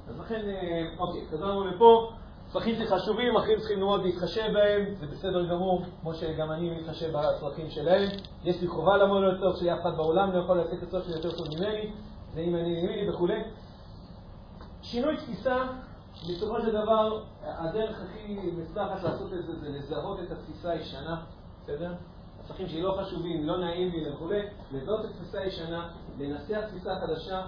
אז 0.07 0.19
לכן, 0.19 0.41
אה, 0.45 0.87
אוקיי, 0.97 1.27
חזרנו 1.31 1.67
לפה. 1.67 2.11
צרכים 2.53 2.75
שחשובים, 2.75 3.35
אחרים 3.37 3.59
צריכים 3.59 3.79
מאוד 3.79 4.03
להתחשב 4.03 4.53
בהם, 4.53 4.95
זה 4.99 5.07
בסדר 5.07 5.45
גמור, 5.45 5.85
כמו 6.01 6.13
שגם 6.13 6.51
אני 6.51 6.69
מתחשב 6.69 7.11
בצרכים 7.11 7.69
שלהם. 7.69 8.09
יש 8.43 8.61
לי 8.61 8.67
חובה 8.67 8.97
לעמוד 8.97 9.23
על 9.23 9.35
הצורך 9.35 9.57
שלי, 9.57 9.73
אף 9.73 9.81
אחד 9.81 9.97
בעולם 9.97 10.31
לא 10.31 10.39
יכול 10.39 10.59
לתת 10.59 10.73
את 10.73 10.83
הצורך 10.83 11.05
שלי 11.05 11.13
יותר 11.13 11.31
טוב 11.31 11.47
ממני, 11.47 11.91
ואם 12.33 12.55
אני 12.55 12.81
ממני 12.81 13.09
וכולי. 13.09 13.43
שינוי 14.81 15.17
תפיסה, 15.17 15.63
בסופו 16.29 16.61
של 16.61 16.71
דבר, 16.71 17.23
הדרך 17.43 18.01
הכי 18.01 18.51
מצלחת 18.57 19.03
לעשות 19.03 19.33
את 19.33 19.45
זה 19.45 19.59
זה 19.59 19.69
לזהות 19.69 20.19
את 20.19 20.31
התפיסה 20.31 20.71
הישנה, 20.71 21.21
בסדר? 21.63 21.93
הצרכים 22.43 22.67
שלי 22.67 22.81
לא 22.81 22.97
חשובים, 23.01 23.47
לא 23.47 23.57
נעים 23.57 23.91
לי 23.91 24.09
וכולי, 24.09 24.41
לזהות 24.71 25.05
את 25.05 25.09
התפיסה 25.09 25.39
הישנה, 25.39 25.89
לנסח 26.19 26.61
תפיסה 26.69 26.95
חדשה, 27.01 27.41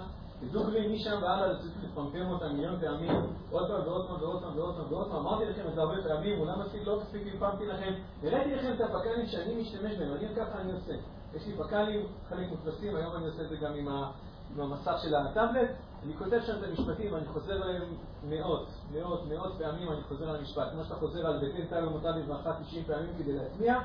דוגרי 0.52 0.94
משם 0.94 1.18
והלאה 1.22 1.58
צריך 1.58 1.72
לפמפם 1.84 2.30
אותם 2.30 2.52
מיליון 2.56 2.80
פעמים, 2.80 3.12
עוד 3.50 3.68
פעם 3.68 3.80
ועוד 3.86 4.08
פעם 4.08 4.16
ועוד 4.20 4.42
פעם 4.42 4.58
ועוד 4.58 4.76
פעם 4.76 4.92
ועוד 4.92 5.10
פעם. 5.10 5.26
אמרתי 5.26 5.44
לכם 5.44 5.68
את 5.68 5.74
זה 5.74 5.80
הרבה 5.80 6.02
פעמים, 6.02 6.40
אולי 6.40 6.52
מספיק 6.64 6.86
לא 6.86 7.00
מספיק 7.00 7.22
פמפמתי 7.32 7.66
לכם. 7.66 7.92
הראיתי 8.22 8.54
לכם 8.54 8.72
את 8.74 8.80
הפק"לים 8.80 9.26
שאני 9.26 9.62
משתמש 9.62 9.94
בהם, 9.98 10.12
אני 10.12 10.34
ככה 10.36 10.60
אני 10.60 10.72
עושה. 10.72 10.92
יש 11.34 11.46
לי 11.46 11.56
פק"לים, 11.56 12.06
חלק 12.28 12.48
מודפסים, 12.48 12.96
היום 12.96 13.16
אני 13.16 13.26
עושה 13.26 13.42
את 13.42 13.48
זה 13.48 13.56
גם 13.56 13.74
עם, 13.74 13.88
ה, 13.88 14.10
עם 14.54 14.60
המסך 14.60 14.96
של 15.02 15.14
הטאבלט. 15.14 15.70
אני 16.04 16.14
כותב 16.16 16.40
שם 16.46 16.52
את 16.58 16.64
המשפטים, 16.68 17.14
אני 17.14 17.26
חוזר 17.26 17.62
עליהם 17.62 17.94
מאות, 18.28 18.68
מאות, 18.92 19.20
מאות 19.28 19.52
פעמים 19.58 19.92
אני 19.92 20.02
חוזר 20.02 20.30
על 20.30 20.36
המשפט. 20.36 20.70
כמו 20.72 20.84
שאתה 20.84 20.94
חוזר 20.94 21.26
על 21.26 21.38
ביתן 21.38 21.66
תל 21.66 21.88
ומותה 21.88 22.12
בברכה 22.12 22.52
90 22.62 22.84
פעמים 22.84 23.10
כדי 23.18 23.32
להצמיע, 23.32 23.78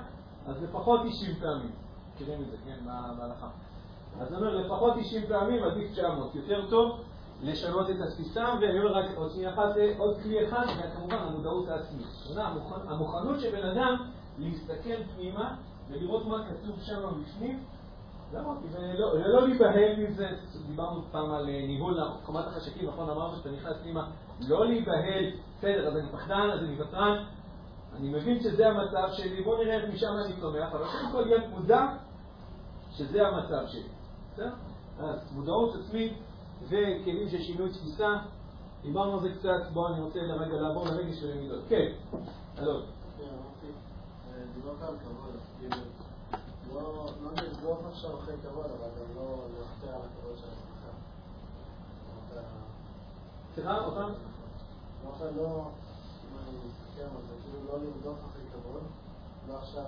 אז 0.48 0.64
לפחות 0.64 1.02
90 1.06 1.36
פעמים. 1.36 1.72
מכירים 2.16 2.42
את 2.42 2.52
זה, 2.52 2.58
כן, 2.66 2.86
בהלכה. 3.18 3.48
אז 4.20 4.28
אני 4.28 4.38
אומר, 4.38 4.58
לפחות 4.58 4.94
90 5.00 5.24
פעמים 5.28 5.64
עדיף 5.64 5.92
900. 5.92 6.36
יותר 6.36 6.70
טוב 6.70 7.00
לשנות 7.44 7.90
את 7.90 7.96
התפיסה, 8.02 8.46
ואני 8.62 8.80
אומר 8.80 8.94
רק 8.94 9.06
עוד 9.16 9.32
שנייה 9.32 9.54
אחת, 9.54 9.76
עוד 9.98 10.18
כלי 10.24 10.48
אחד, 10.48 10.66
וכמובן 10.80 11.16
המודעות 11.16 11.70
העצמית. 11.70 12.08
המוכנות 12.88 13.40
של 13.40 13.52
בן 13.52 13.68
אדם 13.68 13.96
להסתכל 14.40 15.04
פנימה 15.16 15.56
ולראות 15.90 16.26
מה 16.26 16.46
כתוב 16.46 16.76
שם 16.82 17.02
בפנים, 17.22 17.64
ולא 18.32 19.48
להיבהל 19.48 19.96
מזה, 19.98 20.28
דיברנו 20.68 21.02
פעם 21.12 21.32
על 21.32 21.50
אה, 21.50 21.68
ניהול 21.68 22.00
קומת 22.26 22.48
החשקים, 22.48 22.88
נכון? 22.88 23.10
אמרנו 23.10 23.38
שאתה 23.38 23.50
נכנס 23.52 23.78
פנימה, 23.84 24.10
לא 24.48 24.66
להיבהל, 24.66 25.26
בסדר, 25.58 25.88
אז 25.88 25.98
אני 25.98 26.10
פחדן, 26.12 26.50
אז 26.54 26.60
אני 26.60 26.82
ותרן, 26.82 27.24
אני 27.96 28.10
מבין 28.10 28.40
שזה 28.40 28.68
המצב 28.68 29.10
שלי, 29.12 29.44
בואו 29.44 29.64
נראה 29.64 29.76
איך 29.76 29.94
משם 29.94 30.14
אני 30.26 30.34
צומח, 30.42 30.70
אבל 30.72 30.86
קודם 30.86 31.12
כל 31.12 31.22
להיות 31.22 31.44
מודע 31.50 31.88
שזה 32.92 33.28
המצב 33.28 33.68
שלי. 33.68 33.99
בסדר? 34.40 34.54
אז 35.00 35.20
מודעות 35.32 35.76
עצמית 35.76 36.14
וכלים 36.64 37.30
של 37.30 37.42
שינוי 37.42 37.70
תפיסה, 37.70 38.18
דיברנו 38.82 39.14
על 39.14 39.20
זה 39.20 39.30
קצת, 39.40 39.72
בואו 39.74 39.94
אני 39.94 40.02
רוצה 40.02 40.20
לרגע 40.20 40.54
לעבור 40.54 40.86
לרגע 40.86 41.14
של 41.14 41.32
המידות. 41.32 41.64
כן, 41.70 41.92
אלון. 42.58 42.84
דיברת 44.54 44.82
על 44.82 44.96
כבוד, 45.00 45.36
כאילו, 45.60 45.76
לא 46.74 47.32
נרדוף 47.36 47.80
עכשיו 47.92 48.20
אחרי 48.20 48.36
כבוד, 48.44 48.66
אבל 48.66 48.90
גם 49.00 49.16
לא 49.16 49.38
לוותר 49.58 49.96
על 49.96 50.02
הכבוד 50.02 50.38
של 50.38 50.48
עצמך. 50.48 50.92
סליחה, 53.56 53.78
עוד 53.78 53.94
פעם? 53.94 54.12
אמרת 55.06 55.36
לא, 55.36 55.64
אם 56.24 56.38
אני 56.44 56.58
מסתכל 56.68 57.02
על 57.02 57.22
זה, 57.28 57.36
כאילו 57.44 57.68
לא 57.68 57.86
לרדוף 57.86 58.18
אחרי 58.30 58.44
כבוד, 58.54 58.84
לא 59.48 59.58
עכשיו 59.58 59.84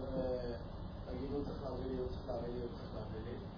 להגיד 1.07 1.31
הוא 1.33 1.43
צריך 1.45 1.63
להביא 1.63 1.91
לי, 1.91 1.97
הוא 1.97 2.07
צריך 2.07 2.27
להביא 2.27 2.53
לי, 2.53 2.61
הוא 2.61 2.69
צריך 2.77 2.89
להביא 2.95 3.31
לי. 3.31 3.50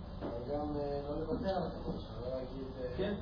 גם 0.51 0.75
לא 1.09 2.35
להגיד, 2.35 2.97
כן. 2.97 3.13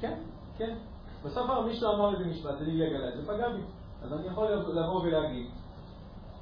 כן, 0.00 0.18
כן. 0.58 0.76
בסוף 1.24 1.50
מישהו 1.66 1.92
אמר 1.94 2.14
איזה 2.14 2.24
משפט, 2.24 2.58
זה 2.58 2.64
לי 2.64 2.78
גלגל, 2.78 3.16
זה 3.16 3.26
פגע 3.26 3.48
בי. 3.48 3.62
אז 4.02 4.12
אני 4.12 4.26
יכול 4.26 4.48
לבוא 4.50 5.02
ולהגיד, 5.02 5.46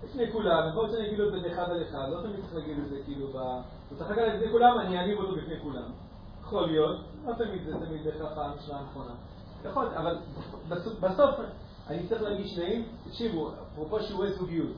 לפני 0.04 0.32
כולם, 0.32 0.68
יכול 0.68 0.82
להיות 0.82 0.96
שאני 0.96 1.06
אגיד 1.06 1.18
לו 1.18 1.36
את 1.36 1.42
זה 1.42 1.52
אחד 1.52 1.70
על 1.70 1.82
אחד, 1.82 2.08
לא 2.10 2.22
תמיד 2.22 2.40
צריך 2.40 2.54
להגיד 2.54 2.78
את 2.78 2.88
זה 2.88 2.96
כאילו 3.04 3.26
ב... 3.26 3.36
הוא 3.36 3.98
צריך 3.98 4.10
להגיד 4.10 4.34
לפני 4.34 4.52
כולם, 4.52 4.78
אני 4.78 4.98
אעליב 4.98 5.18
אותו 5.18 5.36
בפני 5.36 5.60
כולם. 5.62 5.90
יכול 6.42 6.66
להיות, 6.66 7.00
לא 7.26 7.32
תמיד 7.32 7.64
זה 7.64 7.86
תמיד 7.86 8.04
בהכרח 8.04 8.38
המשנה 8.38 8.78
הנכונה. 8.78 9.14
יכול 9.64 9.86
אבל 9.86 10.18
בסוף 11.00 11.40
אני 11.88 12.08
צריך 12.08 12.22
להגיד 12.22 12.46
שניים, 12.46 12.88
תקשיבו, 13.04 13.50
אפרופו 13.72 14.00
שיעורי 14.00 14.32
זוגיות. 14.32 14.76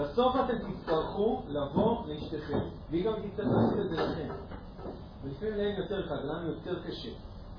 בסוף 0.00 0.36
אתם 0.36 0.72
תצטרכו 0.72 1.42
לבוא 1.48 2.06
לאשתכם, 2.06 2.58
והיא 2.90 3.04
גם 3.04 3.12
תצטרך 3.12 3.46
לעשות 3.46 3.78
את 3.78 3.90
זה 3.90 3.96
לכם. 3.96 4.34
ולפעמים 5.22 5.54
להם 5.56 5.76
יותר 5.78 6.08
קל, 6.08 6.22
לנו 6.24 6.48
יותר 6.48 6.82
קשה, 6.82 7.10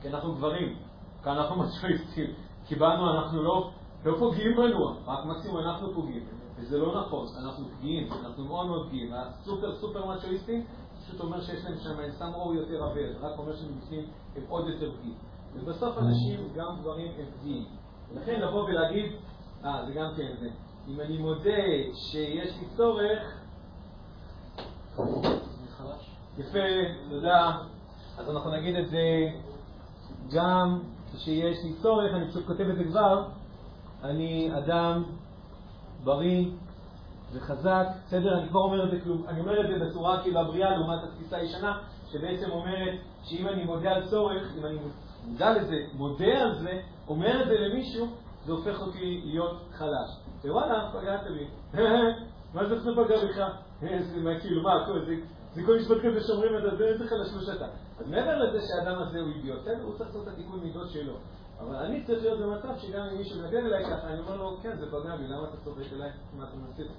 כי 0.02 0.10
אנחנו 0.10 0.34
גברים, 0.36 0.78
כי 1.24 1.30
אנחנו 1.30 1.56
מצ'ואיסטים, 1.56 2.34
כי 2.66 2.76
בנו 2.76 3.12
אנחנו 3.12 3.44
לא, 3.44 3.72
לא 4.06 4.18
פוגעים 4.20 4.58
בנו, 4.58 4.86
רק 5.06 5.26
מקסימום 5.26 5.58
אנחנו 5.58 5.94
פוגעים, 5.94 6.26
וזה 6.58 6.78
לא 6.78 7.02
נכון, 7.02 7.28
אנחנו 7.44 7.66
פגיעים, 7.78 8.10
אנחנו 8.26 8.46
מאוד 8.46 8.68
מאוד 8.68 8.88
פגיעים. 8.88 9.14
הסופר 9.14 9.76
סופר 9.76 10.06
מצ'ואיסטים 10.06 10.66
פשוט 11.02 11.22
אומר 11.22 11.42
שיש 11.42 11.66
להם 11.66 11.78
שם 11.78 12.12
סם 12.12 12.34
אור 12.34 12.56
יותר 12.56 12.94
זה 12.94 13.28
רק 13.28 13.40
אומר 13.40 13.56
שמבפנים 13.56 14.06
הם 14.36 14.44
עוד 14.50 14.68
יותר 14.68 14.92
פגיעים. 14.98 15.18
ובסוף 15.56 15.98
אנשים, 15.98 16.50
גם 16.56 16.80
גברים, 16.82 17.12
הם 17.18 17.26
פגיעים. 17.40 17.66
לכן 18.16 18.42
לבוא 18.42 18.64
ולהגיד, 18.64 19.12
אה, 19.66 19.86
זה 19.86 19.94
גם 19.94 20.12
כן 20.18 20.28
זה. 20.40 20.50
אם 20.88 21.02
אני 21.02 21.18
מודה 21.18 21.64
שיש 21.94 22.50
לי 22.60 22.68
צורך, 22.78 23.42
יפה, 26.38 26.60
תודה. 27.10 27.58
אז 28.18 28.30
אנחנו 28.30 28.52
נגיד 28.52 28.76
את 28.76 28.90
זה 28.90 29.30
גם 30.32 30.80
כשיש 31.16 31.58
לי 31.64 31.74
צורך, 31.82 32.14
אני 32.14 32.28
פשוט 32.28 32.48
כותב 32.48 32.70
את 32.70 32.76
זה 32.76 32.84
כבר, 32.84 33.28
אני 34.04 34.52
אדם 34.58 35.04
בריא 36.04 36.46
וחזק, 37.34 37.88
בסדר? 38.08 38.40
אני 38.40 38.50
כבר 38.50 38.60
אומר 38.60 38.86
את 38.86 38.92
זה 38.92 39.12
אני 39.28 39.40
אומר 39.40 39.62
את 39.62 39.68
זה 39.68 39.86
בצורה 39.86 40.22
כאילו 40.22 40.40
הבריאה 40.40 40.70
לעומת 40.70 41.00
התפיסה 41.04 41.38
הישנה, 41.38 41.78
שבעצם 42.12 42.52
אומרת 42.52 43.00
שאם 43.24 43.48
אני 43.48 43.64
מודה 43.64 43.92
על 43.92 44.10
צורך, 44.10 44.54
אם 44.58 44.66
אני 44.66 44.78
מודע 45.28 45.52
לזה, 45.58 45.86
מודה 45.94 46.42
על 46.42 46.60
זה, 46.60 46.82
אומר 47.08 47.42
את 47.44 47.48
זה 47.48 47.54
למישהו, 47.54 48.08
זה 48.46 48.52
הופך 48.52 48.82
אותי 48.82 49.22
להיות 49.26 49.62
חלש. 49.74 50.31
ווואלה, 50.46 50.92
פגעת 50.94 51.22
בי. 51.24 51.48
מה 52.54 52.66
זה 52.66 52.76
לא 52.76 53.04
פגע 53.04 53.16
בך? 53.26 53.38
מה, 54.24 54.40
כאילו, 54.40 54.64
מה, 54.64 54.88
זה 55.54 55.62
כל 55.66 55.78
משפט 55.80 55.98
כזה 56.04 56.22
שאומרים 56.28 56.58
את 56.58 56.78
זה, 56.78 56.86
איזה 56.86 57.08
חלשלוש 57.08 57.50
אתה. 57.50 57.66
אז 58.00 58.08
מעבר 58.08 58.38
לזה 58.38 58.68
שהאדם 58.68 59.02
הזה 59.02 59.20
הוא 59.20 59.28
אידיוט, 59.28 59.68
הוא 59.84 59.98
צריך 59.98 60.10
לעשות 60.10 60.28
את 60.28 60.34
התיקון 60.34 60.60
מידות 60.60 60.90
שלו. 60.90 61.14
אבל 61.60 61.76
אני 61.76 62.04
צריך 62.04 62.24
להיות 62.24 62.40
במצב 62.40 62.78
שגם 62.78 63.08
אם 63.12 63.18
מישהו 63.18 63.40
מדבר 63.40 63.58
אליי 63.58 63.86
ככה, 63.86 64.08
אני 64.08 64.20
אומר 64.20 64.38
לו, 64.38 64.58
כן, 64.64 64.78
זה 64.78 64.86
פגע 64.92 65.16
בי, 65.16 65.28
למה 65.28 65.44
אתה 65.44 65.58
צוחק 65.64 65.94
אליי? 65.94 66.10
מה 66.38 66.44
אתה 66.44 66.56
מנסה? 66.56 66.94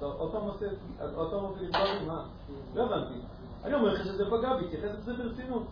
עוד 0.00 0.32
פעם 0.32 0.42
עושה, 0.42 0.66
עוד 1.14 1.30
פעם 1.30 1.44
עושה 1.44 1.62
לפגוע 1.62 1.98
בי? 1.98 2.06
מה? 2.06 2.24
לא 2.74 2.82
הבנתי. 2.82 3.14
אני 3.64 3.74
אומר 3.74 3.94
לך 3.94 4.04
שזה 4.04 4.24
פגע 4.26 4.56
בי, 4.56 4.66
תתייחס 4.66 4.98
לזה 4.98 5.12
ברצינות. 5.12 5.62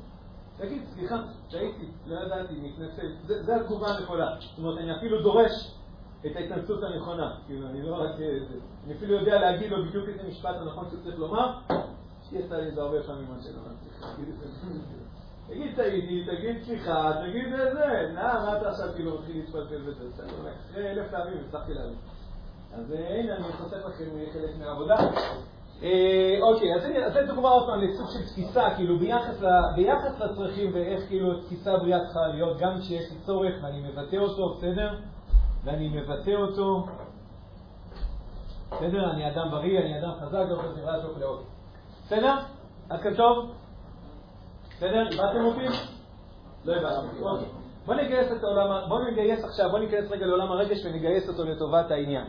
תגיד, 0.57 0.83
סליחה, 0.95 1.23
שהייתי, 1.49 1.87
לא 2.07 2.21
ידעתי, 2.21 2.55
מתנצל. 2.55 3.13
זה 3.25 3.57
התגובה 3.57 3.89
הנכונה. 3.89 4.37
זאת 4.41 4.59
אומרת, 4.59 4.79
אני 4.79 4.97
אפילו 4.97 5.23
דורש 5.23 5.75
את 6.27 6.37
ההתנצלות 6.37 6.83
הנכונה. 6.83 7.35
כאילו, 7.47 7.67
אני 7.67 7.83
לא 7.83 7.95
רק... 7.95 8.11
אני 8.87 8.95
אפילו 8.95 9.15
יודע 9.15 9.41
להגיד 9.41 9.71
לו 9.71 9.85
בדיוק 9.85 10.09
את 10.09 10.21
המשפט 10.25 10.57
הנכון 10.61 10.85
שהוא 10.91 11.01
צריך 11.05 11.19
לומר. 11.19 11.53
שיצא 12.31 12.57
לי 12.57 12.69
את 12.69 12.75
זה 12.75 12.83
הרבה 12.83 13.03
פעמים 13.03 13.27
מה 13.37 13.43
שלא 13.43 13.61
תגיד 15.49 15.77
טעיתי, 15.77 16.25
תגיד 16.25 16.63
סליחה, 16.65 17.13
תגיד 17.21 17.51
זה, 17.51 18.11
נא, 18.15 18.23
מה 18.23 18.59
אתה 18.59 18.69
עכשיו 18.69 18.89
כאילו 18.95 19.19
מתחיל 19.19 19.37
להתפלפל 19.37 19.79
בזה? 19.79 20.05
אחרי 20.71 20.91
אלף 20.91 21.11
פעמים 21.11 21.39
הצלחתי 21.49 21.75
להבין. 21.75 21.97
אז 22.75 22.91
הנה, 22.91 23.37
אני 23.37 23.53
חושף 23.53 23.77
לכם 23.87 24.05
חלק 24.33 24.51
מהעבודה. 24.59 24.97
אוקיי, 26.43 26.75
אז 26.75 27.15
זו 27.15 27.35
דוגמה 27.35 27.49
עוד 27.49 27.67
פעם 27.67 27.81
לסוג 27.81 28.07
של 28.11 28.27
תפיסה, 28.29 28.75
כאילו 28.77 28.99
ביחס 29.77 30.21
לצרכים 30.21 30.71
ואיך 30.75 31.09
כאילו 31.09 31.41
תפיסה 31.41 31.77
בריאה 31.77 32.05
צריכה 32.05 32.27
להיות, 32.27 32.59
גם 32.59 32.81
כשיש 32.81 33.11
לי 33.11 33.17
צורך 33.27 33.55
ואני 33.63 33.83
מבטא 33.89 34.17
אותו, 34.17 34.55
בסדר? 34.55 34.95
ואני 35.65 35.89
מבטא 35.89 36.31
אותו, 36.31 36.87
בסדר? 38.73 39.11
אני 39.11 39.31
אדם 39.31 39.51
בריא, 39.51 39.81
אני 39.81 39.99
אדם 39.99 40.11
חזק, 40.21 40.45
לא 40.51 40.57
חושב 40.57 40.77
נראה 40.77 41.03
טוב 41.03 41.19
לאור. 41.19 41.43
בסדר? 42.07 42.35
עד 42.89 43.01
כאן 43.01 43.15
טוב? 43.15 43.53
בסדר? 44.77 45.09
איבדתם 45.11 45.45
אותי? 45.45 45.67
לא 46.65 46.75
איבדתם 46.75 47.09
אותי. 47.09 47.23
אוקיי. 47.23 48.05
נגייס 48.05 48.33
את 48.33 48.45
העולם, 48.45 48.89
בוא 48.89 49.01
נגייס 49.05 49.45
עכשיו, 49.45 49.71
בוא 49.71 49.79
ניכנס 49.79 50.11
רגע 50.11 50.27
לעולם 50.27 50.53
הרגש 50.53 50.79
ונגייס 50.85 51.29
אותו 51.29 51.45
לטובת 51.45 51.91
העניין. 51.91 52.27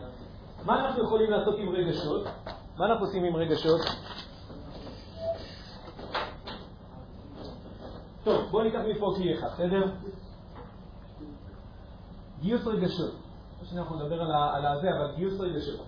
מה 0.66 0.86
אנחנו 0.86 1.04
יכולים 1.04 1.32
לעשות 1.32 1.56
עם 1.60 1.70
רגשות? 1.70 2.24
מה 2.78 2.86
אנחנו 2.86 3.06
עושים 3.06 3.24
עם 3.24 3.36
רגשות? 3.36 3.82
טוב, 8.24 8.46
בואו 8.52 8.64
ניקח 8.64 8.80
מפה 8.88 9.14
כלי 9.16 9.34
אחד, 9.34 9.48
בסדר? 9.48 9.92
גיוס 12.42 12.68
רגשות. 12.68 13.25
לא 13.66 13.72
שאנחנו 13.72 13.96
נדבר 13.96 14.22
על 14.22 14.66
הזה, 14.66 14.90
אבל 14.96 15.16
גיוס 15.16 15.40
רגשות. 15.40 15.86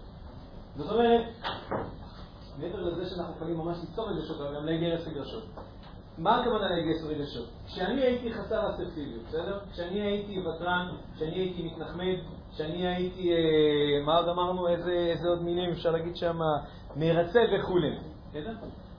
זאת 0.76 0.92
אומרת, 0.92 1.22
מעבר 2.60 2.82
לזה 2.82 3.10
שאנחנו 3.10 3.34
יכולים 3.36 3.58
ממש 3.58 3.78
ליצור 3.90 4.10
רגשות, 4.10 4.42
אבל 4.42 4.56
גם 4.56 4.66
לגייס 4.66 5.08
רגשות. 5.08 5.44
מה 6.18 6.42
הכוונה 6.42 6.70
לגייס 6.70 7.04
רגשות? 7.04 7.46
כשאני 7.68 8.02
הייתי 8.02 8.34
חסר 8.34 8.70
אסרטיביות, 8.70 9.24
בסדר? 9.28 9.60
כשאני 9.72 10.02
הייתי 10.02 10.40
ותרן, 10.40 10.88
כשאני 11.16 11.36
הייתי 11.36 11.64
מתנחמד, 11.64 12.16
כשאני 12.54 12.88
הייתי, 12.88 13.32
אה, 13.32 14.06
מה 14.06 14.18
עוד 14.18 14.30
אמרנו, 14.30 14.68
איזה, 14.68 14.92
איזה 14.92 15.28
עוד 15.28 15.44
מילים 15.44 15.72
אפשר 15.72 15.92
להגיד 15.92 16.16
שם, 16.16 16.40
מרצה 16.96 17.40
וכולי? 17.54 17.98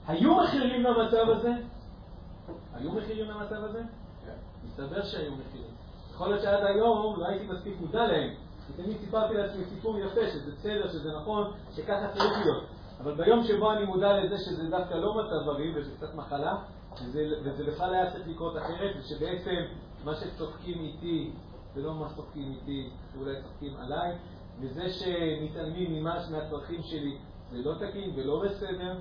היו 0.07 0.35
מחירים 0.35 0.83
למצב 0.83 1.29
הזה? 1.29 1.51
היו 2.73 2.91
מחירים 2.91 3.29
למצב 3.29 3.63
הזה? 3.63 3.81
כן. 4.25 4.31
מסתבר 4.65 5.03
שהיו 5.03 5.31
מחירים. 5.31 5.71
יכול 6.13 6.27
להיות 6.27 6.41
שעד 6.41 6.63
היום 6.63 7.19
לא 7.19 7.27
הייתי 7.27 7.47
מספיק 7.47 7.73
מודע 7.81 8.07
להם. 8.07 8.29
תמיד 8.75 8.97
סיפרתי 8.97 9.33
לעצמי 9.33 9.63
סיפור 9.65 9.99
יפה, 9.99 10.21
שזה 10.27 10.51
בסדר, 10.51 10.87
שזה 10.87 11.11
נכון, 11.21 11.51
שככה 11.75 12.07
צריך 12.13 12.45
להיות. 12.45 12.63
אבל 12.99 13.15
ביום 13.15 13.43
שבו 13.43 13.71
אני 13.71 13.85
מודע 13.85 14.23
לזה 14.23 14.37
שזה 14.37 14.69
דווקא 14.69 14.93
לא 14.93 15.13
מצב 15.13 15.45
בריא 15.45 15.71
וזה 15.75 15.91
קצת 15.97 16.15
מחלה, 16.15 16.57
וזה, 17.03 17.19
וזה 17.43 17.63
בכלל 17.63 17.93
היה 17.93 18.11
צריך 18.11 18.27
לקרות 18.27 18.57
אחרת, 18.57 18.95
ושבעצם 18.99 19.61
מה 20.03 20.15
שצוחקים 20.15 20.79
איתי 20.79 21.31
זה 21.75 21.81
לא 21.81 21.93
מה 21.93 22.09
שצוחקים 22.09 22.51
איתי, 22.51 22.89
שאולי 23.13 23.41
צוחקים 23.41 23.77
עליי, 23.77 24.15
וזה 24.59 24.89
שמתעלמים 24.89 26.03
ממש 26.03 26.23
מהצרכים 26.31 26.81
שלי 26.83 27.17
זה 27.51 27.57
לא 27.57 27.73
תקין 27.73 28.13
ולא 28.15 28.43
בסדר, 28.45 28.95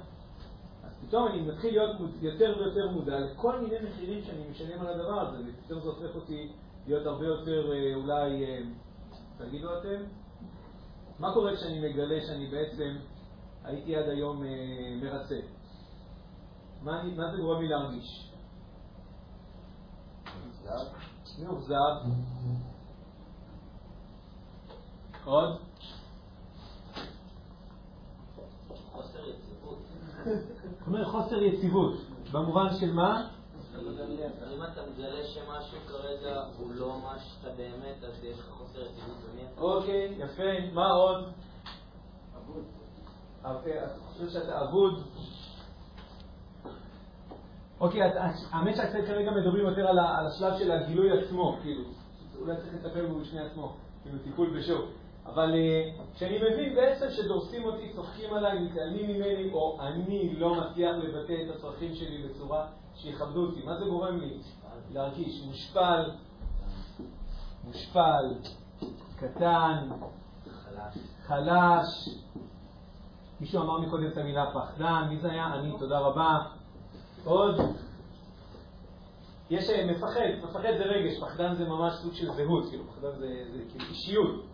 אז 0.85 0.93
פתאום 1.07 1.29
אני 1.29 1.41
מתחיל 1.41 1.71
להיות 1.71 1.97
יותר 2.21 2.55
ויותר 2.59 2.91
מודע 2.91 3.21
לכל 3.21 3.61
מיני 3.61 3.77
מחירים 3.89 4.23
שאני 4.23 4.51
משלם 4.51 4.81
על 4.81 4.87
הדבר 4.87 5.21
הזה, 5.21 5.37
ופתאום 5.47 5.81
זה 5.81 5.89
הופך 5.89 6.15
אותי 6.15 6.53
להיות 6.87 7.07
הרבה 7.07 7.27
יותר 7.27 7.73
אה, 7.73 7.95
אולי, 7.95 8.45
אה, 8.45 8.59
תגידו 9.39 9.79
אתם, 9.79 10.05
מה 11.19 11.35
קורה 11.35 11.57
כשאני 11.57 11.89
מגלה 11.89 12.27
שאני 12.27 12.47
בעצם 12.47 12.97
הייתי 13.65 13.97
עד 13.97 14.09
היום 14.09 14.45
אה, 14.45 14.49
מרצה? 15.03 15.41
מה, 16.83 17.01
אני, 17.01 17.15
מה 17.15 17.31
זה 17.31 17.37
גורם 17.43 17.63
לי 17.63 17.69
להרגיש? 17.69 18.29
מאוכזב. 21.39 21.75
עוד? 25.25 25.59
חוסר 28.93 29.19
יציבות. 29.29 29.79
חוסר 31.13 31.43
יציבות. 31.43 31.95
במובן 32.33 32.67
של 32.81 32.93
מה? 32.93 33.29
אם 34.55 34.63
אתה 34.73 34.81
מגלה 34.91 35.25
שמשהו 35.25 35.79
כרגע 35.89 36.43
הוא 36.59 36.73
לא 36.75 36.99
מה 37.03 37.19
שאתה 37.19 37.49
באמת, 37.57 38.05
אז 38.05 38.25
יש 38.25 38.39
לך 38.39 38.51
חוסר 38.51 38.81
במי 38.81 39.43
אתה. 39.55 39.61
אוקיי, 39.61 40.15
יפה. 40.19 40.73
מה 40.73 40.91
עוד? 40.91 41.25
אבוד. 42.37 42.65
אתה 43.41 44.01
חושב 44.09 44.29
שאתה 44.29 44.63
אבוד? 44.63 45.03
אוקיי, 47.81 48.03
האמת 48.51 48.77
שהקצת 48.77 49.07
כרגע 49.07 49.31
מדברים 49.31 49.67
יותר 49.67 49.89
על 49.89 49.99
השלב 49.99 50.59
של 50.59 50.71
הגילוי 50.71 51.21
עצמו, 51.21 51.57
כאילו, 51.63 51.85
אולי 52.41 52.57
צריך 52.57 52.75
לטפל 52.75 53.07
בו 53.07 53.19
בשני 53.19 53.41
עצמו, 53.41 53.73
כאילו 54.03 54.19
טיפול 54.25 54.59
בשוק. 54.59 54.85
אבל 55.27 55.55
כשאני 56.15 56.39
מבין 56.39 56.75
בעצם 56.75 57.07
שדורסים 57.11 57.65
אותי, 57.65 57.93
צוחקים 57.95 58.35
עליי, 58.35 58.59
מתעלמים 58.59 59.09
ממני, 59.09 59.51
או 59.53 59.79
אני 59.81 60.37
לא 60.37 60.55
מצליח 60.55 60.97
לבטא 60.97 61.33
את 61.33 61.57
הצרכים 61.57 61.95
שלי 61.95 62.23
בצורה 62.23 62.67
שיכבדו 62.99 63.47
אותי, 63.47 63.63
מה 63.65 63.79
זה 63.79 63.85
גורם 63.85 64.21
לי? 64.21 64.39
להרגיש 64.93 65.43
מושפל, 65.47 66.11
מושפל, 67.65 68.35
קטן, 69.17 69.89
חלש. 71.27 72.09
מישהו 73.41 73.63
אמר 73.63 73.79
מקודם 73.79 74.07
את 74.07 74.17
המילה 74.17 74.51
פחדן, 74.55 75.07
מי 75.09 75.19
זה 75.19 75.31
היה? 75.31 75.55
אני, 75.55 75.73
תודה 75.79 75.99
רבה. 75.99 76.39
עוד? 77.25 77.57
יש 79.51 79.71
מפחד, 79.71 80.21
מפחד 80.43 80.77
זה 80.79 80.85
רגש, 80.85 81.21
פחדן 81.21 81.55
זה 81.55 81.69
ממש 81.69 81.95
סוג 81.95 82.15
של 82.15 82.33
זהות, 82.33 82.69
כאילו, 82.69 82.85
פחדן 82.85 83.19
זה, 83.19 83.45
זה 83.53 83.63
כאילו 83.71 83.85
אישיות. 83.91 84.45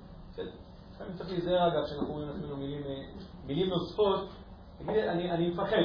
לפעמים 0.95 1.16
צריך 1.16 1.30
להיזהר 1.30 1.68
אגב, 1.68 1.84
כשאנחנו 1.84 2.09
אומרים 2.09 2.28
לעצמנו 2.28 2.57
מילים, 2.57 2.82
מילים 3.47 3.70
נוספות, 3.70 4.28
אני, 4.89 5.30
אני 5.30 5.51
מפחד, 5.51 5.76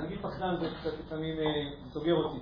להגיד 0.00 0.18
פחדן 0.22 0.56
זה 0.60 0.68
קצת 0.80 0.90
לפעמים 1.06 1.34
סוגר 1.92 2.14
אותי. 2.14 2.38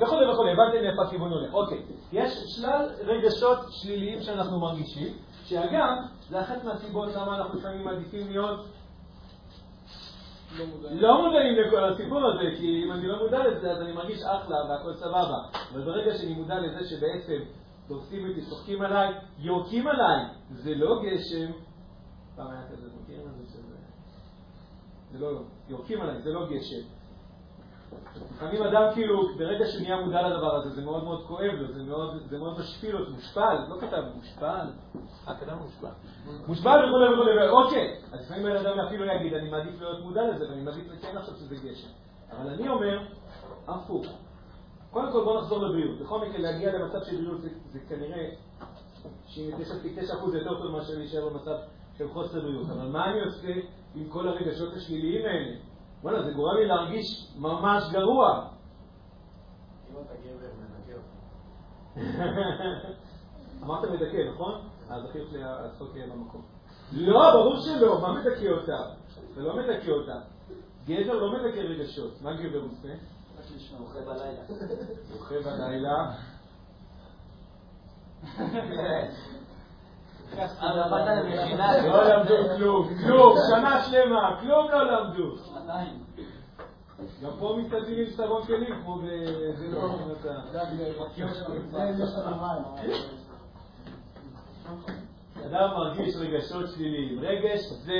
וכו' 0.00 0.16
וכו', 0.32 0.48
הבנתם 0.48 0.82
מאיפה 0.82 1.02
הכיוון 1.02 1.32
הולך. 1.32 1.54
אוקיי, 1.54 1.82
יש 2.12 2.32
שלל 2.46 2.88
רגשות 3.00 3.58
שליליים 3.70 4.22
שאנחנו 4.22 4.60
מרגישים, 4.60 5.14
שאגב, 5.44 5.96
זה 6.28 6.40
אחת 6.40 6.64
מהסיבות 6.64 7.08
למה 7.14 7.36
אנחנו 7.36 7.58
לפעמים 7.58 7.84
מעדיפים 7.84 8.30
להיות 8.30 8.66
לא 10.58 10.66
מודעים. 10.66 10.98
לא 10.98 11.24
מודעים 11.24 11.54
לכל 11.54 11.84
הסיפור 11.84 12.26
הזה, 12.26 12.56
כי 12.58 12.84
אם 12.84 12.92
אני 12.92 13.06
לא 13.06 13.18
מודע 13.18 13.48
לזה, 13.48 13.72
אז 13.72 13.82
אני 13.82 13.92
מרגיש 13.92 14.18
אחלה 14.22 14.56
והכל 14.68 14.94
סבבה. 14.94 15.38
אבל 15.72 15.84
ברגע 15.84 16.18
שאני 16.18 16.34
מודע 16.34 16.60
לזה 16.60 16.84
שבעצם 16.84 17.38
דורסים 17.88 18.28
אותי, 18.28 18.42
צוחקים 18.42 18.82
עליי, 18.82 19.14
יורקים 19.38 19.86
עליי, 19.86 20.24
זה 20.50 20.74
לא 20.74 21.02
גשם. 21.02 21.52
פעם 22.36 22.50
היה 22.50 22.62
כזה, 22.72 22.86
אתם 22.86 23.02
מכירים 23.02 23.26
את 23.26 23.34
זה 23.34 23.52
שזה... 23.52 23.76
זה 25.12 25.18
לא, 25.18 25.40
יורקים 25.68 26.00
עליי, 26.00 26.22
זה 26.22 26.32
לא 26.32 26.46
גשם. 26.50 26.86
לפעמים 28.34 28.62
אדם 28.62 28.82
כאילו, 28.94 29.28
ברגע 29.38 29.66
שהוא 29.66 29.82
נהיה 29.82 30.00
מודע 30.00 30.28
לדבר 30.28 30.54
הזה, 30.54 30.70
זה 30.70 30.82
מאוד 30.84 31.04
מאוד 31.04 31.26
כואב 31.26 31.52
לו, 31.52 31.72
זה 31.72 31.82
מאוד, 31.82 32.22
זה 32.28 32.38
מאוד 32.38 32.58
משפיל 32.58 32.96
אותו, 32.96 33.10
מושפל, 33.12 33.56
לא 33.68 33.80
כתב 33.80 34.02
מושפל, 34.14 34.66
אה, 35.28 35.36
כתב 35.40 35.54
מושפל. 35.62 35.86
מושפל 36.46 36.78
וכו' 36.84 37.22
וכו', 37.46 37.62
אוקיי, 37.62 38.00
אז 38.12 38.20
לפעמים 38.20 38.42
בן 38.42 38.56
אדם 38.56 38.80
אפילו 38.80 39.04
יגיד, 39.04 39.34
אני 39.34 39.50
מעדיף 39.50 39.80
להיות 39.80 40.02
מודע 40.02 40.28
לזה, 40.28 40.48
ואני 40.50 40.62
מעדיף 40.62 40.84
לציין 40.92 41.16
עכשיו 41.16 41.34
שזה 41.34 41.56
גשם. 41.56 41.88
אבל 42.32 42.50
אני 42.50 42.68
אומר, 42.68 42.98
הפוך. 43.68 44.06
קודם 44.90 45.12
כל 45.12 45.24
בוא 45.24 45.40
נחזור 45.40 45.58
לבריאות. 45.58 45.98
בכל 46.00 46.20
מקרה, 46.20 46.38
להגיע 46.38 46.78
למצב 46.78 46.98
של 47.02 47.16
בריאות 47.16 47.40
זה, 47.40 47.48
זה 47.72 47.78
כנראה 47.88 48.28
99.9% 49.28 49.34
יותר 50.34 50.62
טוב 50.62 50.72
מאשר 50.72 50.94
להישאר 50.98 51.28
במצב 51.28 51.56
של 51.98 52.08
חוסר 52.08 52.40
בריאות. 52.40 52.66
אבל 52.70 52.88
מה 52.88 53.10
אני 53.10 53.20
עושה 53.20 53.48
עם 53.96 54.08
כל 54.08 54.28
הרגשות 54.28 54.74
השליליים 54.74 55.26
האלה? 55.26 55.56
וואלה, 56.02 56.22
זה 56.22 56.32
גורם 56.32 56.56
לי 56.56 56.66
להרגיש 56.66 57.32
ממש 57.38 57.84
גרוע. 57.92 58.48
אם 59.90 59.96
אתה 60.04 60.14
גבר, 60.14 60.48
מנקה 60.60 60.92
אותך. 60.94 61.16
אמרת 63.62 63.90
מדכא, 63.90 64.30
נכון? 64.34 64.68
אז 64.90 65.04
החיוך 65.04 65.30
שלי 65.30 65.44
הצחוק 65.44 65.96
יהיה 65.96 66.06
במקום. 66.06 66.42
לא, 66.92 67.32
ברור 67.32 67.56
שלא, 67.60 68.00
מה 68.00 68.12
מדכא 68.12 68.48
אותה? 68.48 68.78
זה 69.34 69.42
לא 69.42 69.56
מדכא 69.56 69.90
אותה. 69.90 70.20
גבר 70.86 71.14
לא 71.14 71.32
מדכא 71.32 71.58
רגשות. 71.60 72.22
מה 72.22 72.32
גבר 72.32 72.62
עושה? 72.62 72.94
אוכל 73.80 74.00
בלילה. 74.00 74.42
בוכה 75.12 75.34
בלילה. 75.44 76.12
למכינה, 81.06 81.86
לא 81.86 82.04
למדו 82.04 82.34
כלום, 82.56 82.88
כלום, 83.04 83.36
שנה 83.50 83.82
שלמה, 83.82 84.40
כלום 84.40 84.70
לא 84.70 84.92
למדו. 84.92 85.34
גם 87.22 87.30
פה 87.38 87.56
מסתדרים 87.58 87.98
עם 87.98 88.10
סרון 88.10 88.42
כלים, 88.46 88.82
כמו 88.82 88.96
ב... 88.96 89.06
זה 89.56 89.68
לא 89.68 89.94
אתה. 90.20 90.34
אדם 95.46 95.70
מרגיש 95.70 96.16
רגשות 96.16 96.70
שליליים. 96.74 97.20
רגש 97.20 97.60
זה, 97.60 97.92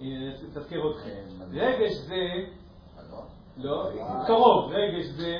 הנה, 0.00 0.34
אתזכר 0.34 0.90
אתכם. 0.90 1.44
רגש 1.52 1.92
זה, 1.92 2.26
לא, 3.56 3.90
קרוב, 4.26 4.72
רגש 4.72 5.04
זה, 5.04 5.36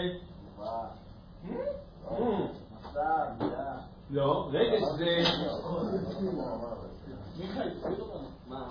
לא, 4.12 4.48
רגש 4.52 4.82
זה? 4.96 5.22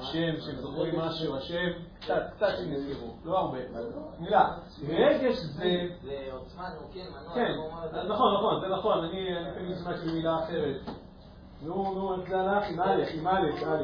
שם, 0.02 0.42
שהם 0.42 0.56
זכרו 0.56 0.84
לי 0.84 0.92
משהו, 0.98 1.36
השם, 1.38 1.70
קצת, 2.00 2.22
קצת 2.36 2.48
שהם 2.58 2.74
נזכרו, 2.74 3.16
לא 3.26 3.40
הרבה. 3.40 3.58
מילה. 4.20 4.58
רגש 4.88 5.36
זה, 5.36 5.88
זה 6.04 6.28
עוצמה, 6.32 6.70
נו, 6.70 6.88
כן, 6.94 7.06
מנוע. 7.12 7.34
כן? 7.34 7.52
אז 8.00 8.08
נכון, 8.08 8.34
נכון, 8.34 8.62
זה 8.62 8.68
נכון, 8.68 9.04
אני 9.04 9.38
אני 9.38 9.50
לפעמים 9.50 9.76
שמעתי 9.84 10.10
במילה 10.10 10.44
אחרת. 10.44 10.78
נו, 11.62 11.94
נו, 11.94 12.22
איך 12.22 12.30
זה 12.30 12.42
הלך? 12.42 12.68
עם 12.70 12.80
א', 12.80 13.04
עם 13.14 13.28
א', 13.28 13.50
א'. 13.66 13.84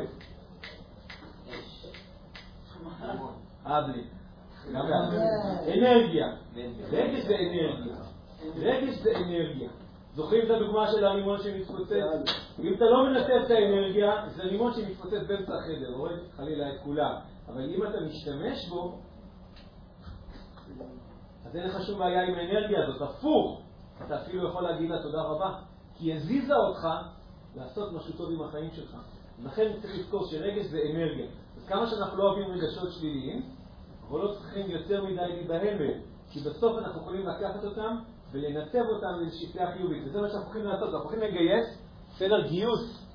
אבלי. 3.65 4.03
אנרגיה. 5.67 6.27
רגש 6.91 7.23
זה 7.23 7.35
אנרגיה. 7.35 7.95
רגש 8.55 8.95
זה 8.95 9.17
אנרגיה. 9.17 9.69
זוכרים 10.17 10.45
את 10.45 10.49
הדוגמה 10.49 10.91
של 10.91 11.05
הרימון 11.05 11.39
שמתפוצץ? 11.43 11.91
אם 12.59 12.73
אתה 12.73 12.85
לא 12.85 13.05
מנתב 13.05 13.43
את 13.45 13.51
האנרגיה, 13.51 14.25
זה 14.35 14.43
רימון 14.43 14.73
שמתפוצץ 14.73 15.27
באמצע 15.27 15.55
החדר, 15.55 15.93
הורג 15.93 16.17
חלילה 16.35 16.73
את 16.73 16.79
כולם. 16.83 17.15
אבל 17.47 17.69
אם 17.69 17.83
אתה 17.83 18.01
משתמש 18.01 18.69
בו, 18.69 18.99
אז 21.45 21.55
אין 21.55 21.67
לך 21.67 21.85
שום 21.85 21.99
בעיה 21.99 22.23
עם 22.23 22.35
האנרגיה 22.35 22.83
הזאת. 22.83 23.01
הפוך, 23.01 23.61
אתה 24.05 24.21
אפילו 24.21 24.47
יכול 24.47 24.63
להגיד 24.63 24.89
לה 24.89 25.03
תודה 25.03 25.21
רבה, 25.21 25.59
כי 25.95 26.05
היא 26.05 26.15
הזיזה 26.15 26.55
אותך 26.55 26.87
לעשות 27.55 27.93
משהו 27.93 28.13
טוב 28.13 28.31
עם 28.31 28.41
החיים 28.41 28.71
שלך. 28.71 28.97
לכן 29.43 29.71
צריך 29.81 29.99
לזכור 29.99 30.25
שרגש 30.25 30.65
זה 30.65 30.79
אנרגיה. 30.91 31.25
אז 31.57 31.65
כמה 31.67 31.87
שאנחנו 31.87 32.17
לא 32.17 32.23
אוהבים 32.23 32.51
רגשות 32.51 32.91
שליליים, 32.91 33.41
אנחנו 34.01 34.17
לא 34.17 34.33
צריכים 34.33 34.71
יותר 34.71 35.03
מדי 35.03 35.27
להיבהל 35.27 35.77
מהם, 35.77 36.01
כי 36.31 36.39
בסוף 36.39 36.77
אנחנו 36.77 37.01
יכולים 37.01 37.27
לקחת 37.27 37.63
אותם 37.63 37.97
ולנתב 38.37 38.83
אותם 38.89 39.19
לשפטי 39.21 39.59
החיובית. 39.59 40.03
וזה 40.05 40.21
מה 40.21 40.29
שאנחנו 40.29 40.49
יכולים 40.49 40.67
לעשות. 40.67 40.93
אנחנו 40.93 41.05
יכולים 41.05 41.29
לגייס 41.29 41.81
סדר 42.17 42.47
גיוס, 42.47 43.07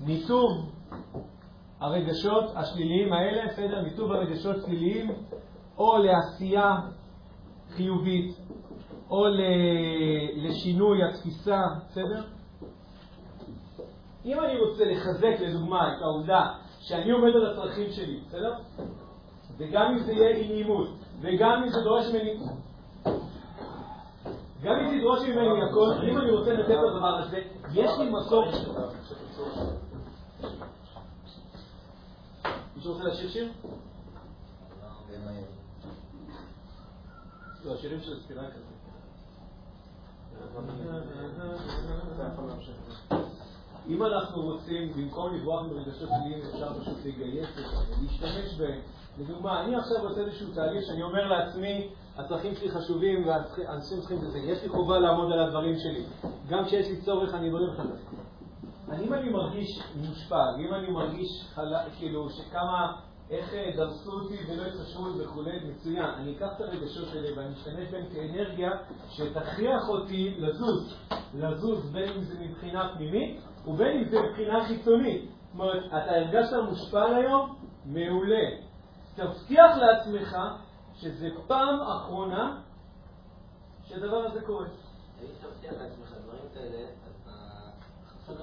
ניתוב 0.00 0.50
הרגשות 1.80 2.44
השליליים 2.54 3.12
האלה, 3.12 3.52
סדר 3.52 3.82
ניתוב 3.82 4.12
הרגשות 4.12 4.56
שליליים, 4.66 5.10
או 5.78 5.98
לעשייה 5.98 6.76
חיובית, 7.70 8.36
או 9.10 9.26
לשינוי 10.36 10.98
התפיסה, 11.04 11.62
בסדר? 11.90 12.22
אם 14.24 14.40
אני 14.40 14.58
רוצה 14.58 14.84
לחזק 14.84 15.40
לדוגמה 15.40 15.96
את 15.96 16.02
העובדה 16.02 16.54
שאני 16.80 17.10
עומד 17.10 17.30
על 17.34 17.50
הצרכים 17.50 17.90
שלי, 17.90 18.20
בסדר? 18.26 18.54
וגם 19.58 19.90
אם 19.92 19.98
זה 19.98 20.12
יהיה 20.12 20.36
אי 20.36 20.48
נעימות, 20.48 20.88
וגם 21.20 21.62
אם 21.62 21.68
זה 21.68 21.80
דורש 21.84 22.06
ממני... 22.06 22.61
גם 24.62 24.74
אם 24.74 24.90
זה 24.90 24.96
ידרוש 24.96 25.20
ממני 25.20 25.62
הכל, 25.62 25.92
אם 26.10 26.18
אני 26.18 26.30
רוצה 26.30 26.52
לתת 26.52 26.70
את 26.70 26.94
הדבר 26.94 27.18
הזה, 27.18 27.38
יש 27.72 27.90
לי 27.98 28.10
מקום... 28.10 28.44
מישהו 32.76 32.92
רוצה 32.92 33.04
לשיר 33.04 33.30
שיר? 33.30 33.52
לא, 37.64 37.76
שירים 37.76 38.00
של 38.00 38.20
ספירה 38.20 38.42
כזה. 38.50 38.72
אם 43.88 44.02
אנחנו 44.02 44.42
רוצים, 44.42 44.92
במקום 44.92 45.34
לברוח 45.34 45.62
מרגשות 45.62 46.08
שליליים, 46.08 46.44
אפשר 46.52 46.80
פשוט 46.80 46.96
לגייס 47.04 47.48
אותם 47.58 48.00
ולהשתמש 48.00 48.54
בהם. 48.58 48.80
לדוגמה, 49.18 49.64
אני 49.64 49.76
עכשיו 49.76 50.08
עושה 50.08 50.20
איזשהו 50.20 50.54
תהליך 50.54 50.86
שאני 50.86 51.02
אומר 51.02 51.26
לעצמי, 51.26 51.88
הצרכים 52.16 52.54
שלי 52.54 52.70
חשובים 52.70 53.26
ואנשים 53.26 54.00
צריכים 54.00 54.18
זה, 54.18 54.38
יש 54.38 54.62
לי 54.62 54.68
חובה 54.68 54.98
לעמוד 54.98 55.32
על 55.32 55.40
הדברים 55.40 55.74
שלי. 55.78 56.04
גם 56.48 56.64
כשיש 56.64 56.86
לי 56.88 57.00
צורך 57.00 57.34
אני 57.34 57.50
בונה 57.50 57.66
לך 57.66 57.82
אני 58.92 59.06
אם 59.06 59.14
אני 59.14 59.30
מרגיש 59.30 59.80
מושפע, 59.96 60.44
ואם 60.56 60.74
אני 60.74 60.90
מרגיש 60.90 61.28
חלה, 61.54 61.84
כאילו 61.98 62.30
שכמה, 62.30 62.92
איך 63.30 63.54
אה, 63.54 63.70
דרסו 63.76 64.12
אותי 64.12 64.34
ולא 64.48 64.62
התקשרו 64.62 65.18
וכולי, 65.18 65.58
מצוין. 65.64 66.04
אני 66.04 66.36
אקח 66.36 66.48
את 66.56 66.60
הרגשות 66.60 67.08
האלה 67.12 67.28
ואני 67.36 67.54
אשתמש 67.54 67.88
בהם 67.90 68.04
כאנרגיה 68.12 68.70
שתכריח 69.10 69.88
אותי 69.88 70.34
לזוז. 70.38 70.94
לזוז 71.34 71.92
בין 71.92 72.08
אם 72.08 72.22
זה 72.22 72.34
מבחינה 72.40 72.94
פנימית 72.94 73.40
ובין 73.66 73.98
אם 73.98 74.08
זה 74.10 74.22
מבחינה 74.22 74.64
חיצונית. 74.64 75.22
זאת 75.22 75.60
אומרת, 75.60 75.84
אתה 75.86 76.10
הרגשת 76.10 76.56
מושפע 76.68 77.04
היום? 77.04 77.54
מעולה. 77.86 78.46
תבטיח 79.14 79.76
לעצמך 79.76 80.36
שזה 81.02 81.28
פעם 81.46 81.80
אחרונה 81.80 82.60
שהדבר 83.84 84.16
הזה 84.16 84.40
קורה. 84.40 84.66
אם 84.66 85.26
תבטיח 85.40 85.72
לעצמך 85.72 86.14
דברים 86.24 86.48
כאלה, 86.54 86.78
אז 86.78 87.14
אתה... 87.22 88.42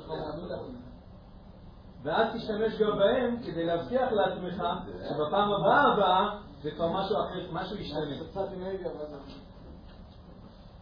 ואז 2.04 2.36
תשתמש 2.36 2.82
גם 2.82 2.98
בהם 2.98 3.38
כדי 3.46 3.66
להבטיח 3.66 4.12
לעצמך 4.12 4.64
שבפעם 5.10 5.54
הבאה 5.54 5.94
הבאה 5.94 6.40
זה 6.62 6.72
כבר 6.72 6.88
משהו 6.88 7.16
אחר, 7.18 7.52
משהו 7.52 7.78
ישתנה. 7.78 8.24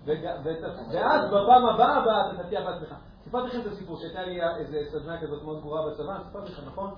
ואז... 0.06 1.32
בפעם 1.32 1.66
הבאה 1.66 1.98
הבאה 1.98 2.32
אתה 2.32 2.44
תבטיח 2.44 2.62
לעצמך. 2.66 2.94
סיפרתי 3.24 3.48
לכם 3.48 3.62
את 3.62 3.74
הסיפור 3.74 3.98
שהייתה 4.00 4.22
לי 4.22 4.42
איזה 4.58 4.80
סדנה 4.92 5.22
כזאת 5.22 5.44
מאוד 5.44 5.62
גרועה 5.62 5.90
בצבא, 5.90 6.18
סיפרתי 6.28 6.52
לכם, 6.52 6.66
נכון? 6.66 6.96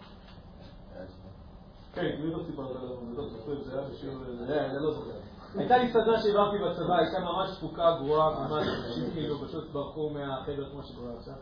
הייתה 5.56 5.78
לי 5.78 5.91
סדנה 5.91 6.22
שהעברתי 6.22 6.58
בצבא, 6.58 6.95
הייתה 6.95 7.20
ממש 7.20 7.58
תפוקה 7.58 7.97
גרועה, 8.00 8.47
ממש 8.47 8.68
אנשים 8.68 9.12
כאילו 9.14 9.38
פשוט 9.47 9.72
ברחו 9.72 10.10
מהחדר 10.10 10.70
כמו 10.72 10.84
שקורה 10.84 11.12
עכשיו. 11.18 11.34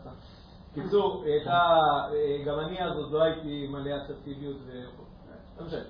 קיצור, 0.74 1.22
הייתה, 1.24 1.78
גם 2.46 2.60
אני 2.60 2.84
אז 2.84 2.96
עוד 2.96 3.12
לא 3.12 3.22
הייתי 3.22 3.66
מלא 3.70 3.90
אסרטיביות 4.04 4.56
ו... 4.66 4.82
לא 5.58 5.66
משנה. 5.66 5.80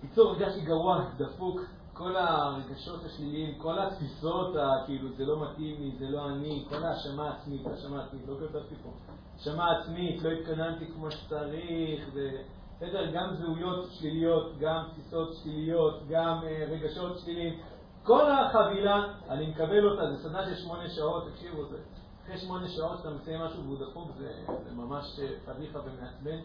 קיצור, 0.00 0.30
הרגשתי 0.30 0.60
גרוע, 0.60 1.04
דפוק, 1.16 1.60
כל 1.92 2.16
הרגשות 2.16 3.04
השליליים, 3.04 3.58
כל 3.58 3.78
התפיסות, 3.78 4.56
כאילו 4.86 5.08
זה 5.16 5.24
לא 5.24 5.42
מתאים 5.42 5.80
לי, 5.80 5.92
זה 5.98 6.08
לא 6.08 6.28
אני, 6.28 6.64
כל 6.68 6.84
ההאשמה 6.84 7.28
העצמית, 7.30 7.66
האשמה 7.66 8.04
עצמית, 8.04 8.22
לא 8.28 8.34
כתבתי 8.40 8.74
פה. 8.82 8.90
האשמה 9.38 9.70
עצמית, 9.70 10.22
לא 10.22 10.30
התכוננתי 10.30 10.86
כמו 10.94 11.10
שצריך, 11.10 12.08
ו- 12.14 12.42
בסדר, 12.76 13.10
גם 13.12 13.34
זהויות 13.34 13.90
שליליות, 13.90 14.58
גם 14.58 14.84
תפיסות 14.92 15.34
שליליות, 15.34 16.02
גם 16.08 16.40
אה, 16.44 16.64
רגשות 16.68 17.18
שליליים. 17.18 17.60
כל 18.02 18.30
החבילה, 18.30 19.12
אני 19.28 19.50
מקבל 19.50 19.90
אותה, 19.90 20.10
זה 20.10 20.22
סדנה 20.22 20.44
של 20.44 20.54
שמונה 20.54 20.88
שעות, 20.88 21.24
תקשיבו, 21.32 21.64
זה, 21.64 21.76
אחרי 22.24 22.38
שמונה 22.38 22.68
שעות 22.68 22.98
שאתה 22.98 23.10
מסיים 23.10 23.40
משהו 23.40 23.64
והוא 23.64 23.78
דפוק, 23.78 24.10
זה, 24.18 24.32
זה 24.64 24.74
ממש 24.74 25.20
אה, 25.22 25.28
פדיחה 25.44 25.78
ומעצבן. 25.78 26.38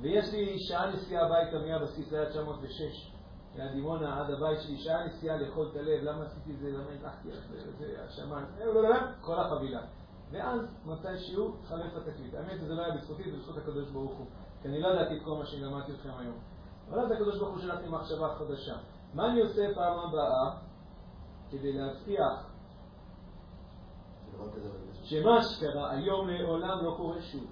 ויש 0.00 0.32
לי 0.32 0.58
שעה 0.58 0.90
נסיעה 0.90 1.26
הביתה 1.26 1.58
מהבסיס, 1.58 2.08
זה 2.08 2.20
היה 2.20 2.30
906, 2.30 3.12
מהדימונה 3.56 4.20
עד 4.20 4.30
הבית 4.30 4.60
שלי, 4.60 4.76
שעה 4.76 5.06
נסיעה 5.06 5.36
לאכול 5.36 5.68
את 5.70 5.76
הלב, 5.76 6.02
למה 6.02 6.24
עשיתי 6.24 6.50
את 6.50 6.58
זה, 6.58 6.70
למה 6.70 6.90
הלכתי 6.90 7.32
על 7.32 7.38
זה, 7.50 7.72
זה 7.78 7.96
השמיים, 8.08 8.46
כל 9.20 9.40
החבילה. 9.40 9.80
ואז 10.30 10.60
מתי 10.86 11.18
שיעור, 11.18 11.56
חלף 11.64 11.96
התקליט. 11.96 12.34
האמת 12.34 12.60
שזה 12.60 12.74
לא 12.74 12.82
היה 12.82 12.94
בזכותי, 12.94 13.30
זה 13.30 13.36
בזכות 13.36 13.56
הקדוש 13.56 13.90
ברוך 13.90 14.18
הוא. 14.18 14.26
כי 14.62 14.68
אני 14.68 14.80
לא 14.80 14.88
ידעתי 14.88 15.16
את 15.16 15.22
כל 15.24 15.34
מה 15.38 15.46
שלמדתי 15.46 15.92
אתכם 15.92 16.10
היום. 16.18 16.36
אבל 16.90 17.00
אז 17.00 17.12
הקדוש 17.12 17.38
ברוך 17.38 17.50
הוא 17.50 17.60
שלח 17.60 17.78
לי 17.80 17.88
מחשבה 17.88 18.34
חדשה. 18.34 18.74
מה 19.14 19.26
אני 19.26 19.40
עושה 19.40 19.74
פעם 19.74 19.98
הבאה 19.98 20.56
כדי 21.50 21.72
להבטיח 21.72 22.52
שמה 25.04 25.42
שקרה 25.42 25.90
היום 25.90 26.28
לעולם 26.28 26.84
לא 26.84 26.94
קורה 26.96 27.22
שוב? 27.22 27.46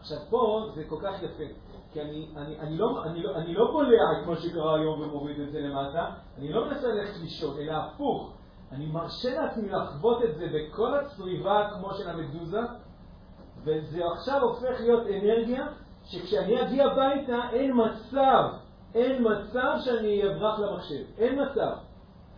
עכשיו 0.00 0.18
פה 0.30 0.66
זה 0.74 0.84
כל 0.88 0.96
כך 1.02 1.22
יפה, 1.22 1.44
כי 1.92 2.02
אני, 2.02 2.28
אני, 2.36 2.58
אני, 2.58 2.78
לא, 2.78 3.04
אני, 3.04 3.22
לא, 3.22 3.36
אני 3.36 3.54
לא 3.54 3.72
בולע 3.72 4.20
את 4.20 4.26
מה 4.26 4.36
שקרה 4.36 4.76
היום 4.76 5.00
ומוריד 5.00 5.40
את 5.40 5.52
זה 5.52 5.60
למטה, 5.60 6.10
אני 6.38 6.52
לא 6.52 6.68
מנסה 6.68 6.88
ללכת 6.88 7.20
לישון, 7.20 7.58
אלא 7.58 7.72
הפוך. 7.72 8.32
אני 8.72 8.86
מרשה 8.86 9.40
לעצמי 9.40 9.68
לחוות 9.68 10.24
את 10.24 10.36
זה 10.36 10.46
בכל 10.54 10.94
הצריבה 10.94 11.70
כמו 11.74 11.94
של 11.94 12.10
המדוזה, 12.10 12.60
וזה 13.64 14.00
עכשיו 14.12 14.42
הופך 14.42 14.80
להיות 14.80 15.06
אנרגיה 15.06 15.66
שכשאני 16.10 16.62
אגיע 16.62 16.86
הביתה 16.86 17.38
אין 17.52 17.72
מצב, 17.76 18.44
אין 18.94 19.26
מצב 19.28 19.76
שאני 19.84 20.22
אברח 20.28 20.58
למחשב, 20.58 21.04
אין 21.18 21.42
מצב. 21.42 21.72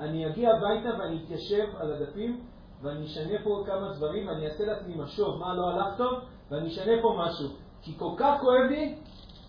אני 0.00 0.26
אגיע 0.26 0.50
הביתה 0.56 0.88
ואני 0.98 1.24
אתיישב 1.24 1.64
על 1.78 1.92
הדפים 1.92 2.40
ואני 2.82 3.06
אשנה 3.06 3.38
פה 3.44 3.62
כמה 3.66 3.92
דברים 3.92 4.28
ואני 4.28 4.46
אעשה 4.46 4.64
לעצמי 4.64 4.94
משוב 4.96 5.38
מה 5.38 5.54
לא 5.54 5.70
הלך 5.70 5.96
טוב 5.96 6.12
ואני 6.50 6.68
אשנה 6.68 6.92
פה 7.02 7.16
משהו. 7.18 7.48
כי 7.82 7.98
כל 7.98 8.10
כך 8.16 8.40
כואב 8.40 8.70
לי 8.70 8.98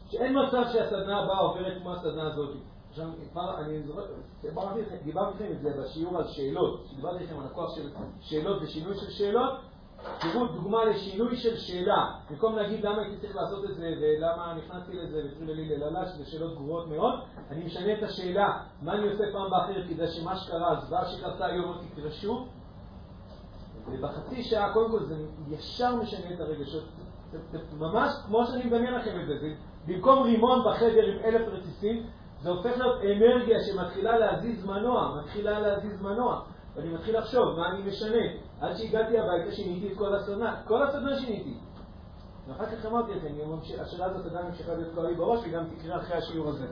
שאין 0.09 0.35
מצב 0.47 0.63
שהסדנה 0.73 1.19
הבאה 1.19 1.37
עוברת 1.39 1.77
כמו 1.81 1.93
הסדנה 1.93 2.27
הזאת. 2.27 2.49
עכשיו, 2.89 3.07
כבר 3.31 3.57
אני 3.59 3.83
זוכר, 3.83 4.01
דיברתי 4.43 4.81
לכם- 5.43 5.51
את 5.51 5.61
זה 5.61 5.81
בשיעור 5.81 6.17
על 6.17 6.27
שאלות, 6.27 6.83
דיברתי 6.95 7.23
לכם 7.23 7.39
על 7.39 7.45
הכוח 7.45 7.75
של 7.75 7.89
שאלות 8.21 8.61
ושינוי 8.61 8.95
של 8.95 9.09
שאלות. 9.09 9.53
תראו 10.19 10.47
דוגמה 10.47 10.85
לשינוי 10.85 11.37
של 11.37 11.57
שאלה, 11.57 12.11
במקום 12.29 12.55
להגיד 12.55 12.85
למה 12.85 13.01
הייתי 13.01 13.17
צריך 13.17 13.35
לעשות 13.35 13.65
את 13.65 13.75
זה 13.75 13.93
ולמה 14.01 14.53
נכנסתי 14.57 14.97
לזה 14.97 15.21
והפריע 15.23 15.55
לי 15.55 15.69
לללה, 15.69 16.05
שזה 16.05 16.25
שאלות 16.25 16.55
גרועות 16.55 16.87
מאוד, 16.87 17.13
אני 17.49 17.65
משנה 17.65 17.93
את 17.93 18.03
השאלה, 18.03 18.57
מה 18.81 18.93
אני 18.93 19.07
עושה 19.07 19.23
פעם 19.33 19.51
באחרת 19.51 19.87
כדי 19.89 20.07
שמה 20.07 20.35
שקרה, 20.35 20.77
הזוועה 20.77 21.05
שקרתה 21.05 21.45
היום 21.45 21.71
לא 21.71 21.77
תקרה 21.81 22.11
שוב, 22.11 22.49
ובחצי 23.91 24.43
שעה, 24.43 24.73
קודם 24.73 24.91
כל 24.91 25.03
זה 25.03 25.15
ישר 25.47 25.95
משנה 25.95 26.33
את 26.33 26.39
הרגשות, 26.39 26.83
זה, 27.31 27.57
ממש 27.79 28.11
כמו 28.25 28.45
שאני 28.45 28.65
מדמיין 28.65 28.93
לכם 28.93 29.19
את 29.21 29.27
זה 29.27 29.53
במקום 29.87 30.23
רימון 30.23 30.59
בחדר 30.65 31.05
עם 31.05 31.19
אלף 31.25 31.47
רציסים, 31.47 32.05
זה 32.41 32.49
הופך 32.49 32.77
להיות 32.77 33.01
אנרגיה 33.01 33.57
שמתחילה 33.59 34.19
להזיז 34.19 34.65
מנוע, 34.65 35.21
מתחילה 35.21 35.59
להזיז 35.59 36.01
מנוע, 36.01 36.43
ואני 36.75 36.89
מתחיל 36.89 37.17
לחשוב 37.17 37.59
מה 37.59 37.69
אני 37.69 37.81
משנה. 37.81 38.23
עד 38.61 38.75
שהגעתי 38.77 39.19
הביתה 39.19 39.51
שיניתי 39.51 39.93
את 39.93 39.97
כל 39.97 40.15
הסדנה, 40.15 40.61
כל 40.67 40.83
הסדנה 40.83 41.19
שיניתי. 41.19 41.57
ואחר 42.47 42.65
כך 42.65 42.85
אמרתי 42.85 43.11
לכם, 43.15 43.27
השאלה 43.81 44.05
הזאת 44.05 44.25
עדיין 44.25 44.45
ממשיכה 44.45 44.73
להיות 44.73 44.95
כואבי 44.95 45.15
בראש, 45.15 45.39
וגם 45.45 45.63
תקרה 45.77 45.97
אחרי 45.97 46.17
השיעור 46.17 46.49
הזה. 46.49 46.65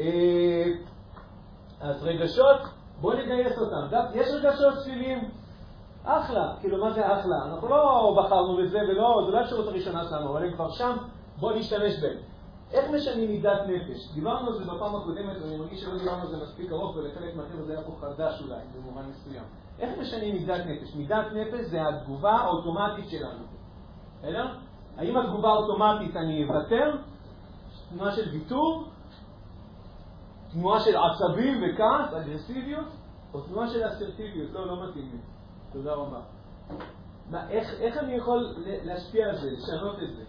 אה, 0.00 0.64
אז 1.80 2.02
רגשות, 2.02 2.60
בואו 3.00 3.16
נגייס 3.16 3.58
אותם. 3.58 3.96
יש 4.14 4.28
רגשות 4.28 4.74
שליליים, 4.84 5.30
אחלה, 6.04 6.54
כאילו 6.60 6.84
מה 6.84 6.92
זה 6.92 7.06
אחלה? 7.06 7.36
אנחנו 7.44 7.68
לא 7.68 8.14
בחרנו 8.18 8.56
בזה 8.56 8.78
ולא, 8.78 9.22
זו 9.26 9.30
לא 9.30 9.38
האפשרות 9.38 9.66
הראשונה 9.66 10.04
שלנו, 10.04 10.30
אבל 10.30 10.44
הם 10.44 10.52
כבר 10.52 10.70
שם, 10.70 10.96
בואו 11.38 11.58
נשתמש 11.58 12.00
בהם. 12.02 12.18
איך 12.72 12.90
משנים 12.90 13.30
מידת 13.30 13.60
נפש? 13.66 14.12
דיברנו 14.14 14.48
על 14.48 14.58
זה 14.58 14.64
בפעם 14.64 14.96
הקודמת, 14.96 15.36
ואני 15.42 15.56
מרגיש 15.56 15.80
שלא 15.80 15.98
דיברנו 15.98 16.22
על 16.22 16.28
זה 16.28 16.36
מספיק 16.42 16.72
ארוך, 16.72 16.96
ולחלק 16.96 17.36
מהחבר'ה 17.36 17.64
זה 17.64 17.72
היה 17.72 17.82
פה 17.82 17.96
חדש 18.00 18.42
אולי, 18.42 18.60
במובן 18.76 19.02
מסוים. 19.10 19.44
איך 19.78 19.98
משנים 19.98 20.34
מידת 20.34 20.66
נפש? 20.66 20.94
מידת 20.94 21.26
נפש 21.34 21.60
זה 21.70 21.88
התגובה 21.88 22.32
האוטומטית 22.32 23.10
שלנו. 23.10 23.44
בסדר? 24.18 24.46
האם 24.96 25.16
התגובה 25.16 25.48
האוטומטית 25.48 26.16
אני 26.16 26.44
אוותר? 26.44 26.96
תנועה 27.90 28.16
של 28.16 28.28
ויתור? 28.32 28.88
תנועה 30.52 30.80
של 30.80 30.96
עצבים 30.96 31.62
וכעס, 31.62 32.14
אגרסיביות? 32.14 32.86
או 33.34 33.40
תנועה 33.40 33.68
של 33.68 33.88
אסרטיביות? 33.88 34.52
לא, 34.52 34.66
לא 34.66 34.88
מתאים 34.88 35.10
לי. 35.12 35.18
תודה 35.72 35.94
רבה. 35.94 36.20
מה, 37.30 37.50
איך, 37.50 37.68
איך 37.80 37.96
אני 37.96 38.12
יכול 38.12 38.54
להשפיע 38.58 39.28
על 39.28 39.36
זה, 39.36 39.50
לשנות 39.50 39.96
את 40.02 40.16
זה? 40.16 40.24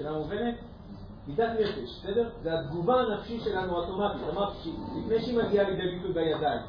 שאלה 0.00 0.12
מובנת? 0.12 0.54
מידת 1.26 1.50
נפש, 1.60 1.98
בסדר? 1.98 2.30
זה 2.42 2.60
התגובה 2.60 3.00
הנפשית 3.00 3.42
שלנו 3.42 3.76
אוטומטית. 3.76 4.28
אמרתי, 4.32 4.72
לפני 4.98 5.20
שהיא 5.20 5.38
מגיעה 5.38 5.70
לידי 5.70 5.96
ביטוי 5.96 6.12
בידיים. 6.12 6.60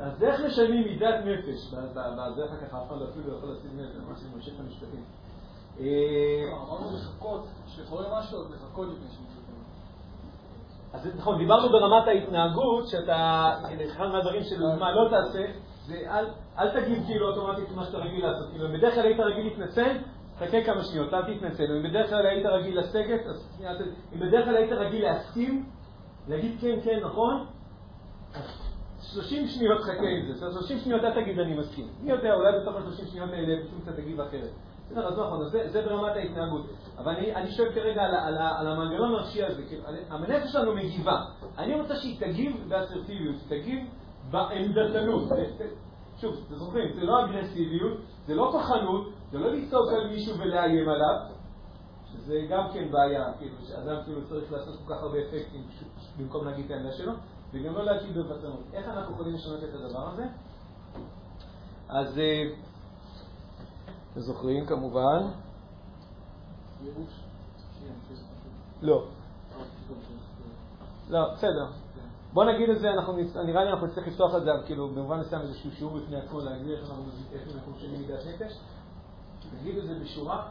אז 0.00 0.22
איך 0.22 0.40
משלמים 0.40 0.84
מידת 0.84 1.14
נפש? 1.24 1.74
בזה 1.74 2.44
אחר 2.44 2.56
כך 2.56 2.74
אף 2.74 2.86
אחד 2.88 3.02
אפילו 3.02 3.32
לא 3.32 3.36
יכול 3.36 3.50
לשים 3.50 3.78
לב, 3.78 4.04
ממש 4.08 4.18
ממשיך 4.34 4.54
את 4.54 4.60
המשפטים. 4.60 5.04
אה, 5.80 5.86
אמרנו 6.52 6.96
לחכות, 6.96 7.46
כשקורה 7.66 8.18
משהו, 8.18 8.40
אז 8.40 8.50
לחכות 8.50 8.88
לפני 8.88 9.08
שמתקדם. 9.08 9.56
אז 10.92 11.16
נכון, 11.16 11.38
דיברנו 11.38 11.68
ברמת 11.68 12.08
ההתנהגות, 12.08 12.88
שאתה, 12.88 13.50
אחד 13.92 14.06
מהדברים 14.06 14.42
של 14.42 14.62
מה 14.78 14.92
לא 14.92 15.08
תעשה, 15.10 15.46
זה 15.86 15.94
אל, 16.58 16.80
תגיד 16.80 17.02
כאילו 17.06 17.28
אוטומטית 17.28 17.70
מה 17.74 17.84
שאתה 17.84 17.98
רגיל 17.98 18.26
לעשות. 18.26 18.50
כאילו, 18.50 18.66
אם 18.66 18.78
בדרך 18.78 18.94
כלל 18.94 19.04
היית 19.04 19.20
רגיל 19.20 19.44
להתנצל, 19.44 19.96
חכה 20.38 20.64
כמה 20.64 20.84
שניות, 20.84 21.14
אל 21.14 21.22
תתנצל. 21.22 21.76
אם 21.76 21.90
בדרך 21.90 22.10
כלל 22.10 22.26
היית 22.26 22.46
רגיל 22.46 22.78
לסגת, 22.78 23.26
אז 23.26 23.48
שנייה, 23.56 23.72
אם 24.14 24.20
בדרך 24.20 24.44
כלל 24.44 24.56
היית 24.56 24.72
רגיל 24.72 25.02
להסכים, 25.02 25.66
להגיד 26.28 26.60
כן, 26.60 26.78
כן, 26.84 27.00
נכון, 27.04 27.46
אז 28.34 28.66
30 29.12 29.46
שניות 29.46 29.82
חכה 29.82 30.08
עם 30.08 30.32
זה. 30.32 30.52
30 30.52 30.78
שניות 30.78 31.04
אל 31.04 31.22
תגיד 31.22 31.38
אני 31.38 31.54
מסכים. 31.54 31.88
מי 32.00 32.10
יודע, 32.10 32.34
אולי 32.34 32.60
בתוך 32.60 32.76
ה-30 32.76 33.06
שניות 33.06 33.30
האלה 33.30 33.66
פתאום 33.66 33.80
אתה 33.84 33.92
תגיב 33.92 34.20
אחרת. 34.20 34.50
בסדר, 34.90 35.06
אז 35.08 35.18
נכון, 35.18 35.48
זה, 35.48 35.82
ברמת 35.86 36.16
ההתנהגות. 36.16 36.66
אבל 36.98 37.16
אני, 37.16 37.52
שואל 37.52 37.72
כרגע 37.72 38.02
על, 38.02 38.68
המנגנון 38.68 39.14
הנפשי 39.14 39.44
הזה. 39.44 39.62
הנפש 40.10 40.52
שלנו 40.52 40.74
מגיבה. 40.74 41.24
אני 41.58 41.80
רוצה 41.80 41.96
שהיא 41.96 42.20
תגיב 42.20 42.64
באסרטיביות, 42.68 43.36
תגיב 43.48 43.78
בעמדתנות. 44.30 45.28
שוב, 46.20 46.34
אתם 46.46 46.54
זוכרים, 46.54 46.92
זה 46.94 47.04
לא 47.04 47.24
אגרסיביות, 47.24 47.98
זה 48.26 48.34
לא 48.34 48.48
כוחנות, 48.52 49.12
זה 49.30 49.38
לא 49.38 49.52
לצעוק 49.52 49.92
על 49.92 50.08
מישהו 50.08 50.38
ולאיים 50.38 50.88
עליו, 50.88 51.16
שזה 52.12 52.46
גם 52.50 52.68
כן 52.72 52.90
בעיה, 52.90 53.32
כאילו, 53.38 53.56
שאדם 53.68 53.96
כאילו 54.04 54.28
צריך 54.28 54.52
לעשות 54.52 54.74
כל 54.86 54.94
כך 54.94 55.02
הרבה 55.02 55.18
אפקטים 55.18 55.62
במקום 56.18 56.44
להגיד 56.44 56.64
את 56.64 56.70
העמדה 56.70 56.92
שלו, 56.92 57.12
וגם 57.52 57.74
לא 57.74 57.84
להגיד 57.84 58.14
בוותרנות. 58.14 58.62
איך 58.72 58.88
אנחנו 58.88 59.14
יכולים 59.14 59.34
לשנות 59.34 59.64
את 59.64 59.74
הדבר 59.74 60.08
הזה? 60.08 60.24
אז 61.88 62.18
אה, 62.18 62.44
זוכרים 64.16 64.66
כמובן? 64.66 65.22
לא. 68.82 69.04
לא, 71.08 71.34
בסדר. 71.34 71.66
בוא 72.32 72.44
נגיד 72.44 72.70
את 72.70 72.80
זה, 72.80 72.90
אנחנו, 72.90 73.12
נראה 73.44 73.64
לי 73.64 73.70
אנחנו 73.70 73.86
נצטרך 73.86 74.06
לפתוח 74.06 74.34
את 74.34 74.42
זה, 74.42 74.50
כאילו, 74.66 74.88
במובן 74.88 75.20
מסוים 75.20 75.42
איזשהו 75.42 75.70
שיעור 75.70 75.98
בפני 75.98 76.16
עצמו, 76.16 76.40
להגיד 76.40 76.70
איך 76.70 76.90
אנחנו, 76.90 77.72
משנים 77.72 78.00
מידת 78.00 78.20
נפש. 78.26 78.52
נגיד 79.60 79.78
את 79.78 79.86
זה 79.86 79.94
בשורה. 80.04 80.50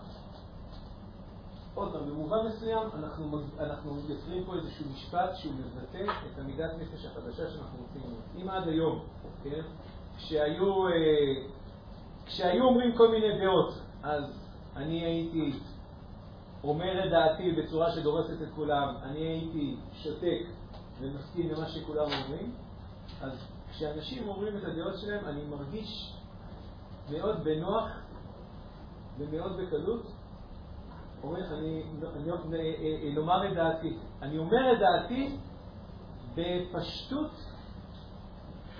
עוד 1.76 1.93
פעם, 1.93 2.09
במובן 2.09 2.38
מסוים 2.47 2.88
אנחנו, 2.93 3.39
אנחנו 3.59 3.99
יוצרים 4.07 4.43
פה 4.45 4.55
איזשהו 4.55 4.86
משפט 4.93 5.36
שהוא 5.36 5.53
מבטא 5.53 6.11
את 6.34 6.39
המידת 6.39 6.72
נפש 6.82 7.05
החדשה 7.05 7.51
שאנחנו 7.51 7.78
רוצים 7.82 8.01
לראות. 8.01 8.24
אם 8.41 8.49
עד 8.49 8.68
היום, 8.68 8.99
כן, 9.43 9.61
כשהיו, 10.18 10.88
אה, 10.88 10.93
כשהיו 12.26 12.63
אומרים 12.63 12.97
כל 12.97 13.07
מיני 13.07 13.39
דעות, 13.39 13.73
אז 14.03 14.23
אני 14.76 15.05
הייתי 15.05 15.53
אומר 16.63 17.05
את 17.05 17.11
דעתי 17.11 17.51
בצורה 17.51 17.91
שדורסת 17.91 18.41
את 18.41 18.47
כולם, 18.55 18.95
אני 19.03 19.19
הייתי 19.19 19.76
שותק 19.93 20.41
ומסכים 20.99 21.49
למה 21.51 21.69
שכולם 21.69 22.05
אומרים, 22.11 22.51
אז 23.21 23.47
כשאנשים 23.71 24.28
אומרים 24.28 24.57
את 24.57 24.63
הדעות 24.63 24.97
שלהם, 24.97 25.26
אני 25.26 25.45
מרגיש 25.45 26.13
מאוד 27.11 27.43
בנוח 27.43 27.89
ומאוד 29.17 29.57
בקלות. 29.57 30.11
אומר, 31.23 31.57
אני, 31.57 31.84
אני, 32.15 32.32
אני 33.01 33.15
לומר 33.15 33.47
את 33.47 33.53
דעתי. 33.53 33.97
אני 34.21 34.38
אומר 34.38 34.73
את 34.73 34.80
דעתי 34.80 35.38
בפשטות 36.36 37.32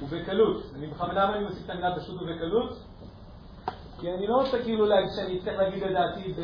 ובקלות. 0.04 0.64
אני 0.76 0.88
בכוונה 0.88 1.36
אני 1.36 1.44
מוסיף 1.44 1.66
את 1.66 1.70
המילה 1.70 2.00
פשטות 2.00 2.22
ובקלות? 2.22 2.80
כי 4.00 4.14
אני 4.14 4.28
לא 4.28 4.36
רוצה 4.36 4.64
כאילו 4.64 4.86
להגיד 4.86 5.10
שאני 5.16 5.40
צריך 5.40 5.58
להגיד 5.58 5.84
את 5.84 5.92
דעתי 5.92 6.34
ב... 6.34 6.42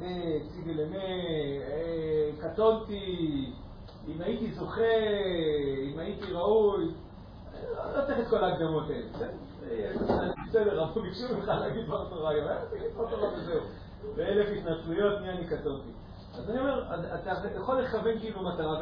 בציגי 0.00 0.74
למה, 0.74 1.04
קטונתי, 2.40 3.52
אם 4.08 4.20
הייתי 4.20 4.52
זוכה, 4.52 4.82
אם 5.92 5.98
הייתי 5.98 6.32
ראוי, 6.32 6.84
לא 7.96 8.06
צריך 8.06 8.18
את 8.18 8.28
כל 8.28 8.44
ההקדמות 8.44 8.84
האלה. 8.90 9.28
בסדר, 10.48 10.84
אבל 10.84 11.02
ביקשו 11.02 11.34
ממך 11.36 11.48
להגיד 11.48 11.84
דבר 11.84 12.08
תורה 12.08 12.30
היום, 12.30 12.48
תגיד 12.70 12.92
דבר 12.94 13.10
תורה 13.10 13.28
וזהו. 13.36 13.60
באלף 14.16 14.48
התנצלויות, 14.58 15.20
מי 15.20 15.30
אני 15.30 15.46
קטונתי. 15.46 15.90
אז 16.38 16.50
אני 16.50 16.58
אומר, 16.58 16.94
אתה 17.14 17.32
יכול 17.56 17.80
לכוון 17.80 18.18
כאילו 18.18 18.42
מטרה, 18.42 18.78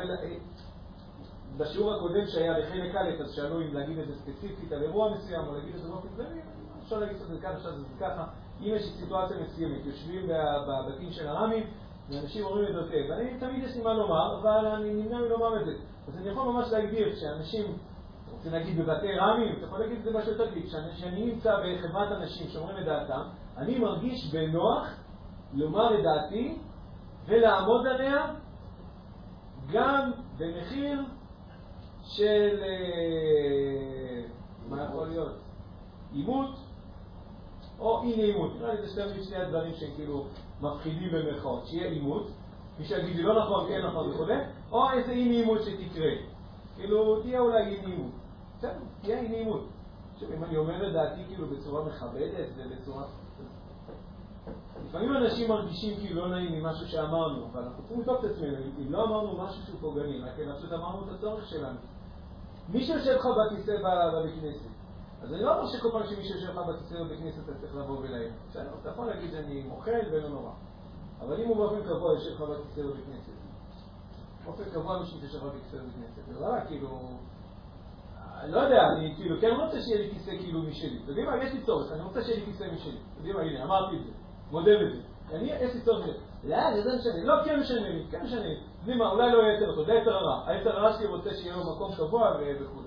בשיעור 1.57 1.95
הקודם 1.95 2.27
שהיה 2.27 2.53
בחלק 2.61 2.95
א', 2.95 3.23
אז 3.23 3.33
שאלו 3.33 3.61
אם 3.61 3.75
להגיד 3.75 3.99
את 3.99 4.09
זה 4.09 4.15
ספציפית 4.15 4.73
על 4.73 4.83
אירוע 4.83 5.15
מסוים, 5.15 5.47
או 5.47 5.55
להגיד 5.55 5.75
את 5.75 5.81
זה 5.81 5.89
באופן 5.89 6.09
כללי, 6.17 6.41
אפשר 6.83 6.99
להגיד 6.99 7.17
את 7.17 7.27
זה 7.29 7.39
ככה, 7.43 7.53
עכשיו 7.53 7.73
זה 7.73 7.85
ככה. 8.01 8.25
אם 8.61 8.67
יש 8.67 8.83
סיטואציה 8.83 9.37
מסוימת, 9.41 9.87
יושבים 9.87 10.29
בבתים 10.29 11.11
של 11.11 11.29
הרמים, 11.29 11.67
ואנשים 12.11 12.45
אומרים 12.45 12.69
את 12.69 12.85
זה, 12.85 13.07
ואני 13.11 13.39
תמיד 13.41 13.65
יש 13.65 13.77
לי 13.77 13.83
מה 13.83 13.95
לומר, 13.95 14.41
אבל 14.41 14.67
אני 14.67 14.95
נמנע 14.95 15.19
מלומר 15.19 15.61
את 15.61 15.67
זה. 15.67 15.73
אז 16.09 16.17
אני 16.17 16.29
יכול 16.29 16.53
ממש 16.53 16.73
להגדיר 16.73 17.15
שאנשים 17.17 17.77
רוצים 18.33 18.53
להגיד 18.53 18.79
בבתי 18.79 19.13
רמים, 19.19 19.57
אתה 19.59 19.67
יכול 19.67 19.79
להגיד 19.79 19.99
את 19.99 20.05
זה 20.05 20.19
משהו 20.19 20.33
יותר 20.33 20.51
כלי, 20.51 20.63
כשאני 20.93 21.27
נמצא 21.27 21.57
בחברת 21.57 22.13
אנשים 22.13 22.49
שאומרים 22.49 22.79
את 22.79 22.85
דעתם, 22.85 23.23
אני 23.57 23.79
מרגיש 23.79 24.35
בנוח 24.35 24.89
לומר 25.55 25.99
את 25.99 26.05
דעתי 26.05 26.59
ולעמוד 27.27 27.87
עליה 27.87 28.27
גם 29.73 30.11
במחיר 30.39 31.01
של, 32.05 32.63
אה, 32.63 34.23
מה 34.69 34.85
יכול 34.85 35.07
להיות? 35.09 35.33
עימות 36.13 36.51
או 37.79 38.03
אי 38.03 38.17
נעימות. 38.17 38.53
נראה 38.59 38.75
לי 38.75 38.87
זה 38.87 39.25
שני 39.25 39.37
הדברים 39.37 39.75
שהם 39.75 39.91
כאילו 39.97 40.27
מפחידים 40.61 41.09
במרכאות, 41.13 41.67
שיהיה 41.67 41.91
עימות, 41.91 42.31
מי 42.79 42.85
שיגיד 42.85 43.17
לי 43.17 43.23
לא 43.23 43.45
נכון, 43.45 43.69
כן 43.69 43.87
נכון 43.87 44.11
וכו', 44.11 44.25
או 44.73 44.91
איזה 44.91 45.13
אי 45.13 45.29
נעימות 45.29 45.59
שתקרה. 45.63 46.11
כאילו, 46.77 47.23
תהיה 47.23 47.41
אולי 47.41 47.67
אי 47.67 47.81
נעימות. 47.87 48.13
בסדר, 48.59 48.79
תהיה 49.01 49.21
אי 49.21 49.29
נעימות. 49.29 49.67
עכשיו, 50.15 50.29
אם 50.33 50.45
אני 50.45 50.57
אומר 50.57 50.89
את 50.89 50.93
דעתי 50.93 51.21
כאילו 51.29 51.47
בצורה 51.47 51.85
מכבדת 51.85 52.49
ובצורה... 52.57 53.05
לפעמים 54.93 55.17
אנשים 55.17 55.49
מרגישים 55.49 55.97
כאילו 56.01 56.21
לא 56.21 56.29
נעים 56.29 56.53
ממשהו 56.53 56.89
שאמרנו, 56.89 57.47
אבל 57.53 57.63
אנחנו 57.63 57.83
צריכים 57.83 58.01
לבדוק 58.01 58.25
את 58.25 58.31
עצמנו, 58.31 58.57
אם 58.79 58.93
לא 58.93 59.05
אמרנו 59.05 59.45
משהו 59.45 59.63
שהוא 59.63 59.81
פוגעני, 59.81 60.21
רק 60.21 60.57
פשוט 60.57 60.73
אמרנו 60.73 61.05
את 61.05 61.15
הצורך 61.15 61.47
שלנו. 61.47 61.79
מי 62.69 62.85
שיושב 62.85 63.11
לך 63.11 63.27
בכיסא 63.27 63.77
בבית 64.13 64.35
כנסת, 64.41 64.71
אז 65.23 65.33
אני 65.33 65.43
לא 65.43 65.59
אומר 65.59 65.69
שכל 65.69 65.91
פעם 65.93 66.07
שמישהו 66.07 66.35
יושב 66.35 66.51
לך 66.51 66.67
בכיסא 66.69 67.05
בבית 67.05 67.19
כנסת 67.21 67.39
אתה 67.45 67.59
צריך 67.59 67.77
לבוא 67.77 67.99
ולהעיר. 67.99 68.31
בסדר, 68.51 68.71
אתה 68.81 68.89
יכול 68.89 69.07
להגיד 69.07 69.35
אני 69.35 69.63
מוחל 69.63 70.01
ולא 70.13 70.29
נורא. 70.29 70.51
אבל 71.21 71.41
אם 71.41 71.49
הוא 71.49 71.57
באופן 71.57 71.83
קבוע 71.83 72.13
יושב 72.13 72.31
לך 72.31 72.41
בכיסא 72.41 72.83
בבית 72.83 73.05
כנסת, 73.07 73.33
באופן 74.45 74.65
קבוע 74.65 75.01
מישהו 75.01 75.19
יושב 75.23 75.37
לך 75.37 75.43
בכיסא 75.43 75.77
בבית 75.77 75.93
כנסת, 75.95 76.33
זה 76.35 76.41
לא 76.41 76.49
כאילו... 76.69 76.89
אני 78.41 78.53
לא 78.53 78.59
יודע, 78.59 78.83
אני 78.97 79.15
כאילו 79.17 79.41
כן 79.41 79.51
רוצה 79.61 79.83
שיהיה 79.83 80.01
לי 80.01 80.11
כיסא 80.11 80.31
כאילו 80.39 80.63
משלי. 80.63 80.99
אתם 80.99 81.09
יודעים 81.09 81.27
מה? 81.27 81.45
יש 81.45 81.53
לי 81.53 81.63
צורך, 81.63 81.93
אני 81.93 82.03
רוצה 82.03 82.23
שיהיה 82.23 82.39
לי 82.39 82.45
כיסא 82.47 82.65
משלי. 82.75 82.99
אתם 83.13 83.27
יודעים 83.27 83.37
מה? 83.37 83.43
הנה, 83.43 83.65
אמרתי 83.65 83.97
את 83.97 84.05
זה. 84.05 84.22
מודה 84.53 84.71
בזה. 84.81 85.01
אני, 85.33 85.53
יש 85.61 85.75
לי 85.75 85.81
צורך 85.81 86.07
בזה. 86.07 86.19
לא, 86.45 86.83
זה 86.83 86.97
משנה. 86.99 87.25
לא, 87.25 87.45
כן 87.45 87.61
משנה 87.61 87.89
לי, 87.89 88.05
כן 88.11 88.25
משנה 88.25 88.41
לי. 88.41 88.57
יודעים 88.79 88.99
מה? 88.99 89.11
אולי 89.11 89.33
לא 89.33 89.39
יהיה 89.39 89.61
יותר 89.61 89.75
טוב, 89.75 89.87
זה 89.87 89.93
יצר 89.93 90.15
הרע. 90.15 90.43
היצר 90.47 90.79
הרע 90.79 90.93
שלי 90.93 91.07
רוצה 91.07 91.31
שיהיה 91.35 91.57
לו 91.57 91.75
מקום 91.75 91.95
קבוע 91.95 92.37
וכו'. 92.61 92.83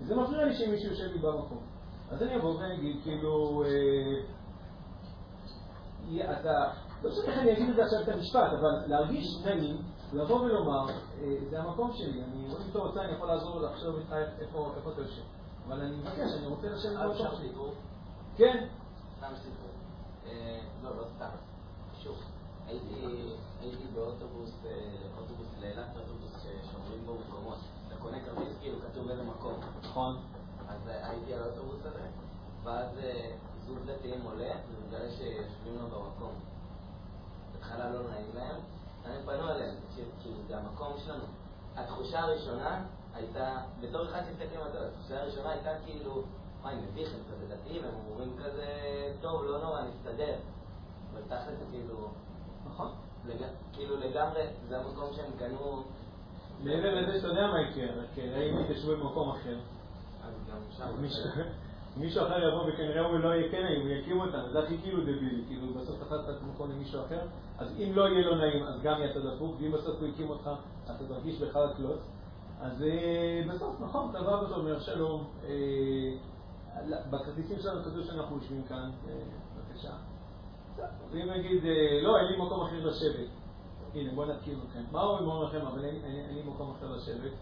וזה 0.00 0.16
מפריע 0.16 0.44
לי 0.44 0.54
שמישהו 0.54 0.90
יושב 0.90 1.12
לי 1.12 1.18
במקום. 1.18 1.60
אז 2.10 2.22
אני 2.22 2.36
אבוא 2.36 2.60
ואני 2.60 2.74
אגיד, 2.74 2.96
כאילו, 3.02 3.64
אה, 6.20 6.40
אתה, 6.40 6.70
לא 7.02 7.10
משנה 7.10 7.24
איך 7.26 7.38
אני 7.38 7.52
אגיד 7.52 7.68
את 7.68 7.76
זה 7.76 7.84
עכשיו 7.84 8.00
את 8.02 8.08
המשפט, 8.08 8.52
אבל 8.60 8.82
להרגיש 8.86 9.36
נעים, 9.44 9.76
לבוא 10.12 10.40
ולומר, 10.40 10.88
אה, 10.88 11.36
זה 11.50 11.60
המקום 11.60 11.92
שלי, 11.92 12.22
אני, 12.22 12.46
אם 12.46 12.70
אתה 12.70 12.78
רוצה, 12.78 13.02
אני 13.02 13.12
יכול 13.12 13.28
לעזור 13.28 13.60
לחשוב 13.60 13.96
איתך 13.96 14.12
איפה 14.40 14.72
אתה 14.92 15.00
יושב. 15.00 15.22
אבל 15.66 15.80
אני 15.80 15.96
מבקש, 15.96 16.32
אני 16.38 16.46
רוצה 16.46 16.68
לשבת 16.68 16.98
במקום 16.98 17.26
שלי. 17.36 17.48
כן? 18.36 18.66
סתם 19.18 19.32
סיפור. 19.36 19.71
אה, 20.32 20.60
לא, 20.82 20.96
לא 20.96 21.04
סתם. 21.16 21.36
שוב, 22.02 22.16
הייתי 22.66 23.86
באוטובוס, 23.94 24.50
אוטובוס 25.18 25.46
לאילת, 25.60 25.88
אוטובוס 25.96 26.32
ששומרים 26.42 27.06
בו 27.06 27.16
מקומות. 27.28 27.58
אתה 27.88 27.96
קונה 27.96 28.16
כרטיס 28.24 28.58
כאילו 28.60 28.78
כתוב 28.80 29.10
איזה 29.10 29.22
מקום. 29.22 29.60
נכון. 29.82 30.16
אז 30.68 30.80
הייתי 30.86 31.34
על 31.34 31.42
האוטובוס 31.42 31.80
הזה, 31.84 32.06
ואז 32.64 32.88
זוג 33.66 33.78
דתיים 33.86 34.22
עולה, 34.22 34.52
ומגלה 34.70 35.10
שיושבים 35.10 35.78
לו 35.78 35.86
במקום. 35.88 36.32
בהתחלה 37.52 37.90
לא 37.90 38.10
נעים 38.10 38.30
להם, 38.34 38.56
הם 39.04 39.22
פנו 39.24 39.50
אליהם, 39.50 39.74
כאילו 40.22 40.36
זה 40.48 40.58
המקום 40.58 40.92
שלנו. 41.04 41.24
התחושה 41.76 42.20
הראשונה 42.20 42.84
הייתה, 43.14 43.56
בתור 43.80 44.04
אחד 44.04 44.22
שהסתכלים 44.26 44.60
על 44.60 44.72
זה, 44.72 44.88
התחושה 44.88 45.22
הראשונה 45.22 45.50
הייתה 45.50 45.70
כאילו, 45.84 46.22
וואי, 46.62 46.74
מביך, 46.76 47.08
הם 47.14 47.20
כזה 47.30 47.54
דתיים, 47.54 47.82
הם 47.84 47.94
אומרים 48.10 48.32
כזה, 48.38 48.66
טוב, 49.20 49.44
לא 49.44 49.62
נורא, 49.62 49.80
נסתדר. 49.82 50.34
אבל 51.12 51.20
תכל'ס 51.28 51.58
זה 51.58 51.64
כאילו... 51.70 52.08
נכון. 52.66 52.88
כאילו 53.72 53.96
לגמרי, 53.96 54.42
זה 54.68 54.78
המקום 54.78 55.12
שהם 55.12 55.30
קנו... 55.38 55.82
מעבר 56.64 56.94
לזה 56.94 57.16
שאתה 57.18 57.28
יודע 57.28 57.46
מה 57.46 57.60
יקרה, 57.60 58.02
רק 58.02 58.18
אם 58.18 58.60
יתיישבו 58.60 58.92
במקום 58.92 59.30
אחר. 59.30 59.56
אז 60.24 60.34
גם 60.50 60.58
שם... 60.70 61.42
מישהו 61.96 62.26
אחר 62.26 62.48
יבוא 62.48 62.62
וכנראה 62.68 63.06
הוא 63.06 63.18
לא 63.18 63.28
יהיה 63.28 63.50
כן 63.50 63.62
נעים, 63.62 63.80
הוא 63.80 63.90
יקים 63.90 64.20
אותם, 64.20 64.38
זה 64.52 64.58
הכי 64.58 64.78
כאילו 64.82 65.02
דבילי, 65.02 65.44
כאילו 65.48 65.74
בסוף 65.74 66.02
אתה 66.02 66.14
את 66.30 66.42
מקום 66.54 66.70
למישהו 66.70 67.00
אחר, 67.00 67.20
אז 67.58 67.68
אם 67.78 67.92
לא 67.94 68.08
יהיה 68.08 68.26
לו 68.26 68.36
נעים, 68.36 68.62
אז 68.62 68.82
גם 68.82 69.02
יצא 69.02 69.20
דפוק, 69.20 69.56
ואם 69.60 69.72
בסוף 69.72 70.00
הוא 70.00 70.08
הקים 70.08 70.30
אותך, 70.30 70.50
אתה 70.84 71.04
תרגיש 71.08 71.40
בכלל 71.40 71.68
קלוץ. 71.76 72.00
אז 72.60 72.84
בסוף, 73.48 73.80
נכון, 73.80 74.10
אתה 74.10 74.22
בא 74.22 74.30
ואתה 74.30 74.54
אומר 74.54 74.80
שלום, 74.80 75.24
בכרטיסים 77.10 77.58
שלנו 77.58 77.84
כתוב 77.84 78.04
שאנחנו 78.04 78.36
יושבים 78.36 78.62
כאן, 78.62 78.90
בבקשה. 79.06 79.92
ואם 81.10 81.30
נגיד, 81.30 81.62
לא, 82.02 82.18
אין 82.18 82.26
לי 82.26 82.36
מקום 82.36 82.60
אחר 82.60 82.86
לשבת. 82.86 83.28
הנה, 83.94 84.14
בוא 84.14 84.26
נתקין 84.26 84.60
אתכם. 84.66 84.82
מה 84.92 85.02
אומרים 85.02 85.42
לכם, 85.42 85.66
אבל 85.66 85.84
אין 85.84 86.34
לי 86.34 86.42
מקום 86.42 86.74
אחר 86.78 86.86
לשבת? 86.96 87.32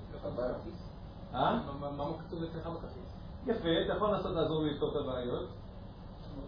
אה? 1.34 1.58
מה 1.96 2.04
כתוב 2.18 2.42
אצלך 2.42 2.66
בכרטיס? 2.66 3.20
יפה, 3.46 3.68
אתה 3.84 3.92
יכול 3.96 4.10
לנסות 4.12 4.34
לעזור 4.34 4.62
לי 4.62 4.74
לפתור 4.74 4.90
את 4.90 4.96
הבעיות. 4.96 5.48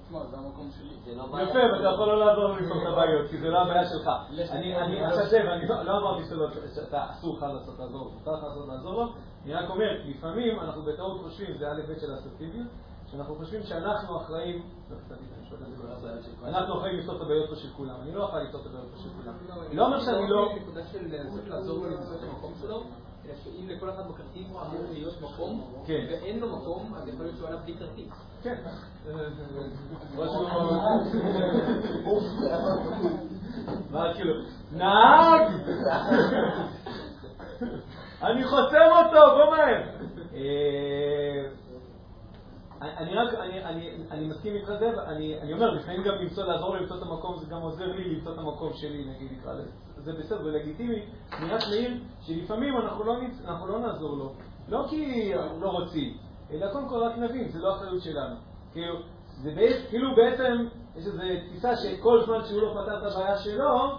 תשמע, 0.04 0.26
זה 0.26 0.36
המקום 0.36 0.70
שלי. 0.78 1.14
לא 1.16 1.42
יפה, 1.42 1.58
ואתה 1.72 1.88
יכול 1.94 2.06
לא 2.06 2.26
לעזור 2.26 2.48
לי 2.48 2.62
לפתור 2.62 2.82
את 2.82 2.86
הבעיות, 2.92 3.30
כי 3.30 3.38
זה 3.38 3.48
לא 3.48 3.58
הבעיה 3.62 3.88
שלך. 3.88 4.10
אני 4.30 5.10
חושב, 5.10 5.38
אני 5.38 5.68
לא 5.68 5.98
אמרתי 5.98 6.22
שאתה 6.74 7.10
אסור 7.10 7.36
לך 7.36 7.42
לעשות 7.42 7.78
לעזור, 7.78 8.10
מותר 8.14 8.32
לך 8.32 8.42
לעשות 8.42 8.68
לעזור 8.68 8.92
לו, 8.92 9.12
אני 9.44 9.54
רק 9.54 9.70
אומר, 9.70 10.00
לפעמים 10.04 10.60
אנחנו 10.60 10.82
בטעות 10.82 11.20
חושבים, 11.22 11.56
זה 11.58 11.70
א' 11.70 11.80
ב' 11.88 11.98
של 12.00 12.12
האסרטיביות, 12.12 12.66
שאנחנו 13.10 13.34
חושבים 13.34 13.62
שאנחנו 13.62 14.16
אחראים, 14.16 14.62
אנחנו 16.44 16.78
אחראים 16.78 16.98
לפתור 16.98 17.16
את 17.16 17.20
הבעיות 17.20 17.50
פה 17.50 17.56
של 17.56 17.68
כולם, 17.76 17.94
אני 18.02 18.14
לא 18.14 18.28
אחראי 18.28 18.44
לפתור 18.44 18.60
את 18.60 18.66
הבעיות 18.66 18.88
פה 18.90 18.98
של 19.02 19.08
כולם. 19.16 19.34
לא 19.72 19.86
אומר 19.86 20.00
שאני 20.00 20.30
לא... 20.30 20.54
נקודה 20.62 20.80
של 20.92 20.98
לנסות 21.06 21.48
לעזור 21.48 21.78
לו 21.78 21.90
למצוא 21.90 22.14
את 22.14 22.22
המקום 22.22 22.52
שלו, 22.60 22.82
אלא 23.24 23.34
שאם 23.44 23.68
לכל 23.68 23.90
אחד 23.90 24.08
בכרטיס 24.08 24.46
אמור 24.50 24.84
להיות 24.92 25.22
מקום, 25.22 25.72
ואין 25.88 26.40
לו 26.40 26.56
מקום, 26.56 26.94
אז 26.94 27.08
יכול 27.08 27.24
להיות 27.24 27.36
שהוא 27.36 27.48
עליו 27.48 27.60
בלי 27.64 27.74
כרטיס. 27.78 28.12
כן. 28.42 28.56
מה 33.90 34.14
כאילו, 34.14 34.34
נהג! 34.72 35.52
אני 38.22 38.44
חוסם 38.44 38.88
אותו, 38.90 39.36
בוא 39.36 39.50
מהר. 39.50 39.82
אני 42.82 43.14
רק, 43.14 43.34
אני 44.10 44.26
מסכים 44.26 44.54
איתך 44.54 44.72
זה, 44.78 44.90
ואני 44.96 45.52
אומר, 45.52 45.70
לפעמים 45.70 46.02
גם 46.02 46.14
למצוא, 46.14 46.44
לעזור 46.44 46.74
לי 46.74 46.80
למצוא 46.80 46.96
את 46.96 47.02
המקום, 47.02 47.36
זה 47.38 47.46
גם 47.50 47.60
עוזר 47.60 47.86
לי 47.86 48.14
למצוא 48.14 48.32
את 48.32 48.38
המקום 48.38 48.72
שלי, 48.72 49.04
נגיד, 49.04 49.32
נקרא 49.32 49.52
לזה. 49.52 49.70
זה 49.96 50.12
בסדר, 50.12 50.42
זה 50.42 50.50
לגיטימי. 50.50 51.02
אני 51.32 51.50
רק 51.50 51.60
מעיר 51.70 51.90
שלפעמים 52.20 52.76
אנחנו 52.76 53.04
לא, 53.04 53.16
אנחנו 53.44 53.66
לא 53.66 53.78
נעזור 53.78 54.16
לו, 54.16 54.32
לא 54.68 54.86
כי 54.90 55.32
אנחנו 55.36 55.60
לא 55.60 55.68
רוצים, 55.68 56.16
אלא 56.52 56.72
קודם 56.72 56.88
כל 56.88 57.02
רק 57.02 57.18
נבין, 57.18 57.48
זה 57.48 57.58
לא 57.58 57.76
אחריות 57.76 58.02
שלנו. 58.02 58.36
כאילו, 58.72 58.94
זה 59.42 59.50
בעצם, 59.54 59.88
כאילו 59.88 60.16
בעצם 60.16 60.66
יש 60.96 61.06
איזו 61.06 61.22
תפיסה 61.48 61.76
שכל 61.76 62.24
זמן 62.24 62.44
שהוא 62.44 62.62
לא 62.62 62.82
פתר 62.82 62.98
את 62.98 63.12
הבעיה 63.12 63.38
שלו, 63.38 63.98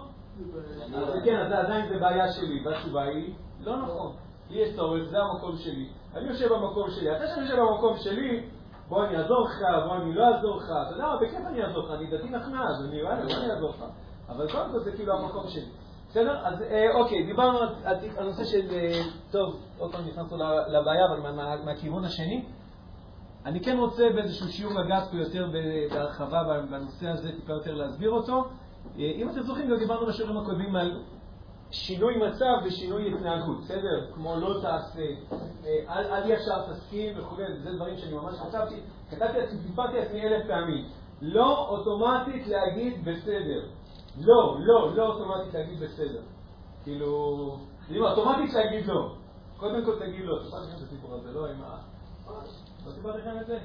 אז 0.96 1.22
כן, 1.24 1.36
אז 1.36 1.52
עדיין 1.52 1.88
זה 1.88 1.98
בעיה 1.98 2.32
שלי, 2.32 2.64
והתשובה 2.64 3.02
היא, 3.02 3.34
לא 3.64 3.76
נכון. 3.76 4.12
לי 4.50 4.60
יש 4.60 4.76
צורך, 4.76 5.02
זה 5.10 5.18
המקום 5.18 5.56
שלי. 5.56 5.88
אני 6.14 6.28
יושב 6.28 6.52
במקום 6.52 6.90
שלי. 6.90 7.16
אתה 7.16 7.26
שאני 7.26 7.42
יושב 7.42 7.56
במקום 7.56 7.96
שלי, 7.98 8.48
בוא 8.88 9.04
אני 9.04 9.16
אעזור 9.16 9.44
לך, 9.44 9.58
בוא 9.86 9.96
אני 9.96 10.14
לא 10.14 10.34
אעזור 10.34 10.56
לך. 10.56 10.64
אתה 10.64 10.94
יודע 10.94 11.04
מה, 11.04 11.16
בכיף 11.16 11.46
אני 11.46 11.62
אעזור 11.62 11.84
לך, 11.84 11.90
אני 11.90 12.06
דתי 12.06 12.28
נחמד, 12.28 12.74
אני 12.88 13.02
וואלה, 13.02 13.24
בוא 13.24 13.34
אני 13.34 13.50
אעזור 13.50 13.70
לך. 13.70 13.84
אבל 14.28 14.52
קודם 14.52 14.72
כל 14.72 14.78
זה 14.78 14.92
כאילו 14.92 15.12
המקום 15.12 15.48
שלי. 15.48 15.68
בסדר? 16.08 16.46
אז 16.46 16.62
אה, 16.62 16.94
אוקיי, 16.94 17.26
דיברנו 17.26 17.58
על 17.84 17.96
הנושא 18.16 18.44
של, 18.44 18.70
אה, 18.70 19.02
טוב, 19.30 19.60
עוד 19.78 19.92
פעם 19.92 20.06
נכנסנו 20.06 20.36
לבעיה, 20.68 21.06
אבל 21.06 21.30
מהכיוון 21.64 22.04
השני. 22.04 22.44
אני 23.46 23.60
כן 23.60 23.78
רוצה 23.78 24.02
באיזשהו 24.14 24.48
שיעור 24.48 24.74
לגעת 24.74 25.10
פה 25.10 25.16
יותר 25.16 25.48
בהרחבה 25.90 26.42
בנושא 26.70 27.08
הזה, 27.08 27.32
טיפה 27.32 27.52
יותר 27.52 27.74
להסביר 27.74 28.10
אותו. 28.10 28.44
אה, 28.98 29.04
אם 29.16 29.30
אתם 29.30 29.40
זוכרים, 29.42 29.70
גם 29.70 29.76
דיברנו 29.78 30.06
בשיעורים 30.06 30.36
הקודמים 30.36 30.76
על 30.76 31.00
שינוי 31.74 32.16
מצב 32.16 32.54
ושינוי 32.64 33.14
התנהגות, 33.14 33.60
בסדר? 33.60 34.12
כמו 34.14 34.36
לא 34.36 34.60
תעשה, 34.62 35.06
אל, 35.64 36.04
אל 36.04 36.30
ישר 36.30 36.72
תסכים 36.72 37.18
וכו', 37.18 37.36
זה 37.62 37.72
דברים 37.72 37.98
שאני 37.98 38.12
ממש 38.12 38.34
חשבתי, 38.34 38.74
כתבתי 39.10 39.38
לעצמי, 39.38 39.58
סיפרתי 39.66 39.96
לעצמי 39.96 40.22
אלף 40.22 40.46
פעמים. 40.46 40.88
לא 41.22 41.68
אוטומטית 41.68 42.46
להגיד 42.46 43.04
בסדר. 43.04 43.66
לא, 44.20 44.56
לא, 44.60 44.96
לא 44.96 45.06
אוטומטית 45.06 45.54
להגיד 45.54 45.80
בסדר. 45.80 46.22
כאילו, 46.84 47.56
אם 47.90 48.02
אוטומטית 48.02 48.54
להגיד 48.54 48.86
לא. 48.86 49.14
קודם 49.56 49.84
כל 49.84 49.98
תגיד 49.98 50.24
לא. 50.24 50.38
סיפרתי 50.44 50.66
לכם 50.66 50.76
את 50.76 50.82
הסיפור 50.82 51.14
הזה, 51.14 51.32
לא 51.32 51.46
עם 51.46 51.62
ה... 51.62 51.78
לא 52.86 52.92
סיפרתי 52.92 53.18
לכם 53.18 53.40
את 53.40 53.46
זה? 53.46 53.58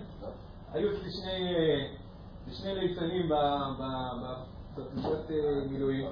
היו 0.74 0.91
אצלי 0.91 1.12
שני, 1.12 1.55
שני 2.51 2.76
ליצנים 2.76 3.30
בפלוגות 4.76 5.32
אה, 5.32 5.62
מילואים. 5.70 6.05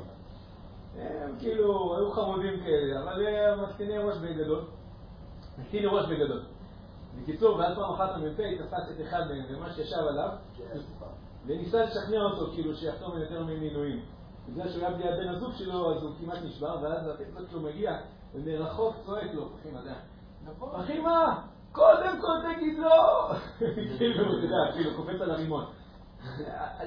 הם 0.95 1.35
כאילו 1.39 1.95
היו 1.97 2.11
חמודים 2.11 2.59
כאלה, 2.63 3.01
אבל 3.03 3.27
הם 3.27 3.63
מקטיני 3.63 3.97
ראש 3.97 4.17
בגדול. 4.17 4.61
מקטיני 5.57 5.85
ראש 5.85 6.05
בגדול. 6.05 6.41
בקיצור, 7.21 7.57
ואז 7.57 7.75
פעם 7.75 7.93
אחת 7.93 8.09
המ"פ 8.15 8.37
תפס 8.37 8.91
את 8.95 9.01
אחד 9.07 9.21
מהם, 9.27 9.59
ממש 9.59 9.77
ישב 9.77 10.07
עליו, 10.09 10.29
וניסה 11.45 11.83
לשכנע 11.83 12.21
אותו 12.21 12.51
כאילו 12.53 12.75
שיחתום 12.75 13.19
יותר 13.19 13.43
ממילואים. 13.43 14.01
בגלל 14.49 14.69
שהוא 14.69 14.85
היה 14.85 14.97
בלי 14.97 15.09
הבן 15.09 15.27
הזוג 15.27 15.51
שלו, 15.57 15.95
אז 15.95 16.03
הוא 16.03 16.11
כמעט 16.19 16.37
נשבר, 16.43 16.77
ואז 16.81 17.07
הטקסט 17.07 17.51
שלו 17.51 17.61
מגיע, 17.61 17.97
ומרחוק 18.33 18.95
צועק 19.05 19.33
לו, 19.33 19.49
אחי 19.61 19.69
מדע. 19.71 19.93
אחי 20.71 20.99
מה? 20.99 21.41
קודם 21.71 22.21
כל 22.21 22.53
תגיד 22.53 22.79
לא! 22.79 23.31
כאילו, 23.97 24.21
אתה 24.21 24.45
יודע, 24.45 24.71
כאילו, 24.73 24.91
קופץ 24.95 25.21
על 25.21 25.31
הרימון. 25.31 25.65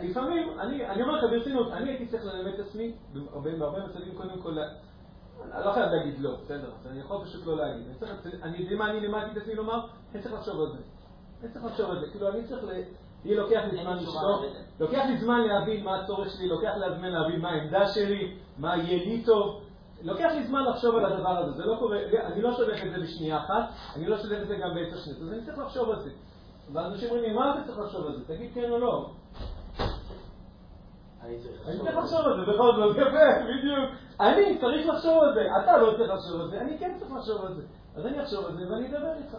לפעמים, 0.02 0.60
אני 0.60 1.02
אומר 1.02 1.14
לך 1.14 1.30
ברצינות, 1.30 1.72
אני 1.72 1.90
הייתי 1.90 2.06
צריך 2.06 2.24
ללמד 2.24 2.54
את 2.54 2.60
עצמי, 2.60 2.92
בהרבה 3.58 3.86
מצבים 3.86 4.14
קודם 4.14 4.40
כל, 4.42 4.58
אני 5.52 5.64
לא 5.64 5.72
חייב 5.72 5.90
להגיד 5.92 6.14
לא, 6.18 6.36
בסדר, 6.44 6.70
אני 6.90 7.00
יכול 7.00 7.24
פשוט 7.24 7.46
לא 7.46 7.56
להגיד. 7.56 7.86
אני 8.42 8.58
יודע 8.58 8.76
מה 8.76 8.90
אני 8.90 9.00
לימדתי 9.00 9.30
את 9.32 9.36
עצמי 9.36 9.54
לומר? 9.54 9.86
אני 10.14 10.22
צריך 10.22 10.34
לחשוב 10.34 10.60
על 10.60 10.66
זה. 10.66 10.78
אני 11.42 11.52
צריך 11.52 11.64
לחשוב 11.64 11.90
על 11.90 12.00
זה. 12.00 12.06
כאילו, 12.10 12.28
אני 12.28 12.44
צריך 12.44 12.64
לי 13.24 13.34
לוקח 13.34 13.60
לי 13.72 13.82
זמן 13.82 13.96
לשתוק, 13.96 14.42
לוקח 14.80 15.02
לי 15.06 15.18
זמן 15.18 15.40
להבין 15.40 15.84
מה 15.84 16.00
הצורך 16.00 16.30
שלי, 16.30 16.48
לוקח 16.48 16.70
לי 16.76 16.98
זמן 16.98 17.08
להבין 17.08 17.40
מה 17.40 17.50
העמדה 17.50 17.88
שלי, 17.88 18.36
מה 18.58 18.76
יהיה 18.76 19.04
לי 19.04 19.22
טוב. 19.24 19.62
לוקח 20.02 20.30
לי 20.34 20.46
זמן 20.46 20.64
לחשוב 20.64 20.96
על 20.96 21.12
הדבר 21.12 21.38
הזה, 21.38 21.52
זה 21.52 21.64
לא 21.64 21.76
קורה, 21.78 21.98
אני 22.24 22.42
לא 22.42 22.56
שולח 22.56 22.84
את 22.84 22.90
זה 22.90 23.00
בשנייה 23.00 23.38
אחת, 23.38 23.68
אני 23.96 24.06
לא 24.06 24.18
שולח 24.18 24.42
את 24.42 24.48
זה 24.48 24.56
גם 24.56 24.74
בעשר 24.74 24.96
שניות, 24.96 25.22
אז 25.22 25.32
אני 25.32 25.42
צריך 25.42 25.58
לחשוב 25.58 25.90
על 25.90 26.00
זה. 26.00 26.10
ואנשים 26.72 27.08
אומרים 27.10 27.24
לי, 27.24 27.32
מה 27.32 27.54
אתה 27.54 27.66
צריך 27.66 27.78
לחשוב 27.78 28.06
על 28.06 28.16
זה? 28.16 28.34
תגיד 28.34 28.50
כן 28.54 28.70
או 28.70 28.78
לא. 28.78 29.10
אני 31.24 31.38
צריך 31.78 31.96
לחשוב 31.96 32.20
על 32.26 32.40
זה, 32.40 32.52
בכל 32.52 32.76
זאת, 32.76 32.96
יפה, 32.96 33.44
בדיוק. 33.44 33.90
אני 34.20 34.58
צריך 34.60 34.88
לחשוב 34.88 35.22
על 35.22 35.34
זה, 35.34 35.40
אתה 35.62 35.76
לא 35.76 35.96
צריך 35.96 36.10
לחשוב 36.10 36.40
על 36.40 36.50
זה, 36.50 36.60
אני 36.60 36.78
כן 36.78 36.96
צריך 36.98 37.12
לחשוב 37.12 37.44
על 37.44 37.54
זה. 37.54 37.62
אז 37.96 38.06
אני 38.06 38.22
אחשוב 38.22 38.46
על 38.46 38.56
זה 38.56 38.72
ואני 38.72 38.86
אדבר 38.86 39.12
איתך. 39.18 39.36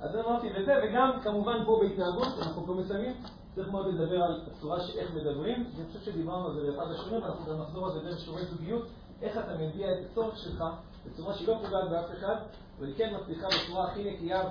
אז 0.00 0.16
אמרתי 0.16 0.48
וזה, 0.56 0.74
וגם 0.84 1.10
כמובן 1.22 1.64
פה 1.66 1.80
בהתנהגות, 1.82 2.28
אנחנו 2.38 2.66
פה 2.66 2.74
מסיימים, 2.74 3.12
צריך 3.54 3.68
מאוד 3.68 3.86
לדבר 3.86 4.22
על 4.22 4.40
הצורה 4.46 4.80
שאיך 4.80 5.14
מדברים. 5.14 5.64
אני 5.76 5.86
חושב 5.86 6.00
שדיברנו 6.00 6.46
על 6.46 6.54
זה 6.54 6.72
באחד 6.72 6.90
השיעורים, 6.90 7.24
אנחנו 7.24 7.52
גם 7.52 7.60
נחזור 7.60 7.86
על 7.86 7.92
זה 7.92 8.00
דרך 8.00 8.18
שיעורי 8.18 8.44
זוגיות, 8.44 8.86
איך 9.22 9.38
אתה 9.38 9.54
מביע 9.54 9.92
את 9.92 9.98
הצורך 10.10 10.38
שלך 10.38 10.64
בצורה 11.06 11.34
שהיא 11.34 11.48
לא 11.48 11.54
פוגעת 11.64 11.90
באף 11.90 12.10
אחד, 12.18 12.36
אבל 12.78 12.86
היא 12.86 12.94
כן 12.96 13.14
מצליחה 13.16 13.46
בצורה 13.46 13.84
הכי 13.84 14.12
נקייה 14.12 14.42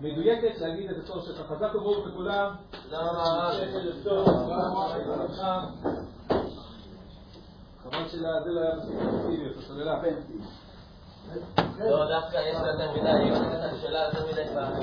ומדויקת 0.00 0.58
להגיד 0.60 0.90
את 0.90 0.96
הצורך 1.04 1.24
שלך. 1.24 1.46
חזק 1.48 1.74
וברוך 1.74 2.06
לכולם. 2.06 2.54
תודה 2.82 2.98
רבה. 2.98 3.50
חבל 7.82 8.08
שזה 8.08 8.26
לא 8.26 8.60
היה 8.60 8.76
מספיק 8.76 8.96
אקטיביות, 8.96 9.56
הסוללה. 9.56 10.00
לא, 11.78 12.08
דווקא 12.08 12.36
יש 12.36 12.56
לה 12.62 12.68
יותר 12.68 12.92
מדי, 12.92 13.28
אם 13.28 13.32
אתה 13.32 13.66
נתת 13.66 13.76
שאלה 13.82 14.04
יותר 14.04 14.26
מדי 14.26 14.44
פעמים. 14.54 14.82